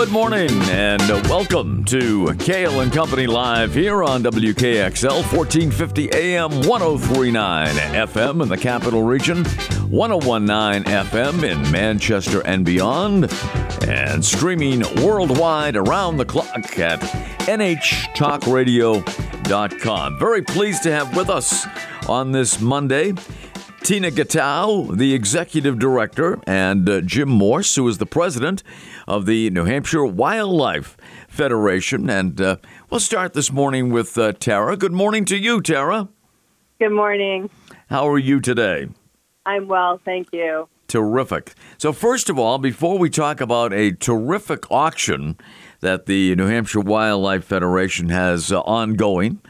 Good 0.00 0.12
morning 0.12 0.50
and 0.70 1.02
welcome 1.28 1.84
to 1.84 2.34
Kale 2.36 2.80
and 2.80 2.90
Company 2.90 3.26
Live 3.26 3.74
here 3.74 4.02
on 4.02 4.22
WKXL 4.22 5.30
1450 5.30 6.14
AM 6.14 6.62
1039 6.62 7.74
FM 8.08 8.42
in 8.42 8.48
the 8.48 8.56
capital 8.56 9.02
region, 9.02 9.44
1019 9.90 10.84
FM 10.84 11.42
in 11.42 11.70
Manchester 11.70 12.40
and 12.46 12.64
beyond, 12.64 13.30
and 13.86 14.24
streaming 14.24 14.80
worldwide 15.04 15.76
around 15.76 16.16
the 16.16 16.24
clock 16.24 16.78
at 16.78 17.00
NHTalkRadio.com. 17.40 20.18
Very 20.18 20.40
pleased 20.40 20.82
to 20.84 20.92
have 20.92 21.14
with 21.14 21.28
us 21.28 21.66
on 22.08 22.32
this 22.32 22.58
Monday 22.58 23.12
Tina 23.82 24.10
Gatow, 24.10 24.96
the 24.96 25.14
executive 25.14 25.78
director, 25.78 26.38
and 26.46 26.88
uh, 26.88 27.00
Jim 27.00 27.28
Morse, 27.28 27.74
who 27.74 27.88
is 27.88 27.98
the 27.98 28.06
president 28.06 28.62
of 29.08 29.26
the 29.26 29.48
New 29.50 29.64
Hampshire 29.64 30.04
Wildlife 30.04 30.96
Federation. 31.28 32.10
And 32.10 32.40
uh, 32.40 32.56
we'll 32.90 33.00
start 33.00 33.32
this 33.32 33.50
morning 33.50 33.90
with 33.90 34.16
uh, 34.18 34.32
Tara. 34.32 34.76
Good 34.76 34.92
morning 34.92 35.24
to 35.26 35.36
you, 35.36 35.62
Tara. 35.62 36.08
Good 36.78 36.92
morning. 36.92 37.48
How 37.88 38.06
are 38.08 38.18
you 38.18 38.40
today? 38.40 38.88
I'm 39.46 39.66
well, 39.66 40.00
thank 40.04 40.28
you. 40.32 40.68
Terrific. 40.86 41.54
So, 41.78 41.92
first 41.92 42.28
of 42.28 42.38
all, 42.38 42.58
before 42.58 42.98
we 42.98 43.08
talk 43.08 43.40
about 43.40 43.72
a 43.72 43.92
terrific 43.92 44.70
auction 44.70 45.38
that 45.80 46.06
the 46.06 46.36
New 46.36 46.46
Hampshire 46.46 46.80
Wildlife 46.80 47.44
Federation 47.44 48.10
has 48.10 48.52
uh, 48.52 48.60
ongoing, 48.60 49.40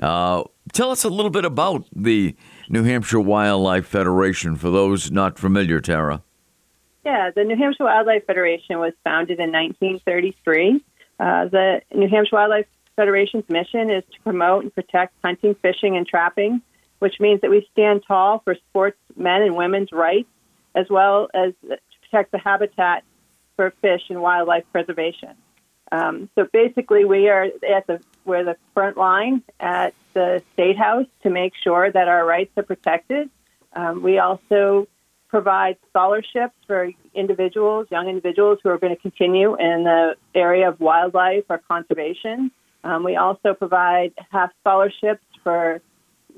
uh, 0.00 0.44
tell 0.72 0.90
us 0.90 1.04
a 1.04 1.08
little 1.08 1.30
bit 1.30 1.44
about 1.44 1.86
the 1.94 2.36
New 2.70 2.84
Hampshire 2.84 3.20
Wildlife 3.20 3.86
Federation 3.86 4.56
for 4.56 4.70
those 4.70 5.10
not 5.10 5.38
familiar, 5.38 5.80
Tara? 5.80 6.22
Yeah, 7.04 7.30
the 7.34 7.44
New 7.44 7.56
Hampshire 7.56 7.84
Wildlife 7.84 8.26
Federation 8.26 8.78
was 8.78 8.92
founded 9.04 9.40
in 9.40 9.50
1933. 9.52 10.84
Uh, 11.18 11.46
the 11.46 11.80
New 11.94 12.08
Hampshire 12.08 12.36
Wildlife 12.36 12.66
Federation's 12.96 13.48
mission 13.48 13.90
is 13.90 14.04
to 14.12 14.20
promote 14.20 14.64
and 14.64 14.74
protect 14.74 15.14
hunting, 15.24 15.54
fishing, 15.62 15.96
and 15.96 16.06
trapping, 16.06 16.60
which 16.98 17.20
means 17.20 17.40
that 17.40 17.50
we 17.50 17.66
stand 17.72 18.02
tall 18.06 18.40
for 18.44 18.54
sportsmen 18.68 19.42
and 19.42 19.56
women's 19.56 19.90
rights, 19.92 20.28
as 20.74 20.86
well 20.90 21.28
as 21.32 21.54
to 21.62 21.78
protect 22.02 22.32
the 22.32 22.38
habitat 22.38 23.04
for 23.56 23.72
fish 23.80 24.02
and 24.10 24.20
wildlife 24.20 24.64
preservation. 24.72 25.34
Um, 25.90 26.28
so 26.34 26.46
basically, 26.52 27.04
we 27.04 27.28
are 27.28 27.44
at 27.44 27.86
the 27.86 28.00
we're 28.28 28.44
the 28.44 28.56
front 28.74 28.96
line 28.96 29.42
at 29.58 29.94
the 30.14 30.42
State 30.52 30.76
House 30.76 31.06
to 31.22 31.30
make 31.30 31.54
sure 31.62 31.90
that 31.90 32.06
our 32.06 32.24
rights 32.24 32.52
are 32.56 32.62
protected. 32.62 33.30
Um, 33.72 34.02
we 34.02 34.18
also 34.18 34.86
provide 35.28 35.76
scholarships 35.90 36.54
for 36.66 36.90
individuals, 37.14 37.86
young 37.90 38.08
individuals 38.08 38.58
who 38.62 38.70
are 38.70 38.78
going 38.78 38.94
to 38.94 39.00
continue 39.00 39.56
in 39.56 39.84
the 39.84 40.16
area 40.34 40.68
of 40.68 40.80
wildlife 40.80 41.44
or 41.48 41.58
conservation. 41.58 42.50
Um, 42.84 43.04
we 43.04 43.16
also 43.16 43.54
provide 43.54 44.12
half 44.30 44.50
scholarships 44.60 45.24
for 45.42 45.80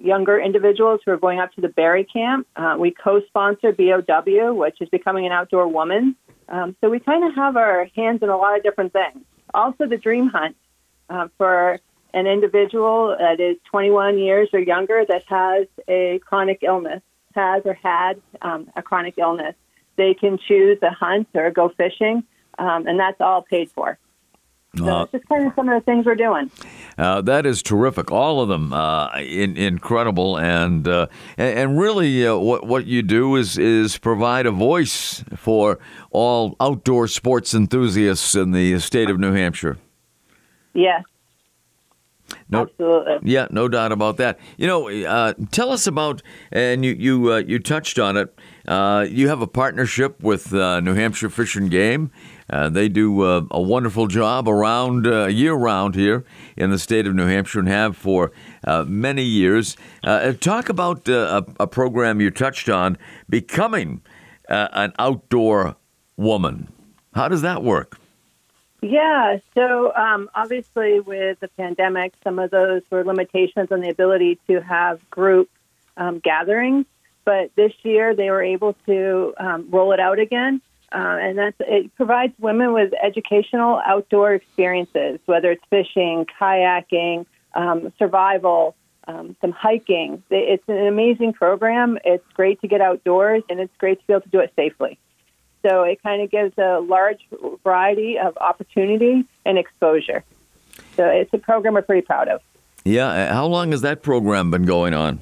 younger 0.01 0.41
individuals 0.41 1.01
who 1.05 1.13
are 1.13 1.19
going 1.19 1.39
up 1.39 1.53
to 1.55 1.61
the 1.61 1.69
Barry 1.69 2.05
Camp. 2.05 2.47
Uh, 2.57 2.77
we 2.79 2.91
co-sponsor 2.91 3.73
BOW, 3.73 4.55
which 4.55 4.81
is 4.81 4.89
becoming 4.89 5.27
an 5.27 5.33
outdoor 5.33 5.69
woman. 5.69 6.17
Um, 6.49 6.75
so 6.81 6.91
we 6.91 6.99
kind 6.99 7.25
of 7.25 7.35
have 7.35 7.57
our 7.57 7.87
hands 7.95 8.23
in 8.23 8.29
a 8.29 8.37
lot 8.37 8.57
of 8.57 8.63
different 8.63 8.93
things. 8.93 9.25
Also, 9.53 9.87
the 9.87 9.97
Dream 9.97 10.29
Hunt 10.29 10.57
uh, 11.11 11.29
for 11.37 11.79
an 12.15 12.27
individual 12.27 13.17
that 13.19 13.41
is 13.41 13.57
21 13.71 14.19
years 14.19 14.49
or 14.53 14.61
younger 14.61 15.05
that 15.07 15.25
has 15.27 15.67
a 15.89 16.21
chronic 16.25 16.61
illness, 16.63 17.03
has 17.35 17.63
or 17.65 17.75
had 17.75 18.21
um, 18.43 18.71
a 18.77 18.83
chronic 18.83 19.15
illness, 19.19 19.55
they 19.97 20.15
can 20.15 20.39
choose 20.39 20.79
a 20.83 20.91
hunt 20.91 21.29
or 21.35 21.51
go 21.51 21.69
fishing, 21.69 22.25
um, 22.59 22.87
and 22.87 22.99
that's 22.99 23.21
all 23.21 23.43
paid 23.43 23.71
for. 23.71 23.99
So 24.77 24.87
uh, 24.87 25.07
just 25.11 25.29
kind 25.29 25.49
of 25.49 25.53
some 25.57 25.69
of 25.69 25.75
the 25.75 25.85
things 25.85 26.07
we're 26.07 26.15
doing. 26.15 26.49
Uh, 26.97 27.21
that 27.23 27.45
is 27.45 27.61
terrific. 27.61 28.13
All 28.13 28.41
of 28.41 28.49
them 28.49 28.73
uh, 28.73 29.11
in, 29.19 29.57
incredible, 29.57 30.39
and 30.39 30.87
uh, 30.87 31.09
and 31.37 31.77
really, 31.77 32.25
uh, 32.25 32.37
what 32.37 32.67
what 32.67 32.87
you 32.87 33.03
do 33.03 33.35
is 33.35 33.59
is 33.59 33.99
provide 33.99 34.47
a 34.47 34.53
voice 34.53 35.25
for 35.35 35.81
all 36.13 36.55
outdoor 36.61 37.09
sports 37.09 37.53
enthusiasts 37.53 38.37
in 38.37 38.53
the 38.53 38.79
state 38.79 39.11
of 39.11 39.19
New 39.19 39.33
Hampshire. 39.33 39.77
Yes, 40.73 41.03
no, 42.49 42.63
Absolutely. 42.63 43.19
Yeah, 43.31 43.47
no 43.51 43.69
doubt 43.69 43.93
about 43.93 44.17
that. 44.17 44.39
You 44.57 44.67
know, 44.67 44.89
uh, 44.89 45.35
tell 45.51 45.71
us 45.71 45.87
about, 45.87 46.23
and 46.51 46.85
you 46.85 46.93
you 46.93 47.33
uh, 47.33 47.37
you 47.39 47.59
touched 47.59 47.99
on 47.99 48.17
it. 48.17 48.35
Uh, 48.67 49.07
you 49.09 49.29
have 49.29 49.41
a 49.41 49.47
partnership 49.47 50.23
with 50.23 50.53
uh, 50.53 50.81
New 50.81 50.95
Hampshire 50.95 51.31
Fish 51.31 51.57
and 51.57 51.71
Game. 51.71 52.11
Uh, 52.49 52.69
they 52.69 52.89
do 52.89 53.23
uh, 53.23 53.43
a 53.53 53.61
wonderful 53.61 54.09
job 54.09 54.49
around 54.49 55.05
year 55.33 55.55
round 55.55 55.95
here 55.95 56.25
in 56.57 56.71
the 56.71 56.79
state 56.79 57.07
of 57.07 57.15
New 57.15 57.27
Hampshire 57.27 57.61
and 57.61 57.69
have 57.69 57.97
for 57.97 58.33
many 58.87 59.23
years. 59.23 59.77
talk 60.41 60.69
about 60.69 61.09
a, 61.09 61.45
a, 61.61 61.67
program 61.69 62.21
you 62.21 62.31
touched 62.31 62.69
on, 62.69 62.99
becoming 63.29 64.03
an 64.49 64.93
outdoor 64.99 65.77
woman. 66.17 66.69
How 67.15 67.29
does 67.29 67.43
that 67.43 67.63
work? 67.63 68.01
Yeah, 68.83 69.39
so 69.55 69.95
um, 69.95 70.31
obviously 70.35 71.01
with 71.01 71.39
the 71.41 71.49
pandemic, 71.49 72.15
some 72.25 72.39
of 72.39 72.51
those 72.51 72.83
were 72.91 73.05
limitations 73.05 73.71
on 73.71 73.81
the 73.81 73.91
ability 73.91 74.39
to 74.49 74.61
have 74.61 74.99
group 75.11 75.51
um, 75.97 76.19
gatherings. 76.19 76.87
But 77.25 77.51
this 77.55 77.73
year 77.83 78.15
they 78.15 78.31
were 78.31 78.43
able 78.43 78.75
to 78.87 79.35
um, 79.37 79.69
roll 79.71 79.93
it 79.93 80.01
out 80.01 80.19
again. 80.19 80.63
Uh, 80.93 81.19
and 81.21 81.39
that's, 81.39 81.57
it 81.61 81.95
provides 81.95 82.33
women 82.39 82.73
with 82.73 82.93
educational 83.01 83.81
outdoor 83.85 84.35
experiences, 84.35 85.21
whether 85.27 85.53
it's 85.53 85.65
fishing, 85.71 86.27
kayaking, 86.41 87.27
um, 87.55 87.93
survival, 87.99 88.75
um, 89.07 89.37
some 89.41 89.53
hiking. 89.53 90.23
It's 90.31 90.69
an 90.69 90.87
amazing 90.87 91.35
program. 91.35 91.99
It's 92.05 92.27
great 92.35 92.61
to 92.63 92.69
get 92.69 92.81
outdoors, 92.81 93.45
and 93.49 93.61
it's 93.61 93.77
great 93.79 94.01
to 94.01 94.07
be 94.07 94.13
able 94.15 94.23
to 94.23 94.29
do 94.31 94.41
it 94.41 94.53
safely. 94.57 94.99
So 95.63 95.83
it 95.83 96.03
kind 96.03 96.23
of 96.23 96.31
gives 96.31 96.57
a 96.59 96.81
large 96.81 97.21
variety 97.63 98.19
of 98.19 98.37
opportunity 98.39 99.25
and 99.45 99.59
exposure. 99.59 100.25
So 100.97 101.07
it's 101.07 101.33
a 101.35 101.39
program 101.39 101.75
we're 101.75 101.83
pretty 101.83 102.07
proud 102.07 102.29
of. 102.29 102.41
Yeah. 102.85 103.09
Uh, 103.09 103.33
how 103.33 103.47
long 103.47 103.73
has 103.73 103.83
that 103.83 104.03
program 104.03 104.51
been 104.51 104.65
going 104.65 104.95
on? 104.95 105.21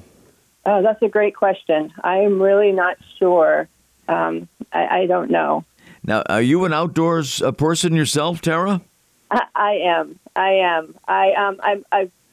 Oh, 0.65 0.81
that's 0.81 1.01
a 1.01 1.09
great 1.09 1.35
question. 1.35 1.91
I'm 2.03 2.41
really 2.41 2.71
not 2.71 2.97
sure. 3.17 3.67
Um, 4.07 4.47
I, 4.71 5.01
I, 5.01 5.05
don't 5.05 5.29
know. 5.29 5.65
Now, 6.03 6.23
are 6.27 6.41
you 6.41 6.65
an 6.65 6.73
outdoors 6.73 7.41
uh, 7.41 7.51
person 7.51 7.93
yourself, 7.93 8.41
Tara? 8.41 8.81
I, 9.29 9.41
I 9.55 9.71
am. 9.85 10.19
I 10.35 10.49
am. 10.51 10.95
I 11.07 11.31
um, 11.33 11.59
I'm, 11.61 11.85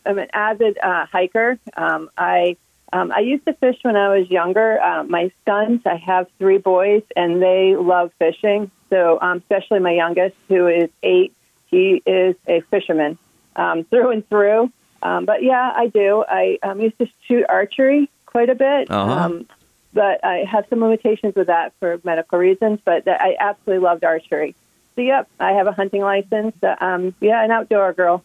I'm 0.06 0.18
an 0.18 0.28
avid 0.32 0.78
uh, 0.78 1.06
hiker. 1.06 1.58
Um, 1.76 2.10
I 2.16 2.56
um, 2.96 3.12
I 3.12 3.20
used 3.20 3.44
to 3.44 3.52
fish 3.52 3.76
when 3.82 3.94
I 3.94 4.16
was 4.16 4.30
younger. 4.30 4.80
Uh, 4.80 5.04
my 5.04 5.30
sons, 5.44 5.82
I 5.84 5.96
have 5.96 6.28
three 6.38 6.56
boys, 6.56 7.02
and 7.14 7.42
they 7.42 7.76
love 7.76 8.10
fishing. 8.18 8.70
So, 8.88 9.18
um, 9.20 9.38
especially 9.38 9.80
my 9.80 9.92
youngest, 9.92 10.34
who 10.48 10.66
is 10.66 10.88
eight, 11.02 11.34
he 11.66 12.02
is 12.06 12.36
a 12.48 12.62
fisherman 12.62 13.18
um, 13.54 13.84
through 13.84 14.12
and 14.12 14.28
through. 14.28 14.72
Um, 15.02 15.26
but 15.26 15.42
yeah, 15.42 15.72
I 15.76 15.88
do. 15.88 16.24
I 16.26 16.58
um, 16.62 16.80
used 16.80 16.98
to 16.98 17.06
shoot 17.28 17.44
archery 17.46 18.08
quite 18.24 18.48
a 18.48 18.54
bit, 18.54 18.90
uh-huh. 18.90 19.12
um, 19.12 19.46
but 19.92 20.24
I 20.24 20.44
have 20.50 20.64
some 20.70 20.80
limitations 20.80 21.34
with 21.34 21.48
that 21.48 21.74
for 21.78 22.00
medical 22.02 22.38
reasons. 22.38 22.80
But 22.82 23.06
I 23.06 23.36
absolutely 23.38 23.84
loved 23.84 24.04
archery. 24.04 24.54
So, 24.94 25.02
yep, 25.02 25.28
I 25.38 25.52
have 25.52 25.66
a 25.66 25.72
hunting 25.72 26.00
license. 26.00 26.56
Uh, 26.62 26.76
um, 26.80 27.14
yeah, 27.20 27.44
an 27.44 27.50
outdoor 27.50 27.92
girl. 27.92 28.24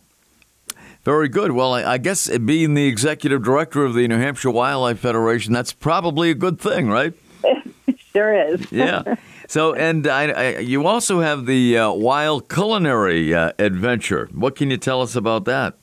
Very 1.03 1.29
good. 1.29 1.51
Well, 1.51 1.73
I, 1.73 1.83
I, 1.83 1.97
guess 1.97 2.29
being 2.37 2.75
the 2.75 2.85
executive 2.85 3.43
director 3.43 3.83
of 3.83 3.95
the 3.95 4.07
New 4.07 4.19
Hampshire 4.19 4.51
Wildlife 4.51 4.99
Federation, 4.99 5.51
that's 5.51 5.73
probably 5.73 6.29
a 6.29 6.35
good 6.35 6.59
thing, 6.59 6.89
right? 6.89 7.13
sure 8.13 8.33
is. 8.33 8.71
yeah. 8.71 9.15
So, 9.47 9.73
and 9.73 10.05
I, 10.05 10.29
I, 10.29 10.57
you 10.59 10.85
also 10.85 11.19
have 11.19 11.47
the 11.47 11.77
uh, 11.77 11.91
Wild 11.91 12.49
Culinary 12.49 13.33
uh, 13.33 13.51
Adventure. 13.57 14.29
What 14.31 14.55
can 14.55 14.69
you 14.69 14.77
tell 14.77 15.01
us 15.01 15.15
about 15.15 15.45
that? 15.45 15.73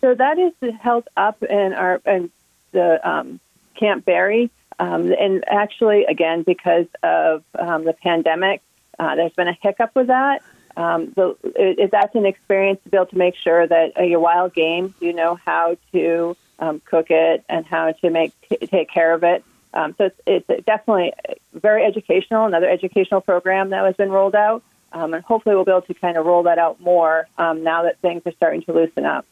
So 0.00 0.14
that 0.14 0.38
is 0.38 0.74
held 0.80 1.08
up 1.16 1.40
in 1.44 1.72
our 1.72 2.00
in 2.04 2.32
the 2.72 3.08
um, 3.08 3.38
Camp 3.78 4.04
Barry, 4.04 4.50
um, 4.80 5.12
and 5.12 5.44
actually, 5.46 6.04
again, 6.06 6.42
because 6.42 6.86
of 7.04 7.44
um, 7.56 7.84
the 7.84 7.92
pandemic, 7.92 8.60
uh, 8.98 9.14
there's 9.14 9.32
been 9.34 9.46
a 9.46 9.56
hiccup 9.62 9.94
with 9.94 10.08
that 10.08 10.42
um, 10.76 11.12
the, 11.14 11.36
it, 11.44 11.90
that's 11.90 12.14
an 12.14 12.26
experience 12.26 12.80
to 12.84 12.90
be 12.90 12.96
able 12.96 13.06
to 13.06 13.18
make 13.18 13.34
sure 13.36 13.66
that 13.66 13.98
uh, 13.98 14.02
your 14.02 14.20
wild 14.20 14.54
game, 14.54 14.94
you 15.00 15.12
know 15.12 15.34
how 15.34 15.76
to 15.92 16.36
um, 16.58 16.80
cook 16.84 17.10
it 17.10 17.44
and 17.48 17.66
how 17.66 17.92
to 17.92 18.10
make 18.10 18.32
t- 18.48 18.66
take 18.66 18.90
care 18.90 19.12
of 19.12 19.24
it. 19.24 19.44
Um, 19.74 19.94
so 19.96 20.10
it's, 20.26 20.46
it's 20.48 20.66
definitely 20.66 21.12
very 21.54 21.84
educational. 21.84 22.46
Another 22.46 22.68
educational 22.68 23.20
program 23.20 23.70
that 23.70 23.84
has 23.84 23.96
been 23.96 24.10
rolled 24.10 24.34
out, 24.34 24.62
um, 24.92 25.14
and 25.14 25.24
hopefully 25.24 25.54
we'll 25.54 25.64
be 25.64 25.70
able 25.70 25.82
to 25.82 25.94
kind 25.94 26.16
of 26.16 26.26
roll 26.26 26.44
that 26.44 26.58
out 26.58 26.80
more 26.80 27.26
um, 27.38 27.62
now 27.62 27.82
that 27.84 27.98
things 28.00 28.22
are 28.26 28.32
starting 28.32 28.62
to 28.62 28.72
loosen 28.72 29.04
up. 29.04 29.26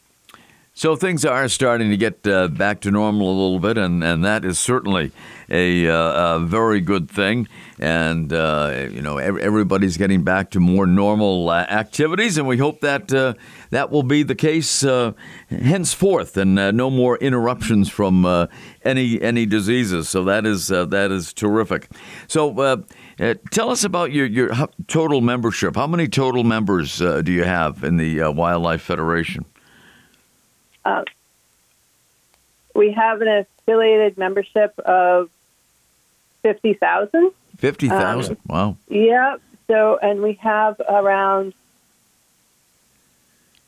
So 0.81 0.95
things 0.95 1.25
are 1.25 1.47
starting 1.47 1.91
to 1.91 1.95
get 1.95 2.25
uh, 2.25 2.47
back 2.47 2.81
to 2.81 2.89
normal 2.89 3.29
a 3.29 3.37
little 3.39 3.59
bit, 3.59 3.77
and, 3.77 4.03
and 4.03 4.25
that 4.25 4.43
is 4.43 4.57
certainly 4.57 5.11
a, 5.47 5.87
uh, 5.87 6.37
a 6.37 6.39
very 6.39 6.81
good 6.81 7.07
thing. 7.07 7.47
And 7.77 8.33
uh, 8.33 8.87
you 8.89 8.99
know, 8.99 9.19
everybody's 9.19 9.97
getting 9.97 10.23
back 10.23 10.49
to 10.51 10.59
more 10.59 10.87
normal 10.87 11.51
uh, 11.51 11.67
activities, 11.69 12.39
and 12.39 12.47
we 12.47 12.57
hope 12.57 12.81
that 12.81 13.13
uh, 13.13 13.35
that 13.69 13.91
will 13.91 14.01
be 14.01 14.23
the 14.23 14.33
case 14.33 14.83
uh, 14.83 15.11
henceforth, 15.51 16.35
and 16.35 16.55
no 16.55 16.89
more 16.89 17.15
interruptions 17.17 17.87
from 17.87 18.25
any 18.83 19.21
any 19.21 19.45
diseases. 19.45 20.09
So 20.09 20.23
that 20.23 20.47
is 20.47 20.69
that 20.69 21.11
is 21.11 21.31
terrific. 21.31 21.91
So. 22.27 22.85
tell 23.51 23.69
us 23.69 23.83
about 23.83 24.11
your, 24.11 24.25
your 24.25 24.51
total 24.87 25.21
membership. 25.21 25.75
How 25.75 25.85
many 25.85 26.07
total 26.07 26.43
members 26.43 26.97
do 26.97 27.31
you 27.31 27.43
have 27.43 27.83
in 27.83 27.97
the 27.97 28.33
Wildlife 28.33 28.81
Federation? 28.81 29.45
Uh, 30.83 31.03
we 32.73 32.91
have 32.91 33.21
an 33.21 33.27
affiliated 33.27 34.17
membership 34.17 34.77
of 34.79 35.29
50,000. 36.43 37.31
50,000, 37.57 38.31
um, 38.31 38.37
wow. 38.47 38.77
Yeah, 38.89 39.37
so, 39.67 39.97
and 40.01 40.21
we 40.21 40.33
have 40.41 40.79
around 40.79 41.53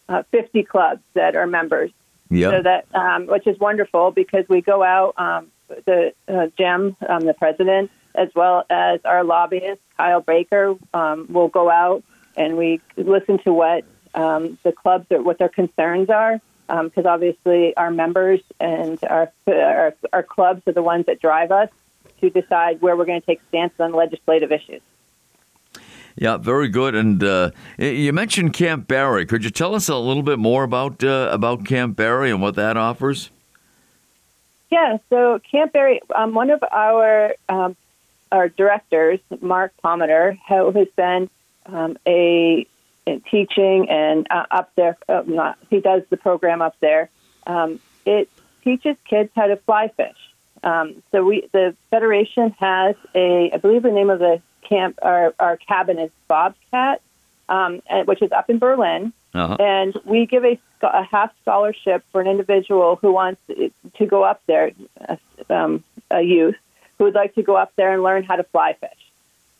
uh, 0.09 0.23
50 0.31 0.63
clubs 0.63 1.01
that 1.13 1.35
are 1.35 1.47
members. 1.47 1.91
Yeah. 2.29 2.51
So 2.51 2.61
that, 2.63 2.85
um, 2.93 3.27
which 3.27 3.45
is 3.45 3.59
wonderful 3.59 4.11
because 4.11 4.47
we 4.49 4.61
go 4.61 4.83
out, 4.83 5.13
um, 5.17 5.47
the 5.85 6.13
uh, 6.27 6.47
Jim, 6.57 6.95
um, 7.07 7.21
the 7.21 7.33
president, 7.33 7.91
as 8.15 8.29
well 8.35 8.65
as 8.69 8.99
our 9.05 9.23
lobbyist, 9.23 9.81
Kyle 9.97 10.21
Baker, 10.21 10.75
um, 10.93 11.27
will 11.29 11.47
go 11.47 11.69
out 11.69 12.03
and 12.35 12.57
we 12.57 12.81
listen 12.97 13.37
to 13.39 13.53
what 13.53 13.83
um, 14.13 14.57
the 14.63 14.71
clubs 14.71 15.11
are, 15.11 15.21
what 15.21 15.37
their 15.37 15.49
concerns 15.49 16.09
are 16.09 16.41
because 16.67 17.05
um, 17.05 17.07
obviously 17.07 17.75
our 17.75 17.91
members 17.91 18.41
and 18.59 18.97
our, 19.03 19.31
our, 19.47 19.93
our 20.11 20.23
clubs 20.23 20.61
are 20.67 20.73
the 20.73 20.83
ones 20.83 21.05
that 21.07 21.21
drive 21.21 21.51
us 21.51 21.69
to 22.21 22.29
decide 22.29 22.81
where 22.81 22.95
we're 22.95 23.05
going 23.05 23.19
to 23.19 23.25
take 23.25 23.41
stances 23.49 23.79
on 23.79 23.91
legislative 23.93 24.51
issues. 24.51 24.81
Yeah, 26.15 26.37
very 26.37 26.69
good. 26.69 26.95
And 26.95 27.23
uh, 27.23 27.51
you 27.77 28.13
mentioned 28.13 28.53
Camp 28.53 28.87
Barry. 28.87 29.25
Could 29.25 29.43
you 29.43 29.49
tell 29.49 29.73
us 29.73 29.89
a 29.89 29.97
little 29.97 30.23
bit 30.23 30.39
more 30.39 30.63
about 30.63 31.03
uh, 31.03 31.29
about 31.31 31.65
Camp 31.65 31.95
Barry 31.95 32.29
and 32.29 32.41
what 32.41 32.55
that 32.55 32.77
offers? 32.77 33.31
Yeah, 34.69 34.97
so 35.09 35.39
Camp 35.51 35.73
Barry, 35.73 36.01
um, 36.15 36.33
one 36.33 36.49
of 36.49 36.63
our 36.71 37.33
um, 37.49 37.75
our 38.31 38.49
directors, 38.49 39.19
Mark 39.41 39.73
Pometer, 39.83 40.37
who 40.47 40.71
has 40.71 40.87
been 40.95 41.29
um, 41.65 41.97
a 42.07 42.67
teaching 43.29 43.89
and 43.89 44.27
uh, 44.29 44.45
up 44.51 44.71
there. 44.75 44.97
Uh, 45.07 45.23
not, 45.25 45.57
he 45.69 45.79
does 45.79 46.03
the 46.09 46.17
program 46.17 46.61
up 46.61 46.75
there. 46.79 47.09
Um, 47.45 47.79
it 48.05 48.29
teaches 48.63 48.95
kids 49.05 49.29
how 49.35 49.47
to 49.47 49.57
fly 49.57 49.89
fish. 49.89 50.17
Um, 50.63 51.03
so 51.11 51.25
we, 51.25 51.49
the 51.51 51.75
federation 51.89 52.51
has 52.59 52.95
a, 53.13 53.51
I 53.53 53.57
believe 53.57 53.83
the 53.83 53.91
name 53.91 54.09
of 54.09 54.19
the 54.19 54.41
camp, 54.67 54.99
our, 55.01 55.33
our 55.37 55.57
cabin 55.57 55.99
is 55.99 56.11
Bobcat, 56.27 57.01
um, 57.49 57.81
which 58.05 58.21
is 58.21 58.31
up 58.31 58.49
in 58.49 58.59
Berlin. 58.59 59.11
Uh-huh. 59.33 59.57
And 59.59 59.99
we 60.05 60.25
give 60.25 60.45
a, 60.45 60.59
a 60.81 61.03
half 61.03 61.31
scholarship 61.41 62.05
for 62.11 62.21
an 62.21 62.27
individual 62.27 62.97
who 62.97 63.11
wants 63.11 63.41
to 63.47 64.05
go 64.05 64.23
up 64.23 64.41
there, 64.45 64.71
um, 65.49 65.83
a 66.09 66.21
youth 66.21 66.55
who 66.97 67.05
would 67.05 67.15
like 67.15 67.35
to 67.35 67.43
go 67.43 67.55
up 67.55 67.73
there 67.75 67.93
and 67.93 68.03
learn 68.03 68.23
how 68.23 68.35
to 68.35 68.43
fly 68.43 68.73
fish. 68.79 68.89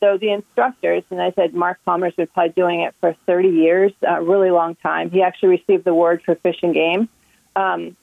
So 0.04 0.18
the 0.18 0.32
instructors, 0.32 1.02
and 1.08 1.18
I 1.18 1.32
said 1.32 1.54
Mark 1.54 1.78
Palmer's 1.86 2.12
been 2.12 2.26
probably 2.26 2.52
doing 2.52 2.80
it 2.82 2.94
for 3.00 3.16
30 3.24 3.48
years, 3.48 3.90
a 4.06 4.22
really 4.22 4.50
long 4.50 4.74
time. 4.74 5.10
He 5.10 5.22
actually 5.22 5.48
received 5.48 5.84
the 5.84 5.92
award 5.92 6.20
for 6.22 6.34
fish 6.34 6.58
and 6.62 6.74
game. 6.74 7.08
Um, 7.56 7.96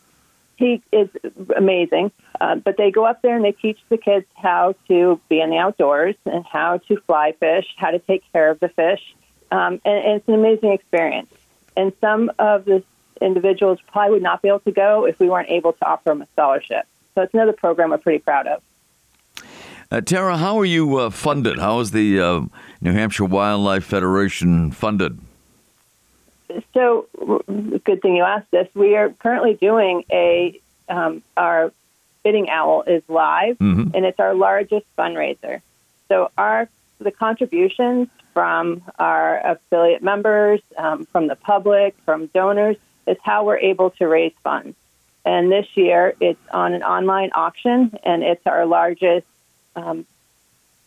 he 0.55 0.81
is 0.91 1.09
amazing. 1.55 2.11
Uh, 2.39 2.55
but 2.55 2.77
they 2.77 2.89
go 2.89 3.05
up 3.05 3.21
there 3.21 3.35
and 3.35 3.45
they 3.45 3.51
teach 3.51 3.77
the 3.89 3.99
kids 3.99 4.25
how 4.33 4.73
to 4.87 5.21
be 5.29 5.41
in 5.41 5.51
the 5.51 5.57
outdoors 5.57 6.15
and 6.25 6.43
how 6.43 6.77
to 6.87 6.97
fly 7.01 7.33
fish, 7.39 7.67
how 7.77 7.91
to 7.91 7.99
take 7.99 8.23
care 8.33 8.49
of 8.49 8.59
the 8.59 8.69
fish. 8.69 9.15
Um, 9.51 9.79
and, 9.85 10.03
and 10.03 10.15
it's 10.15 10.27
an 10.27 10.33
amazing 10.33 10.71
experience. 10.71 11.31
And 11.77 11.93
some 12.01 12.31
of 12.39 12.65
the 12.65 12.83
individuals 13.21 13.77
probably 13.91 14.13
would 14.13 14.23
not 14.23 14.41
be 14.41 14.47
able 14.47 14.61
to 14.61 14.71
go 14.71 15.05
if 15.05 15.19
we 15.19 15.29
weren't 15.29 15.51
able 15.51 15.73
to 15.73 15.85
offer 15.85 16.09
them 16.09 16.23
a 16.23 16.27
scholarship. 16.33 16.87
So 17.13 17.21
it's 17.21 17.33
another 17.35 17.53
program 17.53 17.91
we're 17.91 17.99
pretty 17.99 18.23
proud 18.23 18.47
of. 18.47 18.63
Uh, 19.91 19.99
Tara, 19.99 20.37
how 20.37 20.57
are 20.57 20.65
you 20.65 20.97
uh, 20.97 21.09
funded? 21.09 21.59
How 21.59 21.81
is 21.81 21.91
the 21.91 22.21
uh, 22.21 22.41
New 22.79 22.93
Hampshire 22.93 23.25
Wildlife 23.25 23.83
Federation 23.83 24.71
funded? 24.71 25.19
So, 26.73 27.07
good 27.83 28.01
thing 28.01 28.15
you 28.15 28.23
asked 28.23 28.51
this. 28.51 28.69
We 28.73 28.95
are 28.95 29.09
currently 29.09 29.55
doing 29.55 30.05
a 30.09 30.59
um, 30.87 31.23
our 31.35 31.73
bidding 32.23 32.49
owl 32.49 32.83
is 32.83 33.03
live, 33.09 33.57
mm-hmm. 33.57 33.93
and 33.93 34.05
it's 34.05 34.19
our 34.19 34.33
largest 34.33 34.85
fundraiser. 34.97 35.61
So, 36.07 36.31
our 36.37 36.69
the 36.99 37.11
contributions 37.11 38.07
from 38.33 38.83
our 38.97 39.39
affiliate 39.45 40.03
members, 40.03 40.61
um, 40.77 41.05
from 41.05 41.27
the 41.27 41.35
public, 41.35 41.97
from 42.05 42.27
donors, 42.27 42.77
is 43.07 43.17
how 43.23 43.43
we're 43.43 43.57
able 43.57 43.89
to 43.91 44.07
raise 44.07 44.33
funds. 44.41 44.77
And 45.25 45.51
this 45.51 45.67
year, 45.75 46.13
it's 46.21 46.39
on 46.51 46.73
an 46.73 46.83
online 46.83 47.31
auction, 47.33 47.97
and 48.03 48.23
it's 48.23 48.45
our 48.47 48.65
largest 48.65 49.25
um, 49.75 50.05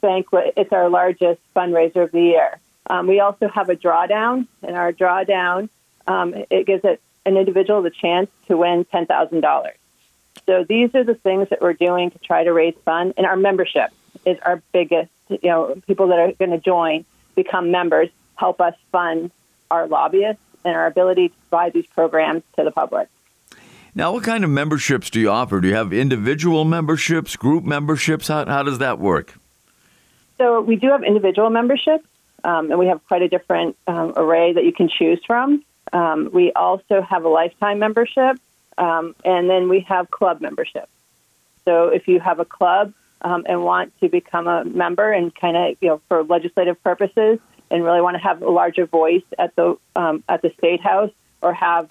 banquet. 0.00 0.54
It's 0.56 0.72
our 0.72 0.88
largest 0.88 1.40
fundraiser 1.54 2.04
of 2.04 2.12
the 2.12 2.22
year. 2.22 2.58
Um, 2.86 3.06
we 3.06 3.20
also 3.20 3.48
have 3.48 3.70
a 3.70 3.76
drawdown, 3.76 4.46
and 4.62 4.76
our 4.76 4.92
drawdown 4.92 5.69
um, 6.06 6.34
it 6.50 6.66
gives 6.66 6.84
it 6.84 7.00
an 7.25 7.36
individual 7.36 7.81
the 7.82 7.90
chance 7.90 8.31
to 8.48 8.56
win 8.56 8.84
ten 8.84 9.06
thousand 9.06 9.40
dollars. 9.40 9.76
So 10.46 10.64
these 10.69 10.94
are 10.94 11.04
the 11.04 11.14
things 11.14 11.48
that 11.48 11.62
we're 11.62 11.72
doing 11.72 12.10
to 12.10 12.19
try 12.19 12.44
to 12.44 12.52
raise 12.52 12.75
funds, 12.84 13.14
and 13.16 13.26
our 13.26 13.36
membership 13.36 13.90
is 14.26 14.38
our 14.42 14.62
biggest. 14.72 15.10
You 15.28 15.38
know, 15.44 15.82
people 15.86 16.08
that 16.08 16.19
are 16.19 16.32
going 16.32 16.50
to 16.50 16.58
join 16.58 17.06
become 17.34 17.70
members 17.70 18.10
help 18.36 18.60
us 18.60 18.75
fund 18.92 19.31
our 19.70 19.86
lobbyists 19.86 20.42
and 20.64 20.76
our 20.76 20.86
ability 20.86 21.28
to 21.28 21.34
provide 21.48 21.72
these 21.72 21.86
programs 21.86 22.42
to 22.56 22.64
the 22.64 22.70
public. 22.70 23.08
Now, 23.96 24.12
what 24.12 24.25
kind 24.25 24.43
of 24.43 24.50
memberships 24.50 25.08
do 25.08 25.20
you 25.20 25.31
offer? 25.31 25.61
Do 25.61 25.69
you 25.69 25.75
have 25.75 25.93
individual 25.93 26.64
memberships, 26.64 27.37
group 27.37 27.62
memberships? 27.62 28.26
How, 28.26 28.44
how 28.44 28.64
does 28.64 28.79
that 28.79 28.99
work? 28.99 29.35
So, 30.37 30.61
we 30.61 30.75
do 30.75 30.88
have 30.88 31.05
individual 31.05 31.49
memberships, 31.49 32.05
um, 32.43 32.70
and 32.70 32.79
we 32.81 32.88
have 32.88 33.06
quite 33.06 33.23
a 33.23 33.29
different 33.29 33.76
um, 33.87 34.12
array 34.17 34.52
that 34.52 34.64
you 34.64 34.73
can 34.73 34.88
choose 34.88 35.20
from. 35.25 35.62
Um, 35.93 36.31
we 36.32 36.50
also 36.52 37.02
have 37.02 37.25
a 37.25 37.29
lifetime 37.29 37.79
membership, 37.79 38.37
um, 38.79 39.14
and 39.25 39.49
then 39.49 39.69
we 39.69 39.81
have 39.88 40.11
club 40.11 40.41
membership. 40.41 40.88
So, 41.64 41.87
if 41.87 42.08
you 42.08 42.19
have 42.19 42.41
a 42.41 42.44
club 42.44 42.93
um, 43.20 43.46
and 43.49 43.62
want 43.62 43.93
to 44.00 44.08
become 44.08 44.49
a 44.49 44.64
member 44.64 45.12
and 45.12 45.32
kind 45.32 45.56
of, 45.56 45.76
you 45.81 45.88
know, 45.88 46.00
for 46.08 46.25
legislative 46.25 46.82
purposes, 46.82 47.38
and 47.70 47.84
really 47.84 48.01
want 48.01 48.17
to 48.17 48.22
have 48.22 48.43
a 48.43 48.51
larger 48.51 48.86
voice 48.86 49.22
at 49.39 49.55
the 49.55 49.77
um, 49.94 50.24
at 50.29 50.43
the 50.43 50.53
state 50.58 50.81
house, 50.81 51.13
or 51.43 51.55
have 51.55 51.89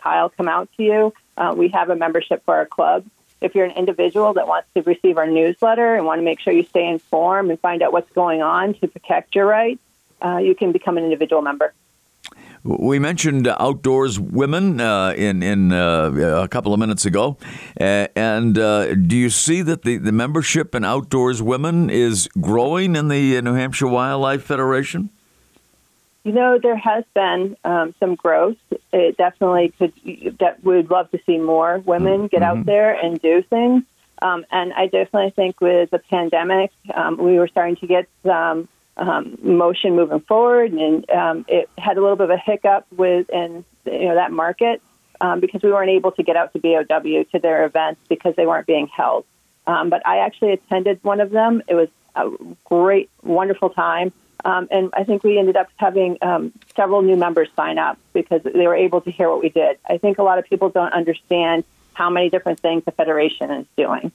Kyle 0.00 0.28
come 0.30 0.48
out 0.48 0.68
to 0.76 0.82
you, 0.82 1.12
uh, 1.40 1.54
we 1.56 1.68
have 1.68 1.88
a 1.88 1.96
membership 1.96 2.44
for 2.44 2.54
our 2.54 2.66
club. 2.66 3.06
If 3.40 3.54
you're 3.54 3.64
an 3.64 3.72
individual 3.72 4.34
that 4.34 4.46
wants 4.46 4.68
to 4.74 4.82
receive 4.82 5.16
our 5.16 5.26
newsletter 5.26 5.94
and 5.94 6.04
want 6.04 6.18
to 6.18 6.22
make 6.22 6.38
sure 6.40 6.52
you 6.52 6.64
stay 6.64 6.86
informed 6.86 7.50
and 7.50 7.58
find 7.58 7.82
out 7.82 7.92
what's 7.92 8.12
going 8.12 8.42
on 8.42 8.74
to 8.74 8.86
protect 8.86 9.34
your 9.34 9.46
rights, 9.46 9.80
uh, 10.22 10.36
you 10.36 10.54
can 10.54 10.72
become 10.72 10.98
an 10.98 11.04
individual 11.04 11.40
member. 11.40 11.72
We 12.62 12.98
mentioned 12.98 13.48
outdoors 13.48 14.20
women 14.20 14.82
uh, 14.82 15.14
in 15.16 15.42
in 15.42 15.72
uh, 15.72 16.42
a 16.42 16.48
couple 16.48 16.74
of 16.74 16.78
minutes 16.78 17.06
ago, 17.06 17.38
and 17.78 18.58
uh, 18.58 18.94
do 18.94 19.16
you 19.16 19.30
see 19.30 19.62
that 19.62 19.80
the, 19.80 19.96
the 19.96 20.12
membership 20.12 20.74
in 20.74 20.84
outdoors 20.84 21.40
women 21.40 21.88
is 21.88 22.28
growing 22.38 22.96
in 22.96 23.08
the 23.08 23.40
New 23.40 23.54
Hampshire 23.54 23.86
Wildlife 23.86 24.42
Federation? 24.42 25.08
You 26.24 26.32
know, 26.32 26.58
there 26.62 26.76
has 26.76 27.04
been 27.14 27.56
um, 27.64 27.94
some 27.98 28.14
growth. 28.14 28.58
It 28.92 29.16
definitely 29.16 29.72
could. 29.78 29.92
That 30.38 30.62
we'd 30.62 30.90
love 30.90 31.10
to 31.12 31.20
see 31.24 31.38
more 31.38 31.78
women 31.78 32.26
get 32.26 32.42
mm-hmm. 32.42 32.60
out 32.60 32.66
there 32.66 32.92
and 32.92 33.20
do 33.20 33.42
things. 33.42 33.84
Um, 34.22 34.44
and 34.50 34.72
I 34.74 34.84
definitely 34.84 35.30
think 35.30 35.60
with 35.60 35.90
the 35.90 35.98
pandemic, 35.98 36.72
um, 36.92 37.16
we 37.16 37.38
were 37.38 37.48
starting 37.48 37.76
to 37.76 37.86
get 37.86 38.06
some 38.22 38.68
um, 38.98 39.38
motion 39.42 39.96
moving 39.96 40.20
forward, 40.20 40.72
and 40.72 41.08
um, 41.10 41.46
it 41.48 41.70
had 41.78 41.96
a 41.96 42.02
little 42.02 42.16
bit 42.16 42.24
of 42.24 42.30
a 42.30 42.36
hiccup 42.36 42.86
with 42.94 43.30
in 43.30 43.64
you 43.86 44.08
know 44.08 44.14
that 44.14 44.30
market 44.30 44.82
um, 45.20 45.40
because 45.40 45.62
we 45.62 45.72
weren't 45.72 45.90
able 45.90 46.12
to 46.12 46.22
get 46.22 46.36
out 46.36 46.52
to 46.52 46.58
BOW 46.58 47.24
to 47.32 47.38
their 47.38 47.64
events 47.64 48.00
because 48.08 48.34
they 48.36 48.46
weren't 48.46 48.66
being 48.66 48.88
held. 48.88 49.24
Um, 49.66 49.90
but 49.90 50.06
I 50.06 50.18
actually 50.18 50.52
attended 50.52 51.02
one 51.02 51.20
of 51.20 51.30
them. 51.30 51.62
It 51.68 51.74
was 51.74 51.88
a 52.14 52.30
great, 52.64 53.10
wonderful 53.22 53.70
time. 53.70 54.12
Um, 54.44 54.68
and 54.70 54.90
I 54.92 55.04
think 55.04 55.24
we 55.24 55.38
ended 55.38 55.56
up 55.56 55.68
having 55.76 56.18
um, 56.22 56.52
several 56.76 57.02
new 57.02 57.16
members 57.16 57.48
sign 57.56 57.78
up 57.78 57.98
because 58.12 58.42
they 58.42 58.66
were 58.66 58.74
able 58.74 59.00
to 59.02 59.10
hear 59.10 59.30
what 59.30 59.42
we 59.42 59.48
did. 59.48 59.78
I 59.88 59.98
think 59.98 60.18
a 60.18 60.22
lot 60.22 60.38
of 60.38 60.44
people 60.44 60.68
don't 60.68 60.92
understand 60.92 61.64
how 61.94 62.10
many 62.10 62.30
different 62.30 62.60
things 62.60 62.84
the 62.84 62.92
Federation 62.92 63.50
is 63.50 63.66
doing. 63.76 64.12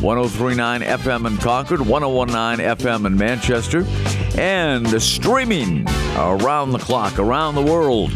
1039 0.00 0.80
FM 0.80 1.26
in 1.26 1.36
Concord, 1.36 1.80
1019 1.80 2.66
FM 2.66 3.04
in 3.06 3.16
Manchester, 3.16 3.84
and 4.38 5.02
streaming 5.02 5.86
around 6.16 6.72
the 6.72 6.78
clock, 6.78 7.18
around 7.18 7.56
the 7.56 7.62
world 7.62 8.10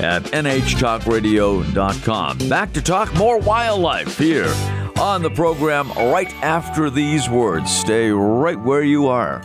at 0.00 0.24
nhtalkradio.com. 0.24 2.48
Back 2.48 2.72
to 2.74 2.82
talk 2.82 3.14
more 3.14 3.38
wildlife 3.38 4.18
here 4.18 4.52
on 4.98 5.22
the 5.22 5.30
program 5.30 5.90
right 5.92 6.30
after 6.42 6.90
these 6.90 7.30
words. 7.30 7.74
Stay 7.74 8.10
right 8.10 8.60
where 8.60 8.82
you 8.82 9.08
are. 9.08 9.40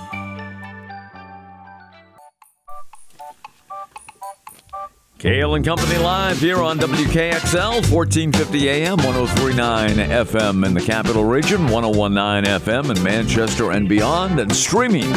Kale 5.17 5.55
and 5.55 5.63
Company 5.63 5.98
live 5.98 6.39
here 6.39 6.62
on 6.62 6.77
WKXL, 6.77 7.89
1450 7.89 8.67
AM, 8.69 8.98
1039 8.98 9.91
FM 10.10 10.65
in 10.65 10.74
the 10.74 10.81
capital 10.81 11.24
region, 11.24 11.69
1019 11.69 12.60
FM 12.60 12.93
in 12.95 13.01
Manchester 13.01 13.72
and 13.72 13.88
beyond, 13.88 14.41
and 14.41 14.53
streaming 14.53 15.10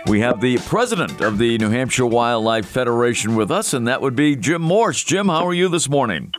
we 0.08 0.22
have 0.22 0.42
the 0.42 0.58
president 0.60 1.20
of 1.22 1.38
the 1.38 1.60
New 1.60 1.70
Hampshire 1.70 2.08
Wildlife 2.08 2.66
Federation 2.66 3.36
with 3.36 3.52
us, 3.52 3.76
and 3.76 3.88
that 3.88 4.02
would 4.02 4.16
be 4.16 4.36
Jim 4.36 4.64
Morse. 4.64 5.04
Jim, 5.04 5.28
how 5.28 5.46
are 5.46 5.54
you 5.54 5.70
this 5.70 5.88
morning? 5.88 6.34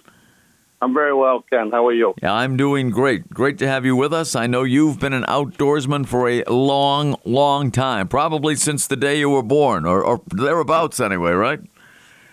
I'm 0.80 0.94
very 0.94 1.12
well, 1.12 1.44
Ken. 1.50 1.70
How 1.72 1.86
are 1.88 1.92
you? 1.92 2.14
Yeah, 2.22 2.32
I'm 2.32 2.56
doing 2.56 2.90
great. 2.90 3.28
Great 3.30 3.58
to 3.58 3.66
have 3.66 3.84
you 3.84 3.96
with 3.96 4.12
us. 4.12 4.36
I 4.36 4.46
know 4.46 4.62
you've 4.62 5.00
been 5.00 5.12
an 5.12 5.24
outdoorsman 5.24 6.06
for 6.06 6.28
a 6.28 6.44
long, 6.44 7.16
long 7.24 7.72
time, 7.72 8.06
probably 8.06 8.54
since 8.54 8.86
the 8.86 8.96
day 8.96 9.18
you 9.18 9.28
were 9.28 9.42
born, 9.42 9.84
or, 9.84 10.04
or 10.04 10.22
thereabouts 10.32 11.00
anyway, 11.00 11.32
right? 11.32 11.60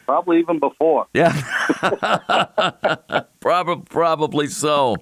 Probably 0.06 0.38
even 0.38 0.60
before. 0.60 1.08
Yeah. 1.16 1.34
probably, 3.40 3.84
probably 3.90 4.48
so. 4.48 4.98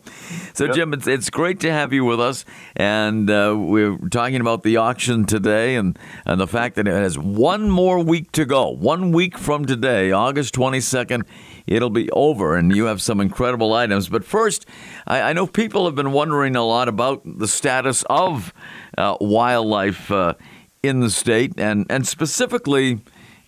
So, 0.53 0.65
yep. 0.65 0.75
Jim, 0.75 0.93
it's, 0.93 1.07
it's 1.07 1.29
great 1.29 1.59
to 1.59 1.71
have 1.71 1.91
you 1.91 2.05
with 2.05 2.21
us. 2.21 2.45
And 2.77 3.29
uh, 3.29 3.53
we're 3.57 3.97
talking 4.09 4.39
about 4.39 4.63
the 4.63 4.77
auction 4.77 5.25
today 5.25 5.75
and, 5.75 5.99
and 6.25 6.39
the 6.39 6.47
fact 6.47 6.75
that 6.75 6.87
it 6.87 6.93
has 6.93 7.19
one 7.19 7.69
more 7.69 7.99
week 7.99 8.31
to 8.33 8.45
go. 8.45 8.69
One 8.69 9.11
week 9.11 9.37
from 9.37 9.65
today, 9.65 10.13
August 10.13 10.55
22nd 10.55 11.23
it'll 11.67 11.89
be 11.89 12.09
over, 12.11 12.55
and 12.55 12.75
you 12.75 12.85
have 12.85 13.01
some 13.01 13.19
incredible 13.19 13.73
items. 13.73 14.09
But 14.09 14.23
first, 14.25 14.65
I, 15.07 15.21
I 15.21 15.33
know 15.33 15.47
people 15.47 15.85
have 15.85 15.95
been 15.95 16.11
wondering 16.11 16.55
a 16.55 16.63
lot 16.63 16.87
about 16.87 17.21
the 17.25 17.47
status 17.47 18.03
of 18.09 18.53
uh, 18.97 19.17
wildlife 19.19 20.11
uh, 20.11 20.33
in 20.81 20.99
the 20.99 21.09
state, 21.09 21.53
and 21.57 21.85
and 21.89 22.07
specifically. 22.07 23.01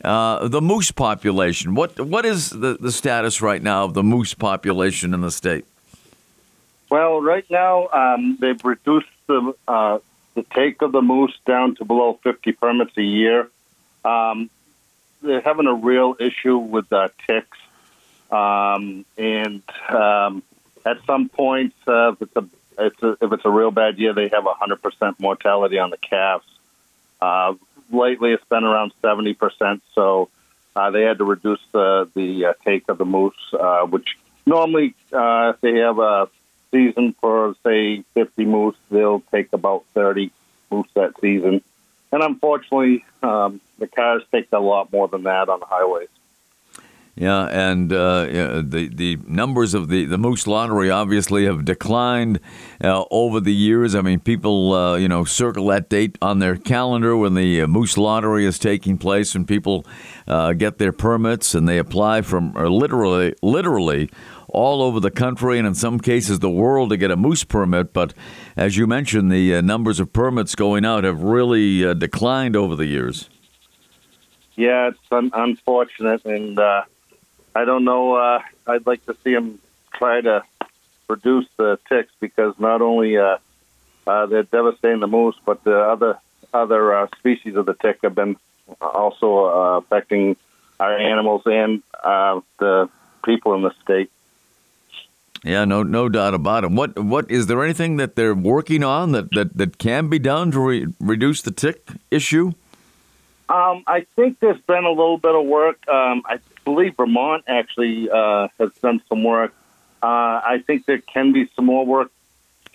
Uh, 0.03 0.48
the 0.48 0.62
moose 0.62 0.91
population. 0.91 1.74
What 1.74 2.00
what 2.00 2.25
is 2.27 2.51
the, 2.51 2.77
the 2.79 2.91
status 2.91 3.41
right 3.41 3.63
now 3.63 3.86
of 3.86 3.95
the 3.95 4.03
moose 4.03 4.36
population 4.36 5.15
in 5.15 5.22
the 5.22 5.31
state? 5.31 5.65
Well, 6.91 7.22
right 7.22 7.50
now 7.50 7.88
um, 7.88 8.38
they've 8.39 8.63
reduced 8.63 9.07
the 9.25 9.55
uh, 9.67 9.98
the 10.36 10.43
take 10.43 10.81
of 10.81 10.91
the 10.91 11.01
moose 11.01 11.36
down 11.45 11.75
to 11.75 11.86
below 11.86 12.19
50 12.24 12.51
permits 12.51 12.95
a 12.98 13.01
year. 13.01 13.50
Um, 14.03 14.50
they're 15.22 15.41
having 15.41 15.65
a 15.65 15.74
real 15.74 16.15
issue 16.19 16.57
with 16.57 16.91
uh, 16.93 17.07
ticks. 17.25 17.57
Um, 18.32 19.05
and 19.17 19.62
um, 19.89 20.44
at 20.86 20.98
some 21.05 21.29
points, 21.29 21.75
uh, 21.88 22.13
if 22.13 22.22
it's 22.22 22.36
a, 22.36 22.46
it's 22.77 23.03
a 23.03 23.17
if 23.22 23.32
it's 23.32 23.46
a 23.46 23.50
real 23.50 23.72
bad 23.72 23.98
year, 23.98 24.13
they 24.13 24.29
have 24.29 24.46
a 24.46 24.53
hundred 24.53 24.82
percent 24.82 25.20
mortality 25.20 25.79
on 25.79 25.89
the 25.89 25.98
calves. 25.98 26.46
Uh, 27.22 27.53
lately, 27.91 28.32
it's 28.32 28.46
been 28.46 28.63
around 28.63 28.91
seventy 29.01 29.34
percent. 29.34 29.82
So 29.94 30.29
uh, 30.75 30.91
they 30.91 31.03
had 31.03 31.20
to 31.20 31.24
reduce 31.24 31.62
the 31.72 32.10
the 32.15 32.46
uh, 32.46 32.53
take 32.63 32.89
of 32.89 32.98
the 32.98 33.05
moose, 33.05 33.34
uh, 33.53 33.86
which 33.86 34.17
normally 34.46 34.96
uh, 35.13 35.53
if 35.55 35.62
they 35.62 35.77
have 35.79 36.00
a 36.00 36.27
season 36.72 37.13
for 37.22 37.55
say 37.63 38.03
fifty 38.13 38.46
moose, 38.46 38.75
they'll 38.89 39.24
take 39.32 39.53
about 39.53 39.86
thirty 39.94 40.32
moose 40.70 40.88
that 40.96 41.13
season. 41.22 41.62
And 42.12 42.24
unfortunately, 42.24 43.03
um, 43.24 43.60
the 43.77 43.88
cars 43.88 44.24
take 44.32 44.48
a 44.51 44.60
lot 44.60 44.91
more 44.91 45.08
than 45.08 45.24
that 45.24 45.50
on 45.50 45.60
the 45.60 45.65
highways. 45.65 46.10
Yeah, 47.17 47.45
and 47.45 47.93
uh, 47.93 48.27
yeah, 48.29 48.62
the 48.62 48.89
the 48.93 49.17
numbers 49.25 49.74
of 49.74 49.88
the, 49.88 50.03
the 50.03 50.17
moose 50.17 50.48
lottery 50.48 50.91
obviously 50.91 51.45
have 51.45 51.63
declined 51.63 52.41
uh, 52.84 53.05
over 53.10 53.39
the 53.39 53.53
years. 53.53 53.95
I 53.95 54.01
mean, 54.01 54.19
people 54.19 54.74
uh, 54.74 54.95
you 54.98 55.07
know 55.07 55.24
circle 55.24 55.67
that 55.67 55.88
date 55.88 56.17
on 56.22 56.39
their 56.39 56.57
calendar 56.57 57.15
when 57.15 57.34
the 57.34 57.62
uh, 57.62 57.67
moose 57.67 57.98
lottery 57.98 58.45
is 58.45 58.60
taking 58.60 58.98
place, 58.98 59.34
and 59.34 59.48
people 59.48 59.86
uh, 60.27 60.51
get 60.51 60.77
their 60.77 60.91
permits 60.91 61.55
and 61.55 61.69
they 61.69 61.77
apply 61.77 62.22
from 62.22 62.51
literally 62.51 63.34
literally 63.41 64.10
all 64.50 64.81
over 64.81 65.00
the 65.00 65.12
country 65.12 65.57
and 65.57 65.65
in 65.65 65.74
some 65.74 66.00
cases 66.01 66.39
the 66.39 66.50
world 66.50 66.89
to 66.89 66.98
get 66.98 67.12
a 67.12 67.15
moose 67.15 67.45
permit. 67.45 67.93
But 67.93 68.13
as 68.57 68.75
you 68.75 68.88
mentioned, 68.88 69.31
the 69.31 69.55
uh, 69.55 69.62
numbers 69.62 70.01
of 70.01 70.12
permits 70.12 70.53
going 70.53 70.84
out 70.84 71.05
have 71.05 71.22
really 71.22 71.95
declined 71.95 72.57
over 72.57 72.75
the 72.75 72.88
years. 72.88 73.29
Yeah, 74.57 74.89
it's 74.89 75.00
un- 75.12 75.31
unfortunate 75.34 76.25
and 76.25 76.60
I 77.55 77.65
don't 77.65 77.85
know. 77.85 78.15
Uh, 78.15 78.41
I'd 78.67 78.85
like 78.85 79.05
to 79.05 79.15
see 79.24 79.33
them 79.33 79.59
try 79.93 80.21
to 80.21 80.43
reduce 81.07 81.47
the 81.57 81.79
ticks 81.88 82.12
because 82.19 82.53
not 82.59 82.81
only 82.81 83.17
uh, 83.17 83.38
uh, 84.05 84.25
they're 84.25 84.43
devastating 84.43 85.00
the 85.00 85.07
moose, 85.07 85.35
but 85.45 85.63
the 85.63 85.79
other 85.79 86.19
other 86.53 86.95
uh, 86.95 87.07
species 87.17 87.55
of 87.55 87.65
the 87.65 87.74
tick 87.74 88.00
have 88.03 88.15
been 88.15 88.38
also 88.81 89.45
uh, 89.45 89.77
affecting 89.77 90.35
our 90.79 90.97
animals 90.97 91.43
and 91.45 91.81
uh, 92.03 92.39
the 92.59 92.89
people 93.24 93.55
in 93.55 93.62
the 93.62 93.71
state. 93.83 94.12
Yeah, 95.43 95.65
no, 95.65 95.83
no 95.83 96.09
doubt 96.09 96.33
about 96.33 96.63
it. 96.63 96.71
What, 96.71 96.97
what 96.97 97.29
is 97.29 97.47
there 97.47 97.63
anything 97.63 97.97
that 97.97 98.15
they're 98.15 98.33
working 98.33 98.83
on 98.83 99.12
that, 99.12 99.29
that, 99.31 99.55
that 99.57 99.77
can 99.77 100.07
be 100.07 100.17
done 100.17 100.51
to 100.51 100.59
re- 100.59 100.88
reduce 101.00 101.43
the 101.43 101.51
tick 101.51 101.88
issue? 102.09 102.53
Um, 103.47 103.83
I 103.85 104.07
think 104.15 104.39
there's 104.39 104.62
been 104.62 104.85
a 104.85 104.89
little 104.89 105.19
bit 105.19 105.35
of 105.35 105.45
work. 105.45 105.88
Um, 105.88 106.24
I 106.25 106.39
believe 106.65 106.98
Vermont 106.98 107.43
actually 107.48 108.10
uh, 108.10 108.50
has 108.60 108.72
done 108.81 109.01
some 109.07 109.24
work. 109.24 109.53
Uh, 110.03 110.41
I 110.53 110.63
think 110.65 110.86
there 110.86 111.00
can 111.00 111.31
be 111.31 111.50
some 111.55 111.65
more 111.65 111.86
work 111.86 112.12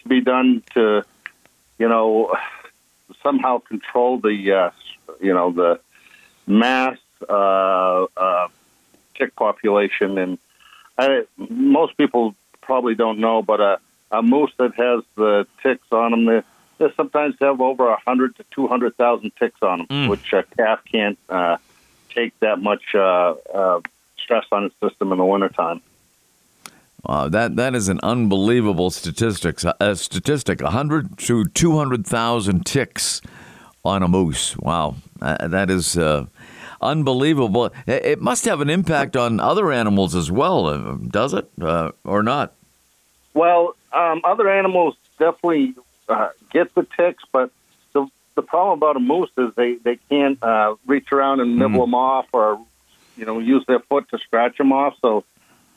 to 0.03 0.09
be 0.09 0.21
done 0.21 0.63
to, 0.75 1.05
you 1.79 1.89
know, 1.89 2.35
somehow 3.23 3.59
control 3.59 4.19
the, 4.19 4.53
uh, 4.53 4.71
you 5.21 5.35
know, 5.35 5.53
the 5.53 5.81
mass 6.47 6.99
uh, 7.29 8.05
uh, 8.17 8.49
tick 9.17 9.37
population. 9.37 10.17
And 10.19 10.39
I, 10.97 11.25
most 11.37 11.97
people 11.97 12.35
probably 12.63 12.95
don't 12.95 13.19
know, 13.19 13.43
but 13.43 13.61
a, 13.61 13.79
a 14.11 14.23
moose 14.23 14.53
that 14.57 14.75
has 14.75 15.05
the 15.17 15.47
ticks 15.63 15.87
on 15.93 16.11
them, 16.13 16.25
they, 16.25 16.43
they 16.79 16.93
sometimes 16.97 17.35
have 17.41 17.61
over 17.61 17.89
a 17.89 18.01
hundred 18.01 18.37
to 18.37 18.45
two 18.51 18.67
hundred 18.67 18.97
thousand 18.97 19.33
ticks 19.39 19.63
on 19.63 19.79
them, 19.79 19.87
mm. 19.89 20.09
which 20.09 20.33
a 20.33 20.43
calf 20.57 20.81
can't 20.91 21.19
uh, 21.29 21.59
take 22.15 22.39
that 22.41 22.61
much 22.61 22.95
uh, 22.95 23.35
uh, 23.55 23.81
stress 24.19 24.45
on 24.53 24.65
its 24.65 24.75
system 24.81 25.13
in 25.13 25.19
the 25.19 25.25
wintertime. 25.25 25.81
Wow, 27.05 27.29
that 27.29 27.57
that 27.57 27.75
is 27.75 27.89
an 27.89 27.99
unbelievable 28.03 28.91
statistics. 28.91 29.65
A 29.81 29.97
statistic: 29.97 30.61
hundred 30.61 31.17
to 31.19 31.47
two 31.47 31.79
hundred 31.79 32.07
thousand 32.07 32.67
ticks 32.67 33.23
on 33.85 34.03
a 34.03 34.09
moose. 34.09 34.57
Wow, 34.59 34.97
uh, 35.23 35.49
that 35.49 35.71
is 35.71 35.97
uh, 35.97 36.27
unbelievable. 36.83 37.73
It 37.87 38.21
must 38.21 38.45
have 38.45 38.61
an 38.61 38.69
impact 38.69 39.17
on 39.17 39.41
other 39.41 39.73
animals 39.73 40.15
as 40.15 40.31
well, 40.31 40.67
uh, 40.67 40.97
does 41.09 41.33
it, 41.33 41.49
uh, 41.61 41.93
or 42.05 42.23
not? 42.23 42.53
Well, 43.33 43.77
um, 43.93 44.21
other 44.25 44.51
animals 44.51 44.97
definitely 45.19 45.75
uh, 46.09 46.29
get 46.51 46.75
the 46.75 46.87
ticks, 46.97 47.25
but 47.33 47.51
the 48.41 48.47
problem 48.47 48.79
about 48.79 48.97
a 48.97 49.01
moose 49.01 49.31
is 49.37 49.55
they 49.55 49.75
they 49.75 49.99
can't 50.09 50.43
uh, 50.43 50.75
reach 50.87 51.13
around 51.13 51.41
and 51.41 51.57
nibble 51.57 51.81
mm. 51.81 51.85
them 51.85 51.95
off, 51.95 52.27
or 52.33 52.65
you 53.17 53.27
know, 53.27 53.39
use 53.39 53.65
their 53.67 53.81
foot 53.81 54.09
to 54.11 54.19
scratch 54.19 54.57
them 54.57 54.73
off. 54.73 54.95
So 55.03 55.25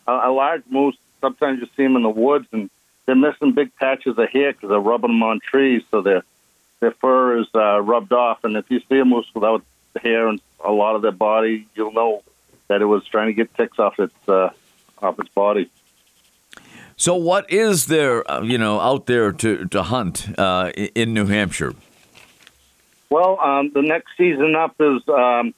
a, 0.07 0.11
a 0.11 0.31
large 0.31 0.63
moose. 0.69 0.95
Sometimes 1.19 1.59
you 1.59 1.67
see 1.75 1.83
them 1.83 1.95
in 1.95 2.03
the 2.03 2.09
woods, 2.09 2.47
and 2.51 2.69
they're 3.05 3.15
missing 3.15 3.53
big 3.53 3.75
patches 3.75 4.17
of 4.17 4.29
hair 4.29 4.53
because 4.53 4.69
they're 4.69 4.79
rubbing 4.79 5.11
them 5.11 5.23
on 5.23 5.39
trees, 5.39 5.83
so 5.91 6.01
their 6.01 6.23
their 6.79 6.91
fur 6.91 7.39
is 7.39 7.47
uh, 7.53 7.81
rubbed 7.81 8.13
off. 8.13 8.43
And 8.43 8.55
if 8.55 8.69
you 8.69 8.81
see 8.89 8.99
a 8.99 9.05
moose 9.05 9.27
without 9.33 9.63
hair 10.01 10.27
and 10.27 10.39
a 10.63 10.71
lot 10.71 10.95
of 10.95 11.01
their 11.01 11.11
body, 11.11 11.67
you'll 11.75 11.93
know 11.93 12.23
that 12.69 12.81
it 12.81 12.85
was 12.85 13.05
trying 13.05 13.27
to 13.27 13.33
get 13.33 13.53
ticks 13.55 13.77
off 13.77 13.99
its 13.99 14.29
uh, 14.29 14.49
off 15.01 15.19
its 15.19 15.29
body. 15.29 15.69
So, 16.95 17.15
what 17.15 17.51
is 17.51 17.87
there, 17.87 18.29
uh, 18.29 18.41
you 18.41 18.57
know, 18.57 18.79
out 18.79 19.05
there 19.07 19.31
to 19.33 19.65
to 19.65 19.83
hunt 19.83 20.27
uh, 20.37 20.71
in 20.75 21.13
New 21.13 21.25
Hampshire? 21.25 21.73
Well, 23.13 23.39
um, 23.39 23.69
the 23.71 23.83
next 23.83 24.17
season 24.17 24.55
up 24.55 24.75
is 24.79 25.07
um, 25.07 25.53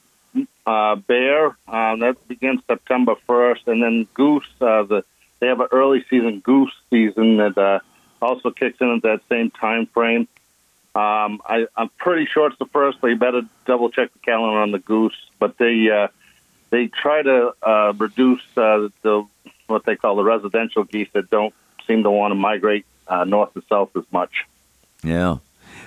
uh, 0.66 0.96
bear. 0.96 1.56
Uh, 1.66 1.96
that 1.96 2.28
begins 2.28 2.60
September 2.66 3.14
first, 3.26 3.66
and 3.66 3.82
then 3.82 4.06
goose. 4.12 4.44
Uh, 4.60 4.82
the 4.82 5.04
they 5.40 5.46
have 5.46 5.60
an 5.60 5.68
early 5.72 6.04
season 6.10 6.40
goose 6.40 6.74
season 6.90 7.38
that 7.38 7.56
uh, 7.56 7.78
also 8.20 8.50
kicks 8.50 8.78
in 8.82 8.90
at 8.90 9.02
that 9.04 9.22
same 9.30 9.50
time 9.50 9.86
frame. 9.86 10.28
Um, 10.94 11.40
I, 11.46 11.66
I'm 11.74 11.88
pretty 11.96 12.26
sure 12.26 12.46
it's 12.48 12.58
the 12.58 12.66
first, 12.66 13.00
but 13.00 13.06
you 13.06 13.16
better 13.16 13.40
double 13.64 13.88
check 13.88 14.12
the 14.12 14.18
calendar 14.18 14.58
on 14.58 14.70
the 14.70 14.78
goose. 14.78 15.16
But 15.38 15.56
they 15.56 15.88
uh, 15.88 16.08
they 16.68 16.88
try 16.88 17.22
to 17.22 17.54
uh, 17.62 17.94
reduce 17.96 18.42
uh, 18.54 18.88
the 19.00 19.26
what 19.66 19.86
they 19.86 19.96
call 19.96 20.16
the 20.16 20.24
residential 20.24 20.84
geese 20.84 21.08
that 21.14 21.30
don't 21.30 21.54
seem 21.86 22.02
to 22.02 22.10
want 22.10 22.32
to 22.32 22.34
migrate 22.34 22.84
uh, 23.08 23.24
north 23.24 23.52
and 23.54 23.64
south 23.66 23.96
as 23.96 24.04
much. 24.12 24.44
Yeah. 25.02 25.38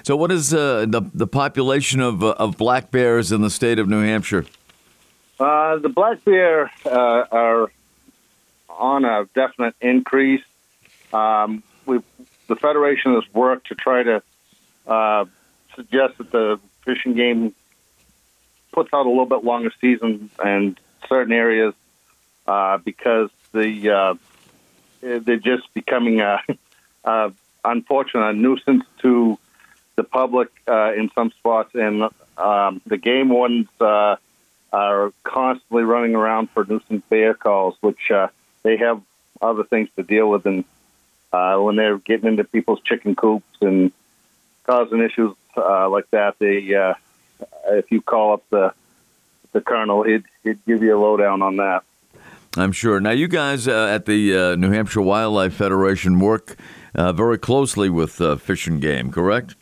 So, 0.03 0.15
what 0.15 0.31
is 0.31 0.53
uh, 0.53 0.85
the 0.87 1.01
the 1.13 1.27
population 1.27 1.99
of 1.99 2.23
uh, 2.23 2.35
of 2.37 2.57
black 2.57 2.91
bears 2.91 3.31
in 3.31 3.41
the 3.41 3.49
state 3.49 3.79
of 3.79 3.87
New 3.87 4.01
Hampshire? 4.01 4.45
Uh, 5.39 5.77
the 5.77 5.89
black 5.89 6.23
bear 6.25 6.71
uh, 6.85 7.25
are 7.31 7.71
on 8.69 9.05
a 9.05 9.25
definite 9.35 9.75
increase. 9.81 10.43
Um, 11.13 11.63
we 11.85 11.99
the 12.47 12.55
federation 12.55 13.13
has 13.15 13.23
worked 13.33 13.67
to 13.67 13.75
try 13.75 14.03
to 14.03 14.23
uh, 14.87 15.25
suggest 15.75 16.17
that 16.17 16.31
the 16.31 16.59
Fish 16.85 17.05
and 17.05 17.15
Game 17.15 17.53
puts 18.71 18.93
out 18.93 19.05
a 19.05 19.09
little 19.09 19.25
bit 19.25 19.43
longer 19.43 19.71
season 19.81 20.29
in 20.43 20.77
certain 21.07 21.33
areas 21.33 21.73
uh, 22.47 22.77
because 22.77 23.29
the 23.51 24.17
they're 25.01 25.37
just 25.37 25.73
becoming 25.73 26.21
a, 26.21 26.41
a 27.03 27.31
unfortunate 27.65 28.29
a 28.29 28.33
nuisance 28.33 28.85
to 29.01 29.37
the 29.99 30.05
public 30.05 30.47
uh, 30.65 30.93
in 30.93 31.11
some 31.13 31.29
spots, 31.31 31.75
and 31.75 32.03
um, 32.37 32.79
the 32.85 32.95
game 32.95 33.27
wardens 33.27 33.67
uh, 33.81 34.15
are 34.71 35.11
constantly 35.25 35.83
running 35.83 36.15
around 36.15 36.49
for 36.51 36.63
nuisance 36.63 37.03
bear 37.09 37.33
calls, 37.33 37.75
which 37.81 38.09
uh, 38.09 38.29
they 38.63 38.77
have 38.77 39.01
other 39.41 39.65
things 39.65 39.89
to 39.97 40.03
deal 40.03 40.29
with, 40.29 40.45
and 40.45 40.63
uh, 41.33 41.57
when 41.57 41.75
they're 41.75 41.97
getting 41.97 42.29
into 42.29 42.45
people's 42.45 42.79
chicken 42.85 43.13
coops 43.13 43.57
and 43.59 43.91
causing 44.63 45.01
issues 45.01 45.35
uh, 45.57 45.89
like 45.89 46.09
that, 46.11 46.39
they 46.39 46.73
uh, 46.73 46.93
if 47.71 47.91
you 47.91 48.01
call 48.01 48.31
up 48.35 48.43
the 48.51 48.71
the 49.51 49.59
colonel, 49.59 50.03
he'd, 50.03 50.23
he'd 50.45 50.63
give 50.65 50.81
you 50.81 50.95
a 50.95 50.99
lowdown 50.99 51.41
on 51.41 51.57
that. 51.57 51.83
I'm 52.55 52.71
sure. 52.71 53.01
Now, 53.01 53.11
you 53.11 53.27
guys 53.27 53.67
uh, 53.67 53.87
at 53.87 54.05
the 54.05 54.37
uh, 54.37 54.55
New 54.55 54.71
Hampshire 54.71 55.01
Wildlife 55.01 55.55
Federation 55.55 56.19
work 56.19 56.55
uh, 56.95 57.11
very 57.11 57.37
closely 57.37 57.89
with 57.89 58.21
uh, 58.21 58.37
Fish 58.37 58.65
and 58.65 58.81
Game, 58.81 59.11
correct? 59.11 59.55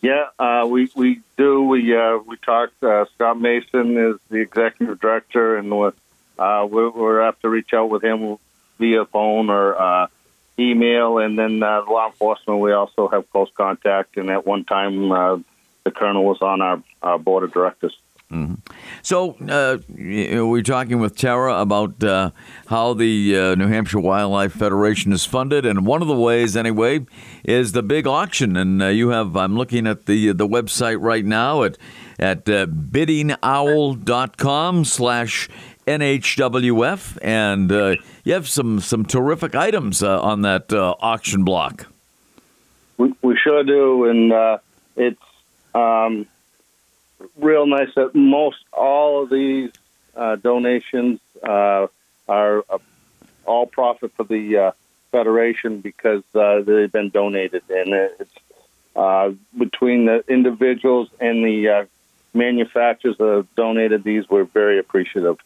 Yeah, 0.00 0.26
uh, 0.38 0.66
we 0.70 0.90
we 0.94 1.20
do. 1.36 1.62
We 1.62 1.96
uh, 1.96 2.18
we 2.18 2.36
talked. 2.36 2.82
Uh, 2.82 3.06
Scott 3.14 3.40
Mason 3.40 3.96
is 3.96 4.16
the 4.30 4.36
executive 4.36 5.00
director, 5.00 5.56
and 5.56 5.70
we're, 5.76 5.92
we're, 6.38 6.90
we're 6.90 7.22
have 7.22 7.38
to 7.40 7.48
reach 7.48 7.72
out 7.72 7.90
with 7.90 8.04
him 8.04 8.36
via 8.78 9.04
phone 9.06 9.50
or 9.50 9.76
uh, 9.76 10.06
email, 10.58 11.18
and 11.18 11.36
then 11.38 11.62
uh, 11.62 11.82
law 11.88 12.06
enforcement. 12.06 12.60
We 12.60 12.72
also 12.72 13.08
have 13.08 13.28
close 13.30 13.50
contact, 13.56 14.16
and 14.16 14.30
at 14.30 14.46
one 14.46 14.64
time, 14.64 15.08
the 15.88 15.90
colonel 15.90 16.24
was 16.24 16.42
on 16.42 16.60
our, 16.60 16.82
our 17.02 17.18
board 17.18 17.44
of 17.44 17.52
directors. 17.52 17.96
Mm-hmm. 18.30 18.54
So 19.02 19.36
uh, 19.48 19.78
we're 19.88 20.62
talking 20.62 20.98
with 20.98 21.16
Tara 21.16 21.60
about 21.60 22.04
uh, 22.04 22.32
how 22.66 22.92
the 22.92 23.38
uh, 23.38 23.54
New 23.54 23.68
Hampshire 23.68 24.00
Wildlife 24.00 24.52
Federation 24.52 25.14
is 25.14 25.24
funded, 25.24 25.64
and 25.64 25.86
one 25.86 26.02
of 26.02 26.08
the 26.08 26.14
ways, 26.14 26.54
anyway, 26.54 27.06
is 27.42 27.72
the 27.72 27.82
big 27.82 28.06
auction. 28.06 28.54
And 28.54 28.82
uh, 28.82 28.88
you 28.88 29.08
have 29.08 29.34
I'm 29.34 29.56
looking 29.56 29.86
at 29.86 30.04
the 30.04 30.32
the 30.32 30.46
website 30.46 30.98
right 31.00 31.24
now 31.24 31.62
at 31.62 31.78
at 32.18 32.46
uh, 32.50 32.66
biddingowl.com 32.66 34.84
slash 34.84 35.48
NHWF, 35.86 37.16
and 37.22 37.72
uh, 37.72 37.96
you 38.24 38.34
have 38.34 38.46
some 38.46 38.80
some 38.80 39.06
terrific 39.06 39.54
items 39.54 40.02
uh, 40.02 40.20
on 40.20 40.42
that 40.42 40.70
auction 40.70 41.44
block. 41.44 41.86
We, 42.98 43.14
we 43.22 43.38
sure 43.42 43.64
do, 43.64 44.04
and 44.04 44.60
it's. 44.96 45.22
Um, 45.74 46.26
real 47.38 47.66
nice 47.66 47.94
that 47.94 48.14
most 48.14 48.58
all 48.72 49.22
of 49.22 49.30
these 49.30 49.70
uh, 50.16 50.36
donations 50.36 51.20
uh, 51.42 51.86
are 52.28 52.64
uh, 52.68 52.78
all 53.46 53.66
profit 53.66 54.12
for 54.16 54.24
the 54.24 54.56
uh, 54.56 54.70
federation 55.10 55.80
because 55.80 56.22
uh, 56.34 56.60
they've 56.60 56.92
been 56.92 57.10
donated, 57.10 57.62
and 57.70 57.92
it's 58.20 58.34
uh, 58.96 59.30
between 59.56 60.06
the 60.06 60.24
individuals 60.28 61.08
and 61.20 61.44
the 61.44 61.86
manufacturers 62.34 63.16
that 63.18 63.28
have 63.28 63.54
donated 63.54 64.04
these. 64.04 64.28
We're 64.28 64.44
very 64.44 64.78
appreciative. 64.78 65.38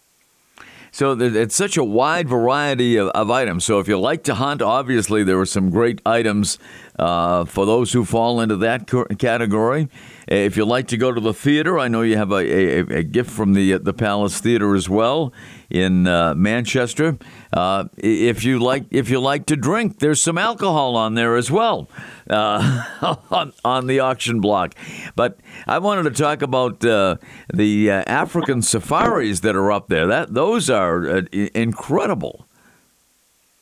So 0.95 1.19
it's 1.19 1.55
such 1.55 1.79
a 1.79 1.85
wide 1.85 2.29
variety 2.29 2.97
of, 2.97 3.09
of, 3.09 3.31
items. 3.31 3.65
So 3.65 3.79
if 3.79 3.89
you 3.89 3.99
like 3.99 4.25
to 4.25 4.35
hunt, 4.35 4.61
obviously 4.61 5.25
there 5.25 5.41
are 5.41 5.47
some 5.47 5.71
great 5.71 6.03
items 6.05 6.59
uh, 6.99 7.47
for 7.47 7.65
those 7.65 7.95
who 7.95 8.05
fall 8.05 8.43
into 8.43 8.57
that 8.59 8.87
category. 9.19 9.89
If 10.29 10.57
you 10.57 10.65
like 10.65 10.89
to 10.89 10.97
go 10.97 11.13
to 11.13 11.21
the 11.21 11.35
theater, 11.35 11.79
I 11.79 11.89
know 11.89 12.03
you 12.03 12.17
have 12.17 12.31
a, 12.31 12.37
a, 12.37 12.79
a 12.99 13.03
gift 13.03 13.31
from 13.31 13.55
the 13.55 13.79
the 13.79 13.93
Palace 13.93 14.41
Theater 14.41 14.75
as 14.75 14.89
well 14.89 15.33
in 15.73 16.07
uh, 16.07 16.35
Manchester. 16.35 17.19
Uh, 17.53 17.85
if 17.97 18.45
you 18.45 18.59
like, 18.59 18.85
if 18.91 19.09
you 19.09 19.21
like 19.21 19.47
to 19.47 19.57
drink, 19.57 19.99
there's 19.99 20.23
some 20.23 20.39
alcohol 20.39 20.97
on 20.97 21.15
there 21.15 21.37
as 21.37 21.51
well 21.51 21.89
uh, 22.29 23.17
on, 23.31 23.53
on 23.65 23.87
the 23.87 24.01
auction 24.01 24.41
block. 24.41 24.75
But 25.17 25.39
I 25.67 25.79
wanted 25.79 26.05
to 26.05 26.11
talk 26.11 26.43
about 26.43 26.85
uh, 26.85 27.17
the 27.53 27.91
uh, 27.91 28.05
African 28.07 28.63
safaris 28.63 29.41
that 29.41 29.57
are 29.57 29.73
up 29.73 29.89
there. 29.89 30.07
That 30.07 30.35
those 30.35 30.69
are 30.69 31.09
uh, 31.09 31.23
incredible. 31.33 32.47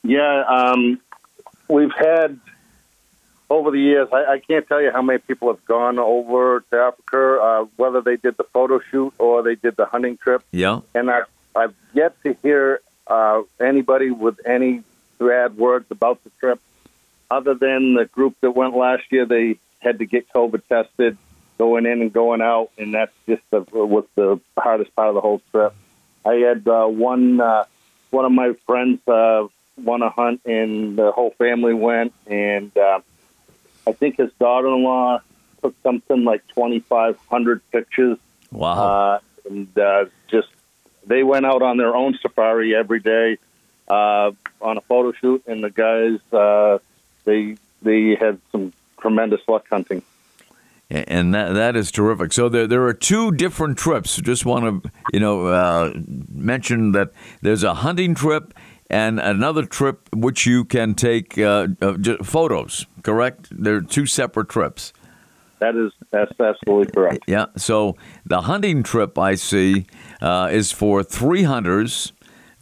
Yeah, 0.03 0.45
um, 0.49 1.01
we've 1.69 1.95
had 1.97 2.41
over 3.51 3.73
the 3.73 3.81
years, 3.81 4.09
I, 4.13 4.35
I 4.35 4.39
can't 4.39 4.67
tell 4.67 4.81
you 4.81 4.93
how 4.93 5.03
many 5.03 5.19
people 5.19 5.49
have 5.49 5.65
gone 5.65 5.99
over 5.99 6.61
to 6.71 6.77
Africa, 6.77 7.41
uh, 7.43 7.65
whether 7.77 8.01
they 8.01 8.17
did 8.17 8.37
the 8.37 8.45
photo 8.45 8.81
shoot 8.91 9.13
or 9.19 9.43
they 9.43 9.57
did 9.57 9.77
the 9.77 9.87
hunting 9.87 10.17
trip. 10.17 10.43
Yeah. 10.53 10.81
And 10.95 11.11
I, 11.11 11.23
I've 11.55 11.75
yet 11.93 12.15
to 12.23 12.37
hear 12.43 12.81
uh, 13.09 13.43
anybody 13.61 14.11
with 14.11 14.39
any 14.47 14.85
bad 15.19 15.57
words 15.57 15.87
about 15.91 16.23
the 16.23 16.31
trip, 16.39 16.61
other 17.31 17.55
than 17.55 17.95
the 17.95 18.07
group 18.07 18.37
that 18.41 18.53
went 18.53 18.77
last 18.77 19.03
year. 19.11 19.27
They 19.27 19.59
had 19.81 19.99
to 19.99 20.07
get 20.07 20.33
COVID 20.33 20.63
tested, 20.69 21.19
going 21.59 21.87
in 21.87 22.01
and 22.03 22.13
going 22.13 22.41
out, 22.41 22.71
and 22.79 22.95
that's 22.95 23.13
just 23.27 23.43
the, 23.51 23.61
was 23.61 24.05
the 24.15 24.41
hardest 24.57 24.95
part 24.95 25.09
of 25.09 25.15
the 25.15 25.21
whole 25.21 25.43
trip. 25.51 25.75
I 26.25 26.35
had 26.35 26.67
uh, 26.69 26.87
one 26.87 27.41
uh, 27.41 27.65
one 28.11 28.25
of 28.25 28.33
my 28.33 28.53
friends 28.67 29.01
uh, 29.09 29.47
won 29.77 30.03
a 30.03 30.11
hunt, 30.11 30.43
and 30.45 30.97
the 30.97 31.13
whole 31.13 31.31
family 31.39 31.75
went, 31.75 32.13
and 32.27 32.77
uh, 32.77 33.01
I 33.91 33.93
think 33.93 34.17
his 34.19 34.31
daughter-in-law 34.39 35.21
took 35.63 35.75
something 35.83 36.25
like 36.25 36.47
2,500 36.55 37.71
pictures. 37.73 38.19
Wow! 38.53 38.73
Uh, 38.73 39.19
and 39.49 39.79
uh, 39.79 40.05
just 40.29 40.49
they 41.07 41.25
went 41.25 41.45
out 41.45 41.63
on 41.63 41.77
their 41.77 41.95
own 41.95 42.17
safari 42.23 42.75
every 42.75 43.01
day 43.01 43.37
uh, 43.89 44.31
on 44.61 44.79
a 44.79 44.81
photo 44.83 45.13
shoot, 45.13 45.43
and 45.47 45.63
the 45.63 45.71
guys 45.71 46.21
uh, 46.33 46.79
they 47.25 47.57
they 47.83 48.15
had 48.15 48.41
some 48.53 48.73
tremendous 49.01 49.41
luck 49.49 49.67
hunting. 49.69 50.03
And 50.89 51.33
that 51.35 51.53
that 51.53 51.77
is 51.77 51.91
terrific. 51.91 52.33
So 52.33 52.49
there 52.49 52.67
there 52.67 52.85
are 52.85 52.95
two 52.95 53.33
different 53.33 53.79
trips. 53.79 54.17
Just 54.17 54.47
want 54.47 54.85
to 54.85 54.91
you 55.13 55.21
know 55.21 55.47
uh, 55.47 55.93
mention 56.33 56.93
that 56.93 57.13
there's 57.43 57.65
a 57.65 57.75
hunting 57.75 58.15
trip 58.15 58.55
and 58.91 59.21
another 59.21 59.65
trip 59.65 60.09
which 60.13 60.47
you 60.47 60.65
can 60.65 60.95
take 60.95 61.39
uh, 61.39 61.69
uh, 61.81 61.97
photos. 62.23 62.87
Correct? 63.03 63.49
They're 63.51 63.81
two 63.81 64.07
separate 64.07 64.49
trips. 64.49 64.93
That 65.61 65.77
is 65.77 65.93
that's 66.11 66.33
absolutely 66.41 66.93
correct. 66.93 67.25
Yeah. 67.27 67.47
So 67.57 67.97
the 68.25 68.43
hunting 68.43 68.83
trip 68.83 69.19
I 69.19 69.35
see 69.35 69.87
uh, 70.21 70.49
is 70.51 70.73
for 70.73 71.03
three 71.03 71.43
hunters, 71.43 72.13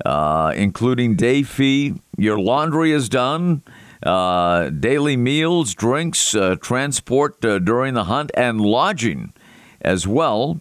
uh, 0.05 0.53
including 0.57 1.15
day 1.15 1.43
fee. 1.43 1.95
Your 2.17 2.39
laundry 2.39 2.93
is 2.93 3.09
done. 3.09 3.63
Uh, 4.03 4.71
daily 4.71 5.17
meals, 5.17 5.75
drinks, 5.75 6.35
uh, 6.35 6.55
transport 6.61 7.41
during 7.41 7.95
the 7.95 8.05
hunt, 8.05 8.31
and 8.35 8.61
lodging 8.61 9.33
as 9.81 10.07
well. 10.07 10.61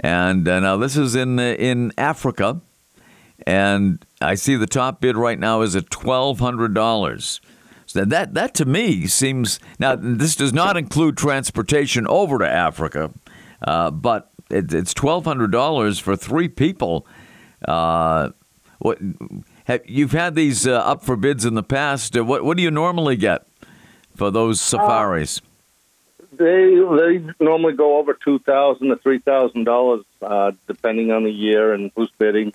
And 0.00 0.44
now 0.44 0.76
this 0.76 0.96
is 0.96 1.14
in 1.14 1.38
in 1.38 1.92
Africa 1.98 2.60
and 3.46 4.04
I 4.20 4.34
see 4.34 4.56
the 4.56 4.66
top 4.66 5.00
bid 5.00 5.16
right 5.16 5.38
now 5.38 5.62
is 5.62 5.76
at 5.76 5.90
twelve 5.90 6.40
hundred 6.40 6.74
dollars. 6.74 7.40
So 7.86 8.04
that 8.04 8.34
that 8.34 8.54
to 8.54 8.64
me 8.64 9.06
seems 9.06 9.60
now 9.78 9.96
this 9.96 10.36
does 10.36 10.52
not 10.52 10.76
include 10.76 11.16
transportation 11.16 12.06
over 12.06 12.38
to 12.38 12.48
Africa, 12.48 13.10
uh, 13.66 13.90
but 13.90 14.30
it, 14.50 14.72
it's 14.72 14.94
twelve 14.94 15.24
hundred 15.24 15.50
dollars 15.50 15.98
for 15.98 16.16
three 16.16 16.48
people. 16.48 17.06
Uh, 17.66 18.30
what 18.78 18.98
have, 19.64 19.82
you've 19.86 20.12
had 20.12 20.34
these 20.34 20.66
uh, 20.66 20.72
up 20.72 21.04
for 21.04 21.16
bids 21.16 21.44
in 21.44 21.54
the 21.54 21.62
past? 21.62 22.16
Uh, 22.16 22.24
what 22.24 22.44
what 22.44 22.56
do 22.56 22.62
you 22.62 22.70
normally 22.70 23.16
get 23.16 23.46
for 24.16 24.30
those 24.30 24.60
safaris? 24.60 25.40
They 26.32 26.74
they 26.74 27.24
normally 27.40 27.74
go 27.74 27.98
over 27.98 28.14
two 28.14 28.38
thousand 28.38 28.88
to 28.88 28.96
three 28.96 29.18
thousand 29.18 29.64
dollars, 29.64 30.04
uh, 30.22 30.52
depending 30.66 31.12
on 31.12 31.24
the 31.24 31.30
year 31.30 31.74
and 31.74 31.90
who's 31.94 32.10
bidding. 32.18 32.54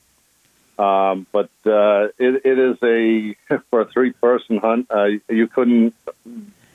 Um, 0.77 1.25
but 1.31 1.49
uh, 1.65 2.09
it, 2.19 2.45
it 2.45 2.59
is 2.59 2.77
a 2.83 3.35
for 3.69 3.81
a 3.81 3.85
three 3.91 4.11
person 4.11 4.57
hunt. 4.57 4.87
Uh, 4.89 5.05
you 5.29 5.47
couldn't 5.47 5.93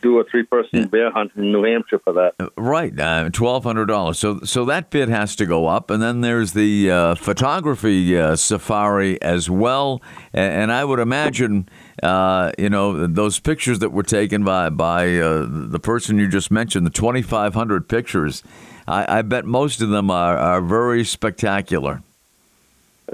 do 0.03 0.19
a 0.19 0.25
three 0.25 0.43
person 0.43 0.88
bear 0.88 1.11
hunt 1.11 1.33
in 1.37 1.53
New 1.53 1.62
Hampshire 1.62 2.01
for 2.01 2.12
that. 2.15 2.35
Uh, 2.38 2.49
right, 2.57 2.99
uh, 2.99 3.31
twelve 3.31 3.65
hundred 3.65 3.87
dollars. 3.87 4.19
So 4.19 4.41
so 4.41 4.65
that 4.67 4.91
bid 4.91 5.09
has 5.09 5.35
to 5.37 5.47
go 5.47 5.69
up, 5.69 5.91
and 5.91 6.03
then 6.03 6.21
there's 6.21 6.53
the 6.53 6.91
uh, 6.91 7.15
photography 7.15 8.19
uh, 8.19 8.37
safari 8.37 9.23
as 9.23 9.49
well. 9.49 10.03
And, 10.35 10.53
and 10.53 10.73
I 10.73 10.85
would 10.85 10.99
imagine, 10.99 11.69
uh, 12.03 12.53
you 12.59 12.69
know, 12.69 13.07
those 13.07 13.38
pictures 13.38 13.79
that 13.79 13.91
were 13.91 14.03
taken 14.03 14.45
by 14.45 14.69
by 14.69 15.17
uh, 15.17 15.47
the 15.49 15.81
person 15.81 16.19
you 16.19 16.29
just 16.29 16.51
mentioned, 16.51 16.85
the 16.85 16.91
twenty 16.91 17.23
five 17.23 17.55
hundred 17.55 17.88
pictures. 17.88 18.43
I, 18.87 19.19
I 19.19 19.23
bet 19.23 19.45
most 19.45 19.81
of 19.81 19.91
them 19.91 20.11
are, 20.11 20.37
are 20.37 20.61
very 20.61 21.05
spectacular. 21.05 22.03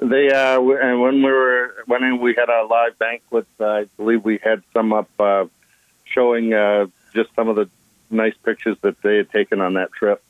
They 0.01 0.31
uh, 0.31 0.61
and 0.61 1.01
when 1.01 1.17
we 1.17 1.31
were 1.31 1.75
when 1.87 2.21
we 2.21 2.35
had 2.35 2.49
our 2.49 2.67
live 2.67 2.99
banquet, 2.99 3.47
uh, 3.59 3.67
I 3.67 3.87
believe 3.97 4.25
we 4.25 4.39
had 4.43 4.63
some 4.73 4.93
up 4.93 5.09
uh, 5.19 5.47
showing 6.05 6.53
uh, 6.55 6.87
just 7.15 7.35
some 7.35 7.49
of 7.49 7.57
the 7.57 7.69
nice 8.11 8.35
pictures 8.45 8.77
that 8.83 9.01
they 9.03 9.17
had 9.17 9.31
taken 9.31 9.61
on 9.61 9.75
that 9.75 9.93
trip. 9.93 10.23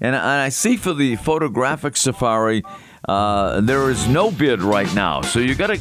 And 0.00 0.14
I 0.14 0.50
see 0.50 0.76
for 0.76 0.92
the 0.92 1.16
photographic 1.16 1.96
safari, 1.96 2.62
uh, 3.06 3.60
there 3.60 3.90
is 3.90 4.08
no 4.08 4.30
bid 4.30 4.62
right 4.62 4.92
now. 4.94 5.20
So 5.22 5.38
you 5.38 5.54
got 5.54 5.68
to 5.68 5.76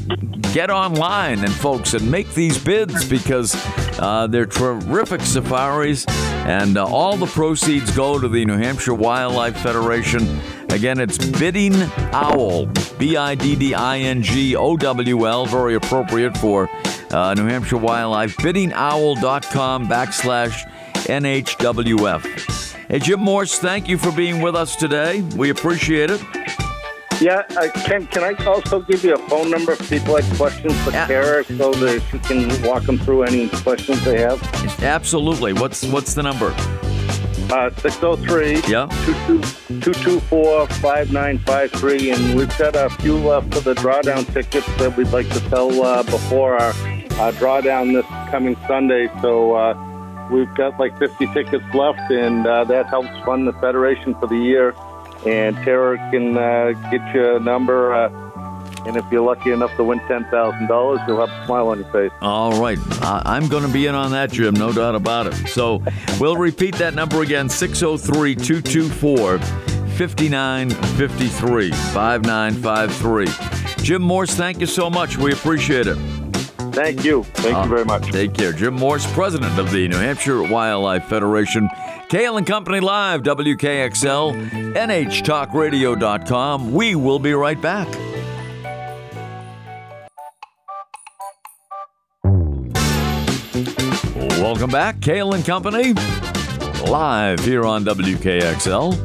get 0.54 0.70
online 0.70 1.40
and 1.44 1.54
folks 1.54 1.94
and 1.94 2.10
make 2.10 2.34
these 2.34 2.58
bids 2.58 3.08
because 3.08 3.56
uh, 4.00 4.28
they're 4.28 4.46
terrific 4.46 5.22
safaris, 5.22 6.06
and 6.08 6.78
uh, 6.78 6.86
all 6.86 7.18
the 7.18 7.26
proceeds 7.26 7.96
go 7.96 8.20
to 8.20 8.28
the 8.28 8.46
New 8.46 8.58
Hampshire 8.58 8.94
Wildlife 8.94 9.58
Federation. 9.58 10.40
Again, 10.70 11.00
it's 11.00 11.18
Bidding 11.18 11.74
Owl, 12.14 12.68
B 12.98 13.18
I 13.18 13.36
D 13.36 13.56
D 13.56 13.74
I 13.74 14.00
N 14.00 14.22
G 14.22 14.56
O 14.56 14.78
W 14.78 15.28
L, 15.28 15.46
very 15.46 15.76
appropriate 15.76 16.38
for 16.38 16.70
uh, 17.12 17.34
New 17.34 17.48
Hampshire 17.48 17.78
Wildlife. 17.78 18.36
BiddingOwl.com 18.38 19.88
backslash 19.88 20.70
NHWF. 21.08 22.76
Hey, 22.88 23.00
Jim 23.00 23.20
Morse, 23.20 23.60
thank 23.60 23.88
you 23.90 23.98
for 23.98 24.12
being 24.12 24.42
with 24.42 24.56
us 24.56 24.76
today. 24.76 25.22
We 25.36 25.50
appreciate 25.50 26.10
it. 26.10 26.67
Yeah, 27.20 27.44
uh, 27.58 27.70
Ken, 27.74 28.06
can 28.08 28.24
I 28.24 28.46
also 28.46 28.80
give 28.82 29.04
you 29.04 29.16
a 29.16 29.18
phone 29.30 29.50
number 29.50 29.72
if 29.72 29.90
people 29.90 30.16
have 30.16 30.38
questions 30.38 30.80
for 30.84 30.92
yeah. 30.92 31.08
Kara 31.08 31.44
so 31.44 31.74
that 31.74 32.04
she 32.12 32.20
can 32.20 32.62
walk 32.62 32.84
them 32.84 33.00
through 33.00 33.24
any 33.24 33.50
questions 33.50 34.04
they 34.06 34.22
have? 34.22 34.42
Absolutely. 34.84 35.54
What's 35.54 35.84
what's 35.88 36.14
the 36.14 36.22
number? 36.22 36.54
Uh, 37.50 37.72
603 37.78 38.72
yeah. 38.72 38.88
224 39.68 40.68
5953. 40.68 42.12
And 42.12 42.38
we've 42.38 42.56
got 42.58 42.76
a 42.76 42.90
few 43.02 43.18
left 43.18 43.52
for 43.54 43.62
the 43.62 43.74
drawdown 43.74 44.32
tickets 44.32 44.68
that 44.78 44.96
we'd 44.96 45.08
like 45.08 45.30
to 45.30 45.40
sell 45.50 45.82
uh, 45.82 46.04
before 46.04 46.54
our 46.54 46.70
uh, 46.70 47.32
drawdown 47.34 47.94
this 47.94 48.06
coming 48.30 48.56
Sunday. 48.68 49.10
So 49.22 49.56
uh, 49.56 50.28
we've 50.32 50.54
got 50.54 50.80
like 50.80 50.98
50 51.00 51.26
tickets 51.34 51.66
left, 51.74 52.12
and 52.12 52.46
uh, 52.46 52.64
that 52.66 52.88
helps 52.88 53.10
fund 53.26 53.48
the 53.48 53.54
Federation 53.54 54.14
for 54.20 54.28
the 54.28 54.38
year. 54.38 54.76
And 55.26 55.56
Tara 55.58 55.98
can 56.12 56.38
uh, 56.38 56.72
get 56.92 57.14
you 57.14 57.36
a 57.36 57.40
number. 57.40 57.94
Uh, 57.94 58.10
and 58.86 58.96
if 58.96 59.04
you're 59.12 59.22
lucky 59.22 59.52
enough 59.52 59.76
to 59.76 59.84
win 59.84 60.00
$10,000, 60.02 61.08
you'll 61.08 61.20
have 61.20 61.30
a 61.30 61.46
smile 61.46 61.68
on 61.68 61.80
your 61.80 61.92
face. 61.92 62.12
All 62.22 62.62
right. 62.62 62.78
I'm 63.02 63.50
going 63.50 63.66
to 63.66 63.72
be 63.72 63.86
in 63.86 63.96
on 63.96 64.12
that, 64.12 64.32
Jim, 64.32 64.54
no 64.54 64.72
doubt 64.72 64.96
about 64.96 65.28
it. 65.28 65.34
So 65.50 65.84
we'll 66.20 66.38
repeat 66.38 66.76
that 66.76 66.94
number 66.94 67.22
again 67.22 67.50
603 67.50 68.36
224 68.36 69.40
5953 69.40 71.72
5953. 71.72 73.84
Jim 73.84 74.02
Morse, 74.02 74.36
thank 74.36 74.62
you 74.62 74.68
so 74.68 74.90
much. 74.90 75.18
We 75.18 75.34
appreciate 75.34 75.88
it. 75.88 75.98
Thank 76.78 77.04
you. 77.04 77.24
Thank 77.24 77.58
uh, 77.58 77.64
you 77.64 77.70
very 77.70 77.86
much. 77.86 78.12
Take 78.12 78.36
care. 78.36 78.54
Jim 78.54 78.76
Morse, 78.76 79.12
president 79.14 79.58
of 79.58 79.72
the 79.72 79.88
New 79.88 79.98
Hampshire 79.98 80.44
Wildlife 80.44 81.06
Federation. 81.06 81.68
Kale 82.10 82.38
and 82.38 82.48
Company 82.48 82.80
Live, 82.80 83.22
WKXL, 83.24 84.74
NHTalkRadio.com. 84.76 86.74
We 86.74 86.96
will 86.96 87.20
be 87.20 87.34
right 87.34 87.60
back. 87.62 87.86
Welcome 94.40 94.70
back, 94.70 95.02
Kale 95.02 95.34
and 95.34 95.44
Company, 95.44 95.94
live 96.90 97.42
here 97.42 97.66
on 97.66 97.84
WKXL. 97.84 98.96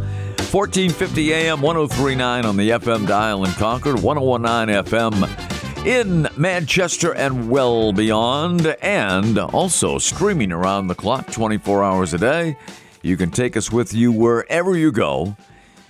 1450 0.52 1.32
AM, 1.32 1.60
1039 1.60 2.44
on 2.44 2.56
the 2.56 2.70
FM 2.70 3.08
dial 3.08 3.44
in 3.44 3.50
Concord, 3.52 4.00
1019 4.00 4.84
FM 4.84 5.86
in 5.86 6.28
Manchester 6.36 7.12
and 7.14 7.50
well 7.50 7.92
beyond, 7.92 8.76
and 8.80 9.38
also 9.38 9.98
streaming 9.98 10.52
around 10.52 10.86
the 10.86 10.94
clock 10.94 11.32
24 11.32 11.82
hours 11.82 12.14
a 12.14 12.18
day. 12.18 12.56
You 13.02 13.16
can 13.16 13.30
take 13.30 13.56
us 13.56 13.72
with 13.72 13.92
you 13.92 14.12
wherever 14.12 14.76
you 14.76 14.92
go, 14.92 15.36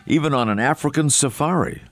even 0.07 0.33
on 0.33 0.49
an 0.49 0.59
African 0.59 1.11
safari 1.11 1.83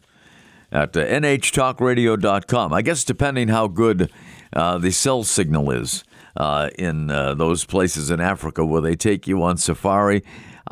at 0.73 0.97
uh, 0.97 1.05
nhtalkradio.com. 1.05 2.73
I 2.73 2.83
guess 2.83 3.05
depending 3.05 3.49
how 3.49 3.69
good 3.69 4.11
uh, 4.53 4.79
the 4.79 4.91
cell 4.91 5.23
signal 5.23 5.71
is 5.71 6.05
uh, 6.37 6.71
in 6.79 7.11
uh, 7.11 7.35
those 7.35 7.65
places 7.65 8.11
in 8.11 8.21
Africa 8.21 8.65
where 8.65 8.81
they 8.81 8.97
take 8.97 9.27
you 9.27 9.43
on 9.43 9.57
safari. 9.57 10.23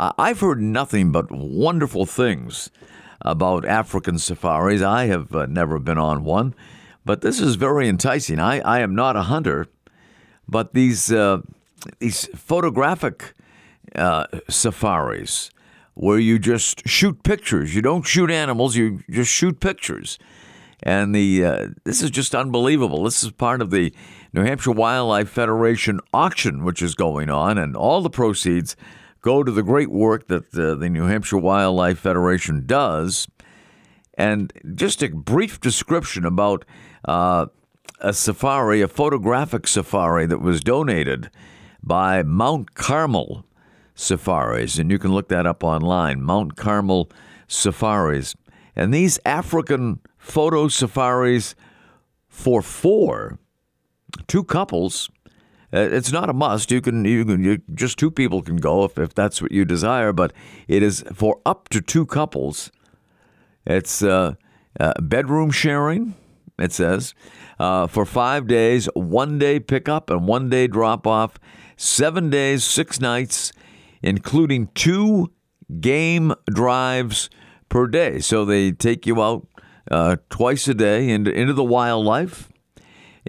I've 0.00 0.40
heard 0.40 0.60
nothing 0.60 1.10
but 1.10 1.30
wonderful 1.30 2.06
things 2.06 2.70
about 3.20 3.64
African 3.64 4.18
safaris. 4.18 4.80
I 4.80 5.06
have 5.06 5.34
uh, 5.34 5.46
never 5.46 5.80
been 5.80 5.98
on 5.98 6.24
one. 6.24 6.54
But 7.04 7.20
this 7.20 7.40
is 7.40 7.56
very 7.56 7.88
enticing. 7.88 8.38
I, 8.38 8.60
I 8.60 8.80
am 8.80 8.94
not 8.94 9.16
a 9.16 9.22
hunter, 9.22 9.66
but 10.46 10.74
these 10.74 11.10
uh, 11.10 11.38
these 11.98 12.26
photographic 12.36 13.34
uh, 13.98 14.26
safaris 14.48 15.50
where 15.98 16.18
you 16.18 16.38
just 16.38 16.86
shoot 16.88 17.24
pictures. 17.24 17.74
You 17.74 17.82
don't 17.82 18.06
shoot 18.06 18.30
animals. 18.30 18.76
You 18.76 19.02
just 19.10 19.32
shoot 19.32 19.58
pictures. 19.58 20.16
And 20.80 21.12
the 21.12 21.44
uh, 21.44 21.66
this 21.82 22.02
is 22.02 22.10
just 22.10 22.36
unbelievable. 22.36 23.02
This 23.02 23.24
is 23.24 23.32
part 23.32 23.60
of 23.60 23.70
the 23.70 23.92
New 24.32 24.44
Hampshire 24.44 24.70
Wildlife 24.70 25.28
Federation 25.28 25.98
auction, 26.14 26.64
which 26.64 26.82
is 26.82 26.94
going 26.94 27.30
on, 27.30 27.58
and 27.58 27.76
all 27.76 28.00
the 28.00 28.10
proceeds 28.10 28.76
go 29.22 29.42
to 29.42 29.50
the 29.50 29.64
great 29.64 29.90
work 29.90 30.28
that 30.28 30.52
the, 30.52 30.76
the 30.76 30.88
New 30.88 31.06
Hampshire 31.06 31.38
Wildlife 31.38 31.98
Federation 31.98 32.64
does. 32.64 33.26
And 34.14 34.52
just 34.74 35.02
a 35.02 35.08
brief 35.08 35.60
description 35.60 36.24
about 36.24 36.64
uh, 37.04 37.46
a 38.00 38.12
safari, 38.12 38.80
a 38.80 38.88
photographic 38.88 39.66
safari 39.66 40.26
that 40.26 40.40
was 40.40 40.60
donated 40.60 41.30
by 41.82 42.22
Mount 42.22 42.74
Carmel 42.74 43.44
Safaris. 43.98 44.78
And 44.78 44.90
you 44.90 44.98
can 44.98 45.12
look 45.12 45.28
that 45.28 45.44
up 45.44 45.64
online 45.64 46.22
Mount 46.22 46.56
Carmel 46.56 47.10
Safaris. 47.48 48.36
And 48.76 48.94
these 48.94 49.18
African 49.26 49.98
photo 50.16 50.68
safaris 50.68 51.56
for 52.28 52.62
four, 52.62 53.38
two 54.28 54.44
couples. 54.44 55.10
Uh, 55.72 55.80
it's 55.80 56.12
not 56.12 56.30
a 56.30 56.32
must. 56.32 56.70
You 56.70 56.80
can, 56.80 57.04
you 57.04 57.24
can, 57.24 57.42
you, 57.42 57.60
just 57.74 57.98
two 57.98 58.10
people 58.10 58.40
can 58.40 58.56
go 58.56 58.84
if, 58.84 58.96
if 58.98 59.14
that's 59.14 59.42
what 59.42 59.50
you 59.50 59.64
desire, 59.64 60.12
but 60.12 60.32
it 60.68 60.82
is 60.82 61.04
for 61.12 61.40
up 61.44 61.68
to 61.70 61.80
two 61.80 62.06
couples. 62.06 62.70
It's 63.66 64.02
uh, 64.02 64.34
uh, 64.78 64.94
bedroom 65.00 65.50
sharing, 65.50 66.14
it 66.58 66.72
says, 66.72 67.14
uh, 67.58 67.88
for 67.88 68.06
five 68.06 68.46
days, 68.46 68.88
one 68.94 69.38
day 69.38 69.58
pickup 69.58 70.08
and 70.08 70.26
one 70.26 70.48
day 70.48 70.68
drop 70.68 71.06
off, 71.06 71.38
seven 71.76 72.30
days, 72.30 72.64
six 72.64 73.00
nights, 73.00 73.52
including 74.02 74.68
two 74.74 75.32
game 75.80 76.34
drives 76.50 77.28
per 77.68 77.86
day. 77.86 78.20
So 78.20 78.44
they 78.44 78.72
take 78.72 79.06
you 79.06 79.22
out 79.22 79.46
uh, 79.90 80.16
twice 80.30 80.68
a 80.68 80.74
day 80.74 81.08
into, 81.08 81.30
into 81.30 81.52
the 81.52 81.64
wildlife 81.64 82.50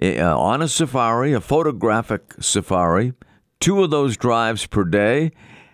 uh, 0.02 0.38
on 0.38 0.62
a 0.62 0.68
safari, 0.68 1.32
a 1.32 1.40
photographic 1.40 2.34
safari, 2.40 3.12
two 3.58 3.82
of 3.82 3.90
those 3.90 4.16
drives 4.16 4.66
per 4.66 4.84
day, 4.84 5.32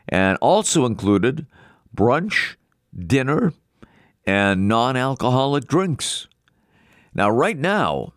and 0.09 0.39
also 0.41 0.87
included 0.87 1.47
brunch, 1.95 2.57
dinner, 2.97 3.53
and 4.27 4.69
non 4.69 4.97
alcoholic 4.97 5.67
drinks. 5.67 6.29
Now, 7.15 7.31
right 7.31 7.57
now, 7.57 8.13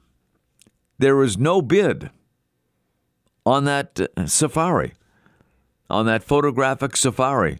there 0.97 1.21
is 1.21 1.37
no 1.37 1.61
bid 1.61 2.09
on 3.45 3.63
that 3.65 3.99
uh, 4.17 4.25
safari, 4.25 4.93
on 5.89 6.05
that 6.05 6.23
photographic 6.23 6.95
safari. 6.95 7.59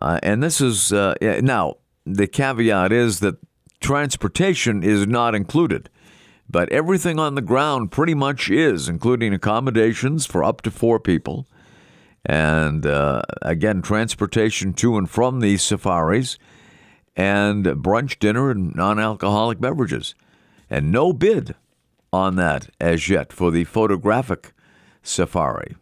Uh, 0.00 0.20
and 0.22 0.42
this 0.42 0.60
is 0.60 0.92
uh, 0.92 1.14
now 1.42 1.76
the 2.04 2.26
caveat 2.26 2.92
is 2.92 3.20
that 3.20 3.36
transportation 3.80 4.82
is 4.82 5.06
not 5.06 5.34
included, 5.34 5.88
but 6.48 6.68
everything 6.70 7.18
on 7.18 7.34
the 7.34 7.42
ground 7.42 7.90
pretty 7.90 8.14
much 8.14 8.50
is, 8.50 8.88
including 8.88 9.32
accommodations 9.32 10.26
for 10.26 10.44
up 10.44 10.62
to 10.62 10.70
four 10.70 11.00
people. 11.00 11.46
And 12.24 12.84
uh, 12.84 13.22
again, 13.42 13.82
transportation 13.82 14.72
to 14.74 14.98
and 14.98 15.08
from 15.08 15.40
these 15.40 15.62
safaris, 15.62 16.38
and 17.16 17.64
brunch, 17.64 18.18
dinner, 18.18 18.50
and 18.50 18.74
non 18.74 18.98
alcoholic 18.98 19.60
beverages. 19.60 20.14
And 20.68 20.90
no 20.90 21.12
bid 21.12 21.54
on 22.12 22.36
that 22.36 22.68
as 22.80 23.08
yet 23.08 23.32
for 23.32 23.50
the 23.50 23.64
photographic 23.64 24.52
safari. 25.02 25.76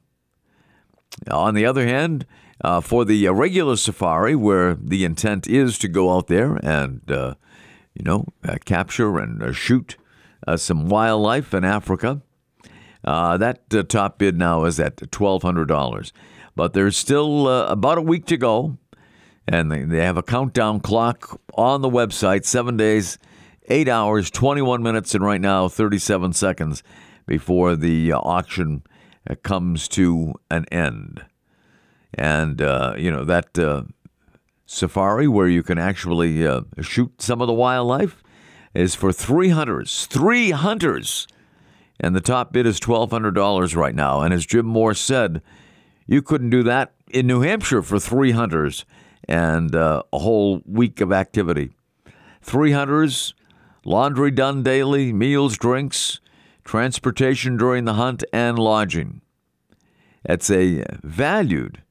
On 1.30 1.54
the 1.54 1.64
other 1.64 1.86
hand, 1.86 2.26
uh, 2.62 2.80
for 2.80 3.04
the 3.04 3.28
regular 3.28 3.76
safari, 3.76 4.34
where 4.34 4.74
the 4.74 5.04
intent 5.04 5.46
is 5.46 5.78
to 5.78 5.88
go 5.88 6.14
out 6.14 6.28
there 6.28 6.54
and, 6.62 7.10
uh, 7.10 7.34
you 7.94 8.04
know, 8.04 8.26
uh, 8.46 8.56
capture 8.64 9.18
and 9.18 9.42
uh, 9.42 9.52
shoot 9.52 9.96
uh, 10.46 10.56
some 10.56 10.88
wildlife 10.88 11.54
in 11.54 11.64
Africa, 11.64 12.22
uh, 13.04 13.36
that 13.36 13.68
top 13.88 14.18
bid 14.18 14.36
now 14.36 14.64
is 14.64 14.80
at 14.80 14.96
$1,200. 14.96 16.12
But 16.56 16.72
there's 16.72 16.96
still 16.96 17.48
about 17.48 17.98
a 17.98 18.02
week 18.02 18.26
to 18.26 18.36
go, 18.36 18.78
and 19.46 19.70
they, 19.70 19.82
they 19.82 20.04
have 20.04 20.16
a 20.16 20.22
countdown 20.22 20.80
clock 20.80 21.40
on 21.54 21.82
the 21.82 21.90
website 21.90 22.44
seven 22.44 22.76
days, 22.76 23.18
eight 23.68 23.88
hours, 23.88 24.30
21 24.30 24.82
minutes, 24.82 25.14
and 25.14 25.24
right 25.24 25.40
now 25.40 25.68
37 25.68 26.32
seconds 26.32 26.82
before 27.26 27.76
the 27.76 28.12
auction 28.12 28.84
comes 29.42 29.88
to 29.88 30.34
an 30.50 30.66
end. 30.70 31.24
And, 32.12 32.60
uh, 32.60 32.94
you 32.96 33.10
know, 33.10 33.24
that 33.24 33.58
uh, 33.58 33.82
safari 34.66 35.26
where 35.26 35.48
you 35.48 35.62
can 35.62 35.78
actually 35.78 36.46
uh, 36.46 36.62
shoot 36.80 37.20
some 37.20 37.40
of 37.40 37.46
the 37.46 37.54
wildlife 37.54 38.22
is 38.74 38.94
for 38.94 39.12
three 39.12 39.50
hunters. 39.50 40.06
Three 40.06 40.50
hunters! 40.50 41.26
And 42.00 42.14
the 42.14 42.20
top 42.20 42.52
bid 42.52 42.66
is 42.66 42.80
$1,200 42.80 43.76
right 43.76 43.94
now. 43.94 44.20
And 44.20 44.34
as 44.34 44.46
Jim 44.46 44.66
Moore 44.66 44.94
said, 44.94 45.42
you 46.06 46.22
couldn't 46.22 46.50
do 46.50 46.62
that 46.64 46.92
in 47.10 47.26
New 47.26 47.40
Hampshire 47.40 47.82
for 47.82 47.98
three 48.00 48.32
hunters 48.32 48.84
and 49.28 49.74
uh, 49.74 50.02
a 50.12 50.18
whole 50.18 50.60
week 50.66 51.00
of 51.00 51.12
activity. 51.12 51.70
Three 52.42 52.72
hunters, 52.72 53.34
laundry 53.84 54.30
done 54.30 54.62
daily, 54.62 55.12
meals, 55.12 55.56
drinks, 55.56 56.20
transportation 56.64 57.56
during 57.56 57.84
the 57.84 57.94
hunt, 57.94 58.24
and 58.32 58.58
lodging. 58.58 59.20
It's 60.24 60.50
a 60.50 60.84
valued, 61.02 61.82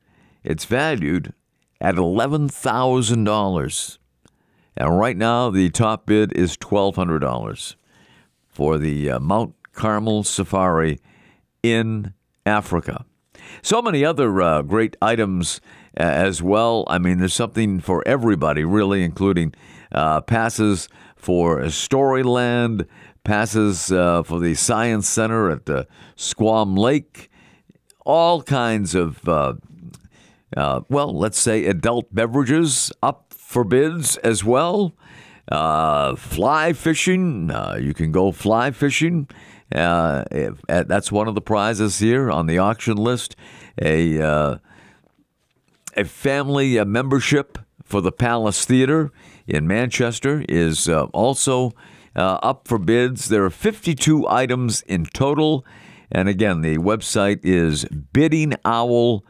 it's 0.44 0.66
valued 0.66 1.34
at 1.80 1.96
$11,000. 1.96 3.98
And 4.76 5.00
right 5.00 5.18
now, 5.18 5.50
the 5.50 5.70
top 5.70 6.08
bid 6.08 6.34
is 6.34 6.58
$1,200 6.58 7.76
for 8.48 8.78
the 8.78 9.12
uh, 9.12 9.20
Mount 9.20 9.54
Carmel 9.74 10.24
Safari 10.24 11.00
in 11.62 12.14
Africa. 12.46 13.06
So 13.62 13.82
many 13.82 14.04
other 14.04 14.42
uh, 14.42 14.62
great 14.62 14.96
items 15.02 15.62
uh, 16.00 16.04
as 16.04 16.42
well. 16.42 16.86
I 16.88 16.98
mean, 16.98 17.20
there's 17.20 17.34
something 17.34 17.80
for 17.80 18.08
everybody, 18.08 18.64
really, 18.64 19.04
including 19.04 19.54
uh, 19.92 20.22
passes 20.22 20.90
for 21.16 21.60
Storyland, 21.64 22.88
passes 23.24 23.92
uh, 23.92 24.24
for 24.24 24.40
the 24.40 24.54
Science 24.54 25.08
Center 25.08 25.50
at 25.50 25.70
uh, 25.70 25.84
Squam 26.16 26.76
Lake, 26.76 27.30
all 28.06 28.44
kinds 28.44 28.96
of, 28.96 29.28
uh, 29.28 29.54
uh, 30.56 30.82
well, 30.90 31.18
let's 31.18 31.40
say 31.40 31.66
adult 31.66 32.14
beverages 32.14 32.92
up 33.02 33.34
for 33.34 33.64
bids 33.64 34.18
as 34.18 34.44
well. 34.44 34.96
Uh, 35.50 36.16
fly 36.16 36.74
fishing, 36.74 37.52
you 37.80 37.94
can 37.94 38.12
go 38.12 38.32
fly 38.32 38.72
fishing. 38.72 39.28
If, 39.72 40.62
that's 40.68 41.12
one 41.12 41.28
of 41.28 41.36
the 41.36 41.42
prizes 41.42 42.00
here 42.00 42.30
on 42.32 42.48
the 42.48 42.58
auction 42.58 42.98
list. 42.98 43.36
A 43.82 44.60
a 45.96 46.06
family 46.06 46.84
membership 46.86 47.60
for 47.84 48.02
the 48.02 48.12
Palace 48.12 48.66
Theater 48.66 49.12
in 49.46 49.68
Manchester 49.68 50.44
is 50.50 50.90
also 50.90 51.74
uh, 52.16 52.40
up 52.44 52.68
for 52.68 52.78
bids. 52.78 53.30
There 53.30 53.44
are 53.46 53.50
52 53.50 54.28
items 54.28 54.82
in 54.84 55.06
total. 55.06 55.66
And 56.12 56.30
again, 56.30 56.62
the 56.62 56.78
website 56.78 57.40
is 57.44 57.86
biddingowl.com. 57.86 59.24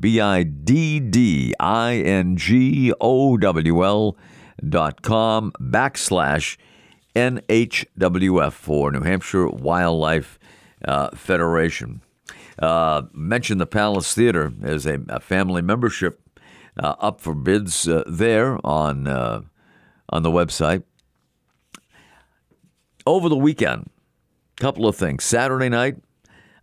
B 0.00 0.20
I 0.20 0.42
D 0.42 1.00
D 1.00 1.54
I 1.60 1.94
N 1.96 2.36
G 2.36 2.92
O 3.00 3.36
W 3.36 3.84
L 3.84 4.16
dot 4.66 5.02
com 5.02 5.52
backslash 5.60 6.56
NHWF 7.14 8.52
for 8.52 8.90
New 8.90 9.02
Hampshire 9.02 9.48
Wildlife 9.48 10.38
uh, 10.84 11.10
Federation. 11.10 12.00
Uh, 12.58 13.02
mentioned 13.12 13.60
the 13.60 13.66
Palace 13.66 14.14
Theater 14.14 14.52
as 14.62 14.86
a, 14.86 15.00
a 15.08 15.20
family 15.20 15.60
membership 15.60 16.20
uh, 16.82 16.94
up 17.00 17.20
for 17.20 17.34
bids 17.34 17.86
uh, 17.88 18.04
there 18.06 18.58
on 18.64 19.06
uh, 19.06 19.42
on 20.08 20.22
the 20.22 20.30
website 20.30 20.84
over 23.06 23.28
the 23.28 23.36
weekend, 23.36 23.90
a 24.58 24.60
couple 24.60 24.86
of 24.86 24.96
things. 24.96 25.24
Saturday 25.24 25.68
night, 25.68 25.96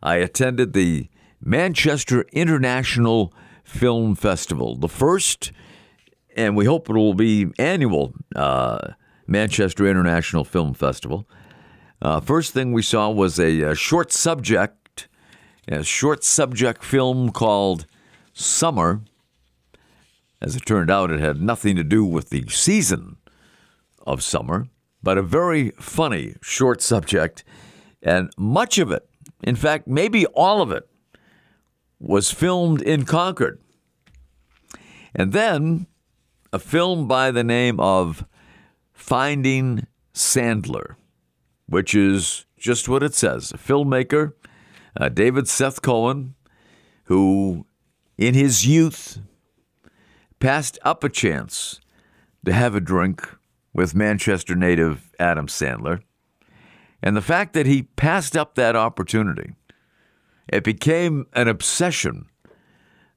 I 0.01 0.15
attended 0.17 0.73
the 0.73 1.09
Manchester 1.39 2.25
International 2.31 3.33
Film 3.63 4.15
Festival, 4.15 4.75
the 4.75 4.89
first, 4.89 5.51
and 6.35 6.55
we 6.55 6.65
hope 6.65 6.89
it 6.89 6.93
will 6.93 7.13
be 7.13 7.47
annual 7.57 8.13
uh, 8.35 8.93
Manchester 9.27 9.87
International 9.87 10.43
Film 10.43 10.73
Festival. 10.73 11.27
Uh, 12.01 12.19
first 12.19 12.53
thing 12.53 12.73
we 12.73 12.81
saw 12.81 13.09
was 13.09 13.39
a, 13.39 13.61
a 13.61 13.75
short 13.75 14.11
subject, 14.11 15.07
a 15.67 15.83
short 15.83 16.23
subject 16.23 16.83
film 16.83 17.31
called 17.31 17.85
Summer. 18.33 19.01
As 20.41 20.55
it 20.55 20.65
turned 20.65 20.89
out, 20.89 21.11
it 21.11 21.19
had 21.19 21.39
nothing 21.39 21.75
to 21.75 21.83
do 21.83 22.03
with 22.03 22.29
the 22.29 22.47
season 22.49 23.17
of 24.07 24.23
summer 24.23 24.67
but 25.03 25.17
a 25.17 25.23
very 25.23 25.71
funny 25.79 26.35
short 26.41 26.81
subject. 26.81 27.43
And 28.01 28.31
much 28.37 28.77
of 28.77 28.91
it, 28.91 29.07
in 29.43 29.55
fact, 29.55 29.87
maybe 29.87 30.25
all 30.27 30.61
of 30.61 30.71
it, 30.71 30.87
was 31.99 32.31
filmed 32.31 32.81
in 32.81 33.05
Concord. 33.05 33.61
And 35.13 35.33
then 35.33 35.87
a 36.53 36.59
film 36.59 37.07
by 37.07 37.31
the 37.31 37.43
name 37.43 37.79
of 37.79 38.25
Finding 38.93 39.87
Sandler, 40.13 40.95
which 41.67 41.93
is 41.93 42.45
just 42.57 42.89
what 42.89 43.03
it 43.03 43.13
says 43.13 43.51
a 43.51 43.57
filmmaker, 43.57 44.33
uh, 44.99 45.09
David 45.09 45.47
Seth 45.47 45.81
Cohen, 45.81 46.35
who 47.05 47.65
in 48.17 48.33
his 48.33 48.65
youth 48.65 49.19
passed 50.39 50.77
up 50.83 51.03
a 51.03 51.09
chance 51.09 51.79
to 52.45 52.51
have 52.51 52.75
a 52.75 52.81
drink 52.81 53.27
with 53.73 53.95
Manchester 53.95 54.55
native 54.55 55.11
Adam 55.19 55.47
Sandler. 55.47 56.01
And 57.01 57.15
the 57.15 57.21
fact 57.21 57.53
that 57.53 57.65
he 57.65 57.83
passed 57.83 58.37
up 58.37 58.55
that 58.55 58.75
opportunity, 58.75 59.53
it 60.47 60.63
became 60.63 61.25
an 61.33 61.47
obsession 61.47 62.27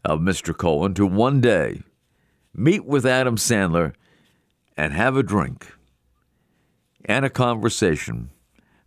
of 0.04 0.20
Mr. 0.20 0.56
Cohen 0.56 0.94
to 0.94 1.06
one 1.06 1.40
day 1.40 1.82
meet 2.54 2.84
with 2.84 3.04
Adam 3.04 3.36
Sandler 3.36 3.94
and 4.76 4.92
have 4.92 5.16
a 5.16 5.22
drink 5.22 5.72
and 7.04 7.24
a 7.24 7.30
conversation 7.30 8.30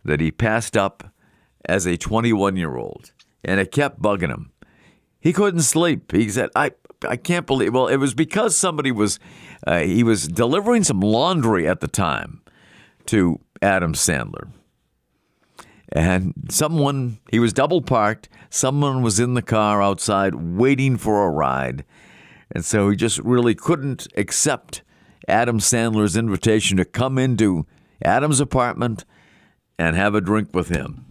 that 0.04 0.20
he 0.20 0.30
passed 0.30 0.76
up 0.76 1.12
as 1.64 1.86
a 1.86 1.96
21 1.96 2.56
year 2.56 2.76
old. 2.76 3.12
And 3.44 3.60
it 3.60 3.70
kept 3.70 4.02
bugging 4.02 4.30
him. 4.30 4.52
He 5.20 5.32
couldn't 5.32 5.62
sleep. 5.62 6.12
He 6.12 6.28
said, 6.28 6.50
I, 6.56 6.72
I 7.06 7.16
can't 7.16 7.46
believe. 7.46 7.74
Well, 7.74 7.86
it 7.86 7.96
was 7.96 8.14
because 8.14 8.56
somebody 8.56 8.90
was 8.90 9.18
uh, 9.66 9.80
he 9.80 10.02
was 10.02 10.26
delivering 10.26 10.84
some 10.84 11.00
laundry 11.00 11.68
at 11.68 11.80
the 11.80 11.88
time 11.88 12.42
to 13.06 13.40
Adam 13.62 13.94
Sandler. 13.94 14.48
And 15.90 16.34
someone, 16.50 17.18
he 17.30 17.38
was 17.38 17.52
double 17.52 17.80
parked. 17.80 18.28
Someone 18.50 19.02
was 19.02 19.18
in 19.18 19.34
the 19.34 19.42
car 19.42 19.82
outside 19.82 20.34
waiting 20.34 20.96
for 20.96 21.26
a 21.26 21.30
ride. 21.30 21.84
And 22.50 22.64
so 22.64 22.90
he 22.90 22.96
just 22.96 23.18
really 23.20 23.54
couldn't 23.54 24.06
accept 24.16 24.82
Adam 25.26 25.58
Sandler's 25.58 26.16
invitation 26.16 26.76
to 26.76 26.84
come 26.84 27.18
into 27.18 27.66
Adam's 28.02 28.40
apartment 28.40 29.04
and 29.78 29.96
have 29.96 30.14
a 30.14 30.20
drink 30.20 30.50
with 30.52 30.68
him. 30.68 31.07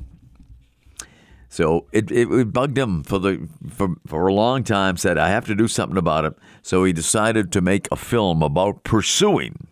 So 1.58 1.88
it, 1.92 2.12
it, 2.12 2.32
it, 2.32 2.54
bugged 2.54 2.78
him 2.78 3.02
for 3.02 3.18
the 3.18 3.50
for, 3.68 3.96
for 4.06 4.28
a 4.28 4.34
long 4.34 4.64
time. 4.64 4.96
Said 4.96 5.18
I 5.18 5.30
have 5.30 5.48
to 5.48 5.56
do 5.56 5.68
something 5.68 5.98
about 5.98 6.24
it. 6.24 6.34
So 6.62 6.84
he 6.84 6.94
decided 6.94 7.52
to 7.52 7.62
make 7.62 7.88
a 7.92 7.96
film 7.96 8.44
about 8.44 8.84
pursuing 8.84 9.66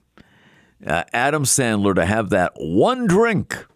uh, 0.84 1.04
Adam 1.14 1.44
Sandler 1.44 1.94
to 1.94 2.08
have 2.08 2.32
that 2.32 2.54
one 2.56 3.06
drink 3.06 3.68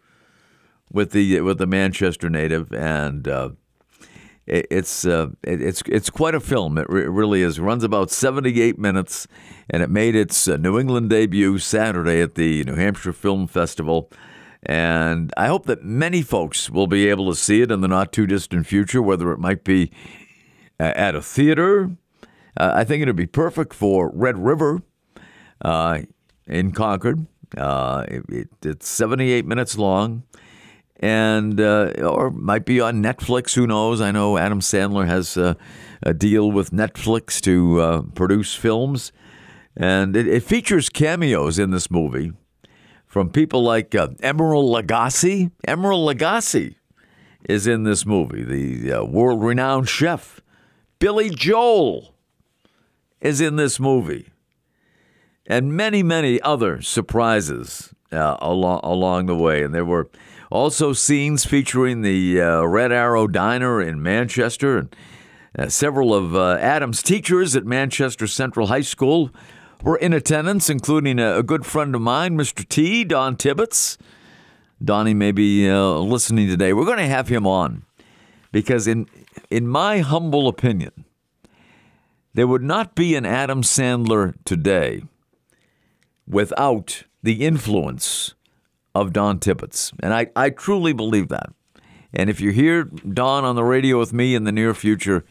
with 0.92 1.12
the 1.12 1.40
with 1.42 1.60
the 1.60 1.68
Manchester 1.68 2.32
native, 2.32 2.74
and 2.74 3.28
uh, 3.28 3.50
it, 4.48 4.66
it's 4.72 5.06
uh, 5.06 5.28
it, 5.44 5.62
it's 5.62 5.84
it's 5.86 6.10
quite 6.10 6.34
a 6.34 6.40
film. 6.40 6.80
It, 6.80 6.90
re- 6.90 7.06
really 7.06 7.44
is. 7.44 7.60
It 7.60 7.62
runs 7.62 7.84
about 7.84 8.10
seventy 8.10 8.60
eight 8.60 8.80
minutes, 8.80 9.28
and 9.70 9.84
it 9.84 9.90
made 9.92 10.16
its 10.16 10.48
uh, 10.48 10.58
New 10.58 10.80
England 10.80 11.12
debut 11.12 11.60
Saturday 11.60 12.24
at 12.24 12.34
the 12.34 12.64
New 12.64 12.74
Hampshire 12.74 13.14
Film 13.14 13.46
Festival. 13.46 14.10
And 14.64 15.32
I 15.38 15.48
hope 15.48 15.66
that 15.68 15.84
many 15.84 16.22
folks 16.22 16.70
will 16.70 16.88
be 16.88 17.08
able 17.08 17.30
to 17.30 17.36
see 17.36 17.62
it 17.62 17.72
in 17.72 17.82
the 17.82 17.88
not 17.88 18.12
too 18.12 18.28
distant 18.28 18.68
future, 18.68 19.02
whether 19.02 19.32
it 19.32 19.40
might 19.40 19.64
be 19.64 19.92
uh, 20.80 20.94
at 20.96 21.16
a 21.16 21.22
theater. 21.22 21.92
Uh, 22.58 22.72
I 22.76 22.84
think 22.84 23.02
it'd 23.02 23.16
be 23.16 23.26
perfect 23.26 23.74
for 23.74 24.12
Red 24.14 24.38
River 24.38 24.82
uh, 25.62 26.02
in 26.46 26.72
Concord. 26.72 27.26
Uh, 27.58 28.06
it, 28.08 28.50
it's 28.62 28.88
78 28.88 29.46
minutes 29.46 29.78
long, 29.78 30.24
and 31.00 31.60
uh, 31.60 31.94
or 32.00 32.30
might 32.30 32.66
be 32.66 32.80
on 32.82 33.02
Netflix. 33.02 33.56
Who 33.56 33.66
knows? 33.66 34.02
I 34.02 34.12
know 34.12 34.38
Adam 34.38 34.60
Sandler 34.60 35.08
has 35.08 35.36
a, 35.38 35.58
a 36.04 36.14
deal 36.14 36.52
with 36.52 36.72
Netflix 36.72 37.42
to 37.42 37.80
uh, 37.80 38.02
produce 38.14 38.54
films, 38.54 39.12
and 39.76 40.16
it, 40.16 40.28
it, 40.28 40.44
features 40.44 40.90
cameos 40.90 41.58
in 41.58 41.72
this 41.72 41.90
movie 41.90 42.34
from 43.10 43.30
people 43.30 43.64
like 43.64 43.94
uh, 43.94 44.08
Emeril 44.20 44.64
Lagasse. 44.64 45.52
Emeril 45.68 46.14
Lagasse 46.14 46.76
is 47.50 47.68
in 47.68 47.84
this 47.84 48.06
movie, 48.06 48.44
the 48.44 48.94
uh, 48.94 49.04
world-renowned 49.04 49.90
chef. 49.90 50.40
Billy 51.00 51.30
Joel 51.30 52.14
is 53.20 53.42
in 53.42 53.58
this 53.58 53.80
movie 53.80 54.30
and 55.50 55.74
many, 55.74 56.04
many 56.04 56.40
other 56.42 56.82
surprises 56.82 57.94
uh, 58.12 58.38
along 58.40 58.82
along 58.84 59.26
the 59.26 59.36
way. 59.36 59.64
And 59.64 59.74
there 59.74 59.86
were 59.86 60.10
also 60.52 60.94
scenes 60.94 61.46
featuring 61.46 62.02
the 62.02 62.42
uh, 62.42 62.64
Red 62.64 62.92
Arrow 62.92 63.28
Diner 63.28 63.82
in 63.82 64.02
Manchester, 64.02 64.78
and 64.78 64.96
uh, 65.58 65.70
several 65.70 66.14
of 66.14 66.36
uh, 66.36 66.58
Adam's 66.60 67.02
teachers 67.02 67.56
at 67.56 67.66
Manchester 67.66 68.28
Central 68.28 68.68
High 68.68 68.82
School 68.82 69.32
were 69.82 69.98
in 69.98 70.14
attendance, 70.14 70.70
including 70.70 71.20
a, 71.20 71.38
a 71.38 71.44
good 71.44 71.66
friend 71.66 71.96
of 71.96 72.02
mine, 72.02 72.38
Mr. 72.38 72.68
T. 72.68 73.04
Don 73.04 73.36
Tibbetts. 73.36 73.98
Donnie 74.84 75.14
may 75.14 75.32
be 75.32 75.70
uh, 75.70 75.98
listening 75.98 76.48
today. 76.48 76.74
We're 76.74 76.86
going 76.86 77.00
to 77.00 77.06
have 77.06 77.28
him 77.28 77.46
on 77.46 77.84
because, 78.52 78.88
in 78.88 79.08
in 79.50 79.68
my 79.68 80.00
humble 80.00 80.48
opinion, 80.48 81.06
there 82.34 82.48
would 82.48 82.64
not 82.64 82.96
be 82.96 83.16
an 83.16 83.26
Adam 83.26 83.62
Sandler 83.62 84.36
today 84.46 85.04
without 86.28 87.04
the 87.24 87.46
influence 87.46 88.36
of 88.96 89.12
Don 89.14 89.40
Tibbetts. 89.40 89.92
And 90.02 90.14
I, 90.14 90.28
I 90.36 90.50
truly 90.50 90.94
believe 90.94 91.30
that. 91.30 91.50
And 92.14 92.30
if 92.30 92.40
you 92.40 92.52
hear 92.52 92.84
Don 92.84 93.44
on 93.44 93.56
the 93.56 93.64
radio 93.64 94.00
with 94.00 94.14
me 94.14 94.36
in 94.36 94.44
the 94.44 94.52
near 94.52 94.74
future, 94.74 95.26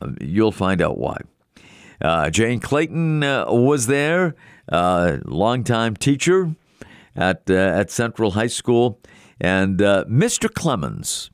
uh, 0.00 0.08
you'll 0.20 0.52
find 0.52 0.80
out 0.80 0.98
why. 0.98 1.16
Uh, 2.02 2.30
Jane 2.30 2.58
Clayton 2.58 3.22
uh, 3.22 3.46
was 3.48 3.86
there, 3.86 4.34
uh, 4.70 5.18
longtime 5.24 5.96
teacher 5.96 6.56
at 7.14 7.48
uh, 7.48 7.54
at 7.54 7.90
Central 7.90 8.32
High 8.32 8.48
School, 8.48 9.00
and 9.40 9.80
uh, 9.80 10.04
Mr. 10.08 10.52
Clemens, 10.52 11.30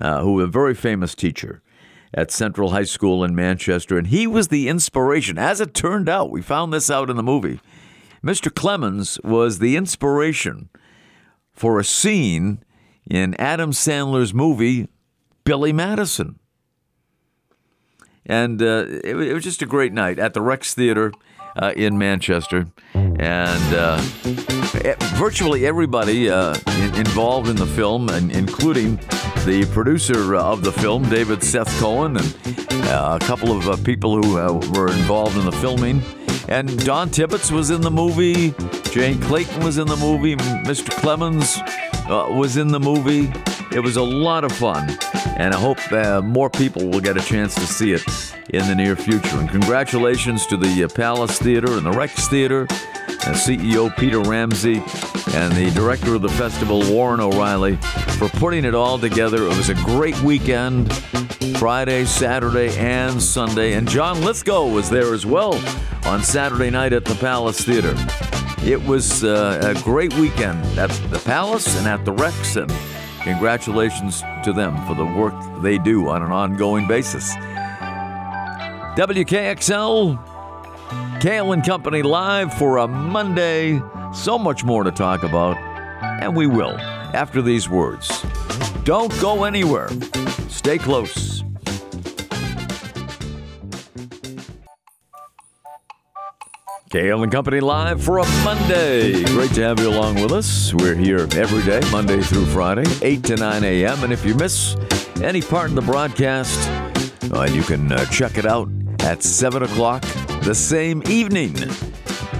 uh, 0.00 0.22
who 0.22 0.40
a 0.40 0.46
very 0.46 0.74
famous 0.74 1.14
teacher 1.14 1.62
at 2.14 2.30
Central 2.30 2.70
High 2.70 2.84
School 2.84 3.22
in 3.22 3.34
Manchester, 3.34 3.98
and 3.98 4.06
he 4.06 4.26
was 4.26 4.48
the 4.48 4.68
inspiration. 4.68 5.36
As 5.38 5.60
it 5.60 5.74
turned 5.74 6.08
out, 6.08 6.30
we 6.30 6.40
found 6.40 6.72
this 6.72 6.90
out 6.90 7.10
in 7.10 7.16
the 7.16 7.22
movie. 7.22 7.60
Mr. 8.24 8.52
Clemens 8.52 9.20
was 9.22 9.58
the 9.58 9.76
inspiration 9.76 10.70
for 11.52 11.78
a 11.78 11.84
scene 11.84 12.62
in 13.08 13.34
Adam 13.34 13.70
Sandler's 13.70 14.32
movie 14.32 14.88
Billy 15.44 15.72
Madison. 15.72 16.38
And 18.26 18.60
uh, 18.60 18.86
it, 19.04 19.16
it, 19.16 19.32
was 19.32 19.44
just 19.44 19.62
a 19.62 19.66
great 19.66 19.92
night 19.92 20.18
at 20.18 20.34
the 20.34 20.40
Rex 20.40 20.74
Theater 20.74 21.12
uh, 21.56 21.72
in 21.76 21.96
Manchester. 21.96 22.66
And 22.94 23.74
uh, 23.74 24.00
virtually 25.14 25.66
everybody 25.66 26.28
uh, 26.28 26.54
in, 26.78 26.94
involved 26.96 27.48
in 27.48 27.56
the 27.56 27.66
film, 27.66 28.08
and 28.08 28.30
including 28.30 28.96
the 29.44 29.68
producer 29.72 30.34
of 30.34 30.62
the 30.62 30.72
film, 30.72 31.08
David 31.08 31.42
Seth 31.42 31.70
Cohen, 31.78 32.16
and 32.16 32.88
uh, 32.88 33.18
a 33.20 33.24
couple 33.24 33.56
of 33.56 33.68
uh, 33.68 33.76
people 33.84 34.20
who 34.20 34.34
were 34.34 34.88
involved 34.88 35.36
in 35.36 35.44
the 35.44 35.52
filming, 35.52 36.02
and 36.48 36.84
Don 36.84 37.10
Tibbetts 37.10 37.50
was 37.50 37.70
in 37.70 37.80
the 37.80 37.90
movie. 37.90 38.54
Jane 38.90 39.20
Clayton 39.20 39.64
was 39.64 39.78
in 39.78 39.86
the 39.86 39.96
movie. 39.96 40.36
Mr. 40.36 40.90
Clemens 40.90 41.58
uh, 42.08 42.28
was 42.30 42.56
in 42.56 42.68
the 42.68 42.80
movie. 42.80 43.32
It 43.72 43.80
was 43.80 43.96
a 43.96 44.02
lot 44.02 44.44
of 44.44 44.52
fun, 44.52 44.96
and 45.36 45.54
I 45.54 45.58
hope 45.58 45.92
uh, 45.92 46.22
more 46.22 46.48
people 46.48 46.88
will 46.88 47.00
get 47.00 47.16
a 47.16 47.20
chance 47.20 47.54
to 47.56 47.66
see 47.66 47.92
it 47.92 48.02
in 48.50 48.66
the 48.66 48.74
near 48.74 48.96
future. 48.96 49.38
And 49.38 49.48
congratulations 49.48 50.46
to 50.46 50.56
the 50.56 50.84
uh, 50.84 50.88
Palace 50.88 51.38
Theater 51.38 51.72
and 51.76 51.84
the 51.84 51.90
Rex 51.90 52.28
Theater, 52.28 52.62
and 52.62 53.34
CEO 53.34 53.94
Peter 53.96 54.20
Ramsey, 54.20 54.76
and 55.34 55.52
the 55.54 55.70
director 55.74 56.14
of 56.14 56.22
the 56.22 56.28
festival, 56.30 56.82
Warren 56.92 57.20
O'Reilly, 57.20 57.76
for 58.18 58.28
putting 58.28 58.64
it 58.64 58.74
all 58.74 58.98
together. 58.98 59.44
It 59.44 59.56
was 59.56 59.68
a 59.68 59.74
great 59.74 60.20
weekend. 60.22 60.92
Friday, 61.58 62.04
Saturday, 62.04 62.76
and 62.76 63.22
Sunday. 63.22 63.74
And 63.74 63.88
John 63.88 64.20
Lithgow 64.22 64.66
was 64.68 64.90
there 64.90 65.14
as 65.14 65.24
well 65.24 65.54
on 66.04 66.22
Saturday 66.22 66.70
night 66.70 66.92
at 66.92 67.04
the 67.04 67.14
Palace 67.14 67.60
Theater. 67.62 67.94
It 68.66 68.84
was 68.84 69.22
uh, 69.22 69.60
a 69.62 69.80
great 69.84 70.12
weekend 70.14 70.64
at 70.76 70.90
the 71.10 71.20
Palace 71.20 71.78
and 71.78 71.86
at 71.86 72.04
the 72.04 72.10
Rex, 72.10 72.56
and 72.56 72.68
congratulations 73.22 74.24
to 74.42 74.52
them 74.52 74.84
for 74.88 74.96
the 74.96 75.04
work 75.04 75.34
they 75.62 75.78
do 75.78 76.08
on 76.08 76.20
an 76.20 76.32
ongoing 76.32 76.88
basis. 76.88 77.32
WKXL, 78.96 80.18
Kale 81.20 81.52
and 81.52 81.64
Company 81.64 82.02
live 82.02 82.52
for 82.54 82.78
a 82.78 82.88
Monday. 82.88 83.80
So 84.12 84.36
much 84.36 84.64
more 84.64 84.82
to 84.82 84.90
talk 84.90 85.22
about, 85.22 85.56
and 86.20 86.34
we 86.34 86.48
will 86.48 86.76
after 87.14 87.42
these 87.42 87.68
words. 87.68 88.26
Don't 88.82 89.12
go 89.20 89.44
anywhere. 89.44 89.90
Stay 90.48 90.78
close. 90.78 91.45
Kale 96.88 97.24
and 97.24 97.32
Company 97.32 97.58
live 97.58 98.00
for 98.02 98.18
a 98.18 98.26
Monday. 98.44 99.24
Great 99.24 99.50
to 99.54 99.62
have 99.62 99.80
you 99.80 99.88
along 99.88 100.22
with 100.22 100.30
us. 100.30 100.72
We're 100.72 100.94
here 100.94 101.26
every 101.34 101.64
day, 101.64 101.80
Monday 101.90 102.20
through 102.20 102.46
Friday, 102.46 102.84
8 103.02 103.24
to 103.24 103.34
9 103.34 103.64
a.m. 103.64 104.04
And 104.04 104.12
if 104.12 104.24
you 104.24 104.36
miss 104.36 104.76
any 105.20 105.42
part 105.42 105.70
of 105.70 105.74
the 105.74 105.82
broadcast, 105.82 106.70
uh, 107.32 107.42
you 107.50 107.62
can 107.62 107.90
uh, 107.90 108.04
check 108.06 108.38
it 108.38 108.46
out 108.46 108.68
at 109.00 109.24
7 109.24 109.64
o'clock 109.64 110.02
the 110.42 110.54
same 110.54 111.02
evening 111.08 111.56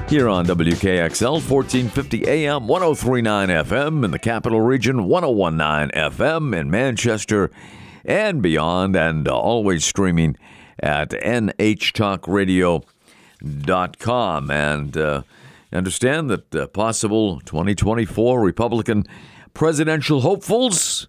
here 0.09 0.29
on 0.29 0.47
WKXL 0.47 1.33
1450 1.33 2.29
AM 2.29 2.69
1039 2.69 3.49
FM 3.49 4.05
in 4.05 4.13
the 4.13 4.19
capital 4.21 4.61
region 4.61 5.09
1019 5.09 5.91
FM 5.91 6.57
in 6.57 6.71
Manchester 6.71 7.51
and 8.05 8.41
beyond 8.41 8.95
and 8.95 9.27
uh, 9.27 9.37
always 9.37 9.85
streaming 9.85 10.37
at 10.79 11.11
nhtalkradio.com 11.11 12.96
and 14.51 14.97
uh, 14.97 15.23
understand 15.73 16.31
that 16.31 16.55
uh, 16.55 16.67
possible 16.69 17.41
2024 17.41 18.41
Republican 18.41 19.05
presidential 19.55 20.21
hopefuls 20.21 21.07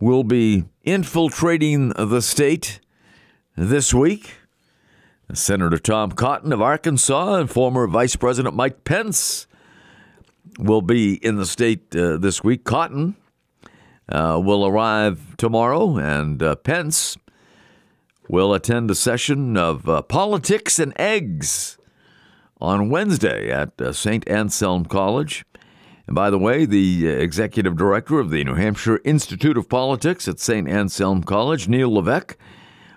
will 0.00 0.24
be 0.24 0.64
infiltrating 0.84 1.88
the 1.90 2.20
state 2.20 2.80
this 3.56 3.94
week 3.94 4.34
Senator 5.32 5.78
Tom 5.78 6.12
Cotton 6.12 6.52
of 6.52 6.60
Arkansas 6.60 7.36
and 7.36 7.50
former 7.50 7.86
Vice 7.86 8.14
President 8.16 8.54
Mike 8.54 8.84
Pence 8.84 9.46
will 10.58 10.82
be 10.82 11.14
in 11.24 11.36
the 11.36 11.46
state 11.46 11.94
uh, 11.96 12.16
this 12.18 12.44
week. 12.44 12.64
Cotton 12.64 13.16
uh, 14.08 14.40
will 14.42 14.66
arrive 14.66 15.36
tomorrow, 15.36 15.96
and 15.96 16.42
uh, 16.42 16.56
Pence 16.56 17.16
will 18.28 18.54
attend 18.54 18.90
a 18.90 18.94
session 18.94 19.56
of 19.56 19.88
uh, 19.88 20.02
Politics 20.02 20.78
and 20.78 20.92
Eggs 20.98 21.78
on 22.60 22.88
Wednesday 22.88 23.50
at 23.50 23.78
uh, 23.80 23.92
St. 23.92 24.26
Anselm 24.28 24.86
College. 24.86 25.44
And 26.06 26.14
by 26.14 26.30
the 26.30 26.38
way, 26.38 26.64
the 26.64 27.08
uh, 27.08 27.10
executive 27.10 27.76
director 27.76 28.18
of 28.18 28.30
the 28.30 28.44
New 28.44 28.54
Hampshire 28.54 29.00
Institute 29.04 29.56
of 29.56 29.68
Politics 29.68 30.28
at 30.28 30.40
St. 30.40 30.68
Anselm 30.68 31.22
College, 31.22 31.68
Neil 31.68 31.92
Levesque, 31.92 32.36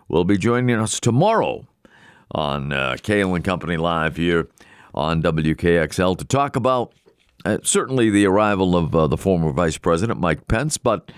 will 0.07 0.23
be 0.23 0.38
joining 0.38 0.78
us 0.78 0.99
tomorrow 0.99 1.67
on 2.32 2.71
uh, 2.71 2.97
Kale 3.01 3.36
and 3.36 3.43
Company 3.43 3.78
Live 3.78 4.17
here 4.17 4.47
on 4.93 5.21
WKXL 5.21 6.17
to 6.17 6.25
talk 6.25 6.55
about 6.55 6.93
uh, 7.45 7.57
certainly 7.63 8.09
the 8.09 8.25
arrival 8.25 8.75
of 8.75 8.95
uh, 8.95 9.07
the 9.07 9.17
former 9.17 9.51
Vice 9.51 9.78
President 9.78 10.19
Mike 10.19 10.47
Pence, 10.47 10.78
but 10.78 11.11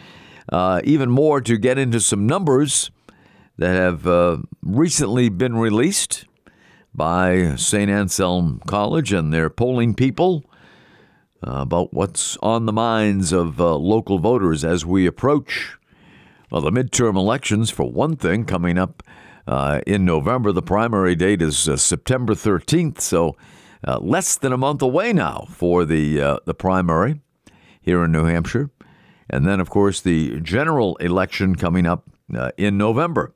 uh, 0.52 0.82
even 0.84 1.10
more 1.10 1.42
to 1.42 1.58
get 1.58 1.78
into 1.78 2.00
some 2.00 2.28
numbers 2.28 2.92
that 3.60 3.76
have 3.76 4.08
uh, 4.08 4.38
recently 4.64 5.28
been 5.30 5.58
released 5.58 6.26
by 6.96 7.56
St. 7.58 7.92
Anselm 7.92 8.62
College 8.66 9.12
and 9.14 9.34
their 9.34 9.50
polling 9.50 9.94
people. 9.94 10.46
uh, 11.46 11.62
about 11.62 11.94
what's 11.94 12.38
on 12.42 12.66
the 12.66 12.74
minds 12.74 13.32
of 13.34 13.60
uh, 13.62 13.76
local 13.76 14.20
voters 14.20 14.64
as 14.66 14.86
we 14.86 15.06
approach 15.06 15.78
well, 16.52 16.62
the 16.62 16.72
midterm 16.72 17.16
elections, 17.16 17.70
for 17.70 17.92
one 17.92 18.16
thing, 18.16 18.44
coming 18.46 18.78
up 18.80 19.04
uh, 19.48 19.82
in 19.86 20.04
November. 20.04 20.52
The 20.52 20.64
primary 20.64 21.16
date 21.16 21.42
is 21.44 21.60
September 21.60 22.34
13th, 22.34 23.02
so 23.02 23.36
less 24.00 24.36
than 24.36 24.52
a 24.52 24.58
month 24.58 24.82
away 24.82 25.14
now 25.14 25.46
for 25.52 25.86
the 25.86 26.40
the 26.46 26.56
primary 26.56 27.22
here 27.82 28.04
in 28.04 28.12
New 28.12 28.26
Hampshire, 28.26 28.72
and 29.30 29.46
then 29.46 29.60
of 29.60 29.70
course 29.70 30.02
the 30.02 30.40
general 30.42 30.96
election 30.98 31.56
coming 31.56 31.86
up 31.86 32.10
uh, 32.36 32.52
in 32.58 32.78
November. 32.78 33.34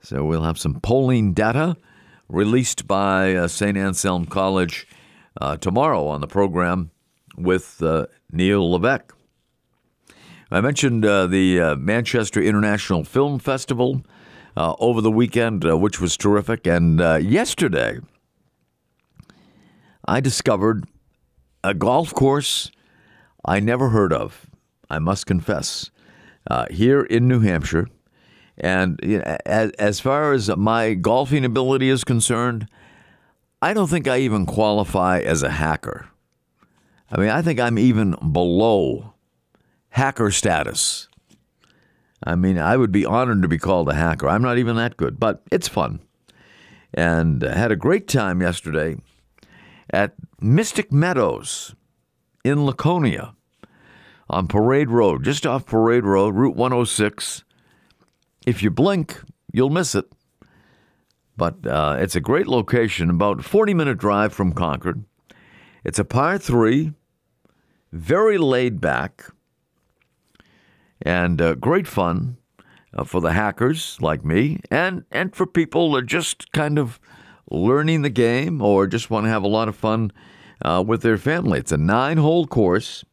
So 0.00 0.24
we'll 0.24 0.42
have 0.42 0.58
some 0.58 0.80
polling 0.80 1.32
data 1.34 1.76
released 2.28 2.86
by 2.86 3.34
uh, 3.34 3.48
St. 3.48 3.76
Anselm 3.76 4.26
College 4.26 4.86
tomorrow 5.60 6.06
on 6.06 6.20
the 6.20 6.26
program 6.26 6.90
with 7.36 7.82
Neil 8.32 8.70
Levesque. 8.70 9.14
I 10.50 10.62
mentioned 10.62 11.04
uh, 11.04 11.26
the 11.26 11.60
uh, 11.60 11.76
Manchester 11.76 12.40
International 12.40 13.04
Film 13.04 13.38
Festival 13.38 14.02
uh, 14.56 14.74
over 14.78 15.02
the 15.02 15.10
weekend, 15.10 15.64
uh, 15.64 15.76
which 15.76 16.00
was 16.00 16.16
terrific. 16.16 16.66
And 16.66 17.02
uh, 17.02 17.16
yesterday, 17.16 17.98
I 20.06 20.20
discovered 20.20 20.86
a 21.62 21.74
golf 21.74 22.14
course 22.14 22.70
I 23.44 23.60
never 23.60 23.90
heard 23.90 24.12
of, 24.12 24.46
I 24.88 24.98
must 24.98 25.26
confess, 25.26 25.90
uh, 26.50 26.64
here 26.70 27.02
in 27.02 27.28
New 27.28 27.40
Hampshire. 27.40 27.88
And 28.58 29.00
as, 29.46 29.70
as 29.72 30.00
far 30.00 30.32
as 30.32 30.54
my 30.56 30.94
golfing 30.94 31.44
ability 31.44 31.88
is 31.88 32.04
concerned, 32.04 32.66
I 33.62 33.72
don't 33.72 33.88
think 33.88 34.08
I 34.08 34.18
even 34.18 34.46
qualify 34.46 35.20
as 35.20 35.42
a 35.42 35.50
hacker. 35.50 36.08
I 37.10 37.20
mean, 37.20 37.30
I 37.30 37.40
think 37.40 37.60
I'm 37.60 37.78
even 37.78 38.16
below 38.32 39.14
hacker 39.90 40.30
status. 40.30 41.08
I 42.24 42.34
mean, 42.34 42.58
I 42.58 42.76
would 42.76 42.92
be 42.92 43.06
honored 43.06 43.42
to 43.42 43.48
be 43.48 43.58
called 43.58 43.88
a 43.88 43.94
hacker. 43.94 44.28
I'm 44.28 44.42
not 44.42 44.58
even 44.58 44.76
that 44.76 44.96
good, 44.96 45.20
but 45.20 45.42
it's 45.50 45.68
fun. 45.68 46.00
And 46.92 47.44
uh, 47.44 47.54
had 47.54 47.70
a 47.70 47.76
great 47.76 48.08
time 48.08 48.42
yesterday 48.42 48.96
at 49.90 50.14
Mystic 50.40 50.92
Meadows 50.92 51.74
in 52.44 52.64
Laconia 52.64 53.34
on 54.28 54.48
Parade 54.48 54.90
Road, 54.90 55.24
just 55.24 55.46
off 55.46 55.64
Parade 55.64 56.04
Road, 56.04 56.34
Route 56.34 56.56
106. 56.56 57.44
If 58.48 58.62
you 58.62 58.70
blink, 58.70 59.20
you'll 59.52 59.68
miss 59.68 59.94
it. 59.94 60.06
But 61.36 61.66
uh, 61.66 61.98
it's 62.00 62.16
a 62.16 62.20
great 62.20 62.46
location, 62.46 63.10
about 63.10 63.44
40 63.44 63.74
minute 63.74 63.98
drive 63.98 64.32
from 64.32 64.54
Concord. 64.54 65.04
It's 65.84 65.98
a 65.98 66.04
par 66.04 66.38
three, 66.38 66.94
very 67.92 68.38
laid 68.38 68.80
back 68.80 69.26
and 71.02 71.42
uh, 71.42 71.56
great 71.56 71.86
fun 71.86 72.38
uh, 72.94 73.04
for 73.04 73.20
the 73.20 73.34
hackers 73.34 73.98
like 74.00 74.24
me, 74.24 74.60
and 74.70 75.04
and 75.12 75.36
for 75.36 75.46
people 75.46 75.92
that 75.92 76.06
just 76.06 76.50
kind 76.52 76.78
of 76.78 76.98
learning 77.50 78.00
the 78.00 78.08
game 78.08 78.62
or 78.62 78.86
just 78.86 79.10
want 79.10 79.26
to 79.26 79.30
have 79.30 79.42
a 79.42 79.46
lot 79.46 79.68
of 79.68 79.76
fun 79.76 80.10
uh, 80.62 80.82
with 80.86 81.02
their 81.02 81.18
family. 81.18 81.58
It's 81.58 81.70
a 81.70 81.76
nine-hole 81.76 82.46
course, 82.46 83.04